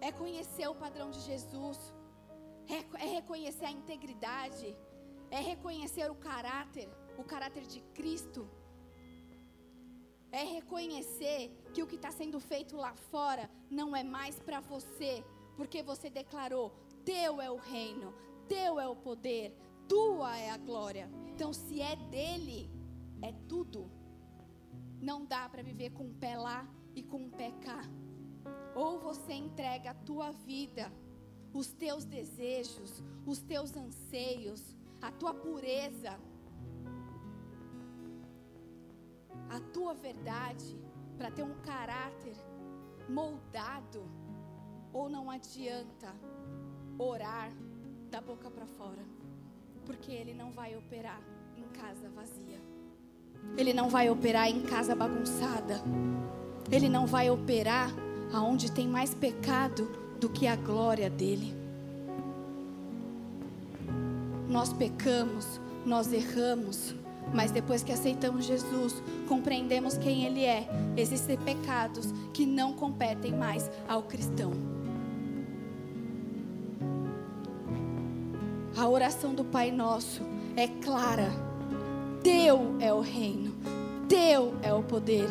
É 0.00 0.10
conhecer 0.10 0.66
o 0.68 0.74
padrão 0.74 1.10
de 1.10 1.20
Jesus. 1.20 1.78
É, 2.66 3.04
é 3.04 3.06
reconhecer 3.06 3.66
a 3.66 3.70
integridade. 3.70 4.76
É 5.30 5.40
reconhecer 5.40 6.10
o 6.10 6.14
caráter, 6.14 6.88
o 7.18 7.24
caráter 7.24 7.64
de 7.66 7.80
Cristo 7.98 8.48
é 10.34 10.42
reconhecer 10.42 11.48
que 11.72 11.80
o 11.80 11.86
que 11.86 11.94
está 11.94 12.10
sendo 12.10 12.40
feito 12.40 12.76
lá 12.76 12.92
fora 12.92 13.48
não 13.70 13.94
é 13.94 14.02
mais 14.02 14.40
para 14.40 14.58
você, 14.58 15.24
porque 15.56 15.80
você 15.80 16.10
declarou: 16.10 16.74
Teu 17.04 17.40
é 17.40 17.48
o 17.48 17.56
reino, 17.56 18.12
Teu 18.48 18.80
é 18.80 18.88
o 18.88 18.96
poder, 18.96 19.54
Tua 19.88 20.36
é 20.36 20.50
a 20.50 20.56
glória. 20.56 21.08
Então, 21.28 21.52
se 21.52 21.80
é 21.80 21.94
dele, 21.94 22.68
é 23.22 23.32
tudo. 23.48 23.88
Não 25.00 25.24
dá 25.24 25.48
para 25.48 25.62
viver 25.62 25.90
com 25.90 26.04
um 26.04 26.14
pé 26.14 26.36
lá 26.36 26.68
e 26.96 27.02
com 27.02 27.18
um 27.18 27.30
pé 27.30 27.52
cá. 27.62 27.82
Ou 28.74 28.98
você 28.98 29.34
entrega 29.34 29.90
a 29.90 29.94
tua 29.94 30.32
vida, 30.32 30.92
os 31.52 31.70
teus 31.70 32.04
desejos, 32.04 33.04
os 33.24 33.40
teus 33.40 33.76
anseios, 33.76 34.74
a 35.00 35.12
tua 35.12 35.32
pureza 35.32 36.18
a 39.54 39.60
tua 39.72 39.94
verdade, 39.94 40.76
para 41.16 41.30
ter 41.30 41.44
um 41.44 41.54
caráter 41.64 42.34
moldado, 43.08 44.02
ou 44.92 45.08
não 45.08 45.30
adianta 45.30 46.12
orar 46.98 47.52
da 48.10 48.20
boca 48.20 48.50
para 48.50 48.66
fora, 48.66 49.04
porque 49.86 50.10
Ele 50.10 50.34
não 50.34 50.50
vai 50.50 50.76
operar 50.76 51.20
em 51.56 51.62
casa 51.68 52.08
vazia, 52.08 52.60
Ele 53.56 53.72
não 53.72 53.88
vai 53.88 54.10
operar 54.10 54.48
em 54.48 54.62
casa 54.62 54.96
bagunçada, 54.96 55.80
Ele 56.68 56.88
não 56.88 57.06
vai 57.06 57.30
operar 57.30 57.90
aonde 58.32 58.72
tem 58.72 58.88
mais 58.88 59.14
pecado 59.14 59.88
do 60.18 60.28
que 60.28 60.48
a 60.48 60.56
glória 60.56 61.08
dEle. 61.08 61.54
Nós 64.48 64.72
pecamos, 64.72 65.60
nós 65.86 66.12
erramos, 66.12 66.94
mas 67.32 67.50
depois 67.50 67.82
que 67.82 67.92
aceitamos 67.92 68.44
Jesus, 68.44 69.02
compreendemos 69.28 69.96
quem 69.96 70.24
Ele 70.24 70.44
é. 70.44 70.68
Existem 70.96 71.36
pecados 71.38 72.12
que 72.32 72.44
não 72.46 72.72
competem 72.72 73.32
mais 73.32 73.70
ao 73.88 74.02
cristão. 74.02 74.52
A 78.76 78.88
oração 78.88 79.34
do 79.34 79.44
Pai 79.44 79.70
Nosso 79.70 80.22
é 80.56 80.66
clara. 80.66 81.30
Teu 82.22 82.76
é 82.80 82.92
o 82.92 83.00
reino, 83.00 83.54
Teu 84.08 84.54
é 84.62 84.72
o 84.72 84.82
poder, 84.82 85.28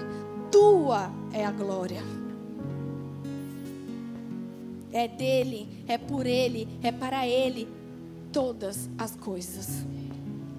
Tua 0.52 1.12
é 1.34 1.44
a 1.44 1.52
glória. 1.52 2.02
É 4.92 5.08
dele, 5.08 5.84
é 5.88 5.98
por 5.98 6.28
ele, 6.28 6.68
é 6.84 6.92
para 6.92 7.28
ele 7.28 7.68
todas 8.32 8.90
as 8.98 9.16
coisas. 9.16 9.84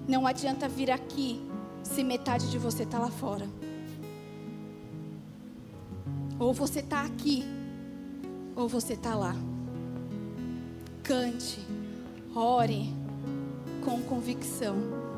Não 0.07 0.27
adianta 0.27 0.67
vir 0.67 0.91
aqui 0.91 1.41
se 1.83 2.03
metade 2.03 2.49
de 2.51 2.57
você 2.57 2.83
está 2.83 2.99
lá 2.99 3.09
fora. 3.09 3.47
Ou 6.37 6.53
você 6.53 6.79
está 6.79 7.01
aqui, 7.01 7.43
ou 8.55 8.67
você 8.67 8.93
está 8.93 9.15
lá. 9.15 9.35
Cante, 11.01 11.59
ore 12.35 12.93
com 13.83 14.01
convicção 14.01 14.75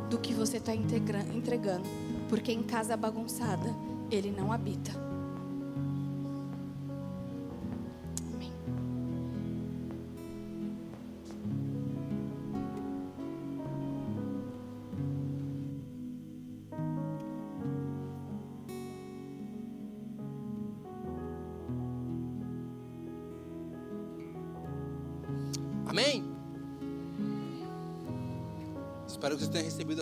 do 0.09 0.17
que 0.17 0.33
você 0.33 0.57
está 0.57 0.73
entregando, 0.73 1.83
porque 2.29 2.51
em 2.51 2.63
casa 2.63 2.95
bagunçada 2.95 3.75
ele 4.11 4.31
não 4.31 4.51
habita. 4.53 5.06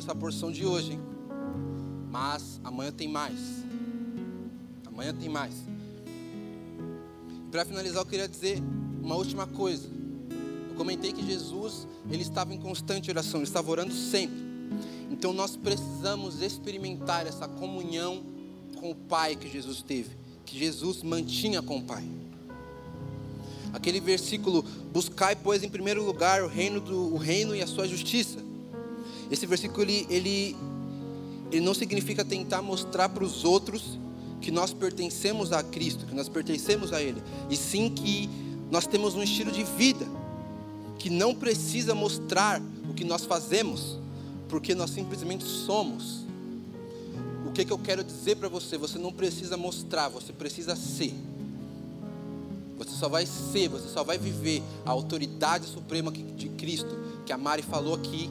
Essa 0.06 0.14
porção 0.14 0.52
de 0.52 0.64
hoje, 0.64 0.92
hein? 0.92 1.00
Mas 2.12 2.62
amanhã 2.64 2.92
tem 2.92 3.08
mais. 3.08 3.40
Amanhã 4.86 5.12
tem 5.12 5.28
mais. 5.28 5.56
Para 7.50 7.66
finalizar, 7.66 8.04
eu 8.04 8.06
queria 8.06 8.28
dizer 8.28 8.62
uma 9.02 9.16
última 9.16 9.48
coisa. 9.48 9.90
Eu 10.70 10.76
comentei 10.76 11.12
que 11.12 11.26
Jesus, 11.26 11.88
ele 12.08 12.22
estava 12.22 12.54
em 12.54 12.60
constante 12.60 13.10
oração, 13.10 13.40
ele 13.40 13.48
estava 13.48 13.72
orando 13.72 13.94
sempre. 13.96 14.38
Então 15.10 15.34
nós 15.34 15.58
precisamos 15.58 16.40
experimentar 16.40 17.26
essa 17.26 17.48
comunhão 17.48 18.24
com 18.76 18.92
o 18.92 18.96
Pai 18.96 19.36
que 19.36 19.50
Jesus 19.50 19.82
teve, 19.82 20.16
que 20.46 20.56
Jesus 20.56 21.02
mantinha 21.02 21.64
com 21.64 21.80
o 21.80 21.84
Pai. 21.84 22.04
Aquele 23.74 24.00
versículo: 24.00 24.64
buscai, 24.94 25.36
pois, 25.36 25.64
em 25.64 25.70
primeiro 25.70 26.06
lugar 26.06 26.44
o 26.44 26.48
reino, 26.48 26.80
do, 26.80 27.12
o 27.12 27.18
reino 27.18 27.56
e 27.56 27.64
a 27.64 27.68
sua 27.68 27.88
justiça 27.88 28.45
esse 29.32 29.46
versículo 29.46 29.84
ele, 29.84 30.06
ele, 30.10 30.56
ele 31.52 31.66
não 31.66 31.74
significa 31.74 32.24
tentar 32.24 32.62
mostrar 32.62 33.10
para 33.10 33.24
os 33.24 33.44
outros 33.44 34.00
que 34.42 34.52
nós 34.52 34.74
pertencemos 34.74 35.52
a 35.52 35.64
Cristo, 35.64 36.06
que 36.06 36.14
nós 36.14 36.30
pertencemos 36.30 36.94
a 36.94 37.02
Ele, 37.02 37.22
e 37.50 37.58
sim 37.58 37.90
que 37.90 38.30
nós 38.70 38.86
temos 38.86 39.16
um 39.16 39.24
estilo 39.24 39.52
de 39.52 39.64
vida 39.64 40.06
que 41.00 41.10
não 41.10 41.36
precisa 41.36 41.94
mostrar 41.94 42.62
o 42.90 42.94
que 42.94 43.04
nós 43.04 43.26
fazemos, 43.26 44.00
porque 44.48 44.74
nós 44.74 44.92
simplesmente 44.92 45.44
somos. 45.44 46.26
O 47.46 47.52
que, 47.52 47.66
que 47.66 47.72
eu 47.72 47.78
quero 47.78 48.04
dizer 48.04 48.38
para 48.38 48.50
você? 48.50 48.78
Você 48.78 48.98
não 48.98 49.12
precisa 49.12 49.58
mostrar, 49.58 50.10
você 50.10 50.34
precisa 50.34 50.76
ser. 50.76 51.14
Você 52.78 52.92
só 52.92 53.08
vai 53.08 53.26
ser, 53.26 53.70
você 53.70 53.88
só 53.90 54.04
vai 54.04 54.18
viver 54.18 54.62
a 54.86 54.92
autoridade 54.92 55.66
suprema 55.66 56.12
de 56.12 56.50
Cristo, 56.50 56.98
que 57.26 57.32
a 57.32 57.38
Mari 57.38 57.62
falou 57.62 57.96
aqui 57.96 58.30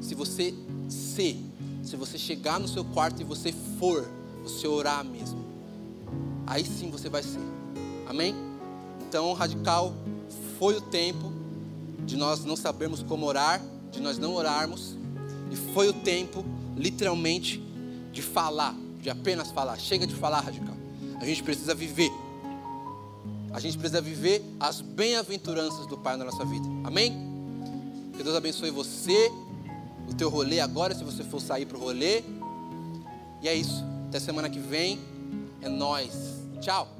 se 0.00 0.14
você 0.14 0.54
ser, 0.88 1.36
se 1.82 1.96
você 1.96 2.18
chegar 2.18 2.58
no 2.58 2.66
seu 2.66 2.84
quarto 2.84 3.20
e 3.20 3.24
você 3.24 3.52
for, 3.78 4.08
você 4.42 4.66
orar 4.66 5.04
mesmo, 5.04 5.44
aí 6.46 6.64
sim 6.64 6.90
você 6.90 7.08
vai 7.08 7.22
ser. 7.22 7.40
Amém? 8.08 8.34
Então, 9.06 9.32
radical, 9.32 9.94
foi 10.58 10.76
o 10.76 10.80
tempo 10.80 11.32
de 12.04 12.16
nós 12.16 12.44
não 12.44 12.56
sabermos 12.56 13.02
como 13.02 13.26
orar, 13.26 13.62
de 13.92 14.00
nós 14.00 14.18
não 14.18 14.34
orarmos, 14.34 14.96
e 15.50 15.56
foi 15.72 15.88
o 15.88 15.92
tempo, 15.92 16.44
literalmente, 16.76 17.62
de 18.12 18.22
falar, 18.22 18.74
de 19.00 19.10
apenas 19.10 19.50
falar. 19.50 19.78
Chega 19.78 20.06
de 20.06 20.14
falar, 20.14 20.40
radical. 20.40 20.74
A 21.20 21.24
gente 21.24 21.42
precisa 21.42 21.74
viver. 21.74 22.10
A 23.52 23.58
gente 23.58 23.76
precisa 23.76 24.00
viver 24.00 24.44
as 24.58 24.80
bem-aventuranças 24.80 25.86
do 25.86 25.98
Pai 25.98 26.16
na 26.16 26.24
nossa 26.24 26.44
vida. 26.44 26.66
Amém? 26.84 27.12
Que 28.16 28.22
Deus 28.22 28.36
abençoe 28.36 28.70
você, 28.70 29.30
o 30.10 30.14
teu 30.14 30.28
rolê 30.28 30.60
agora, 30.60 30.94
se 30.94 31.04
você 31.04 31.22
for 31.24 31.40
sair 31.40 31.66
para 31.66 31.76
o 31.76 31.80
rolê. 31.80 32.22
E 33.42 33.48
é 33.48 33.54
isso. 33.54 33.84
Até 34.08 34.20
semana 34.20 34.48
que 34.50 34.58
vem. 34.58 34.98
É 35.62 35.68
nós. 35.68 36.10
Tchau. 36.60 36.99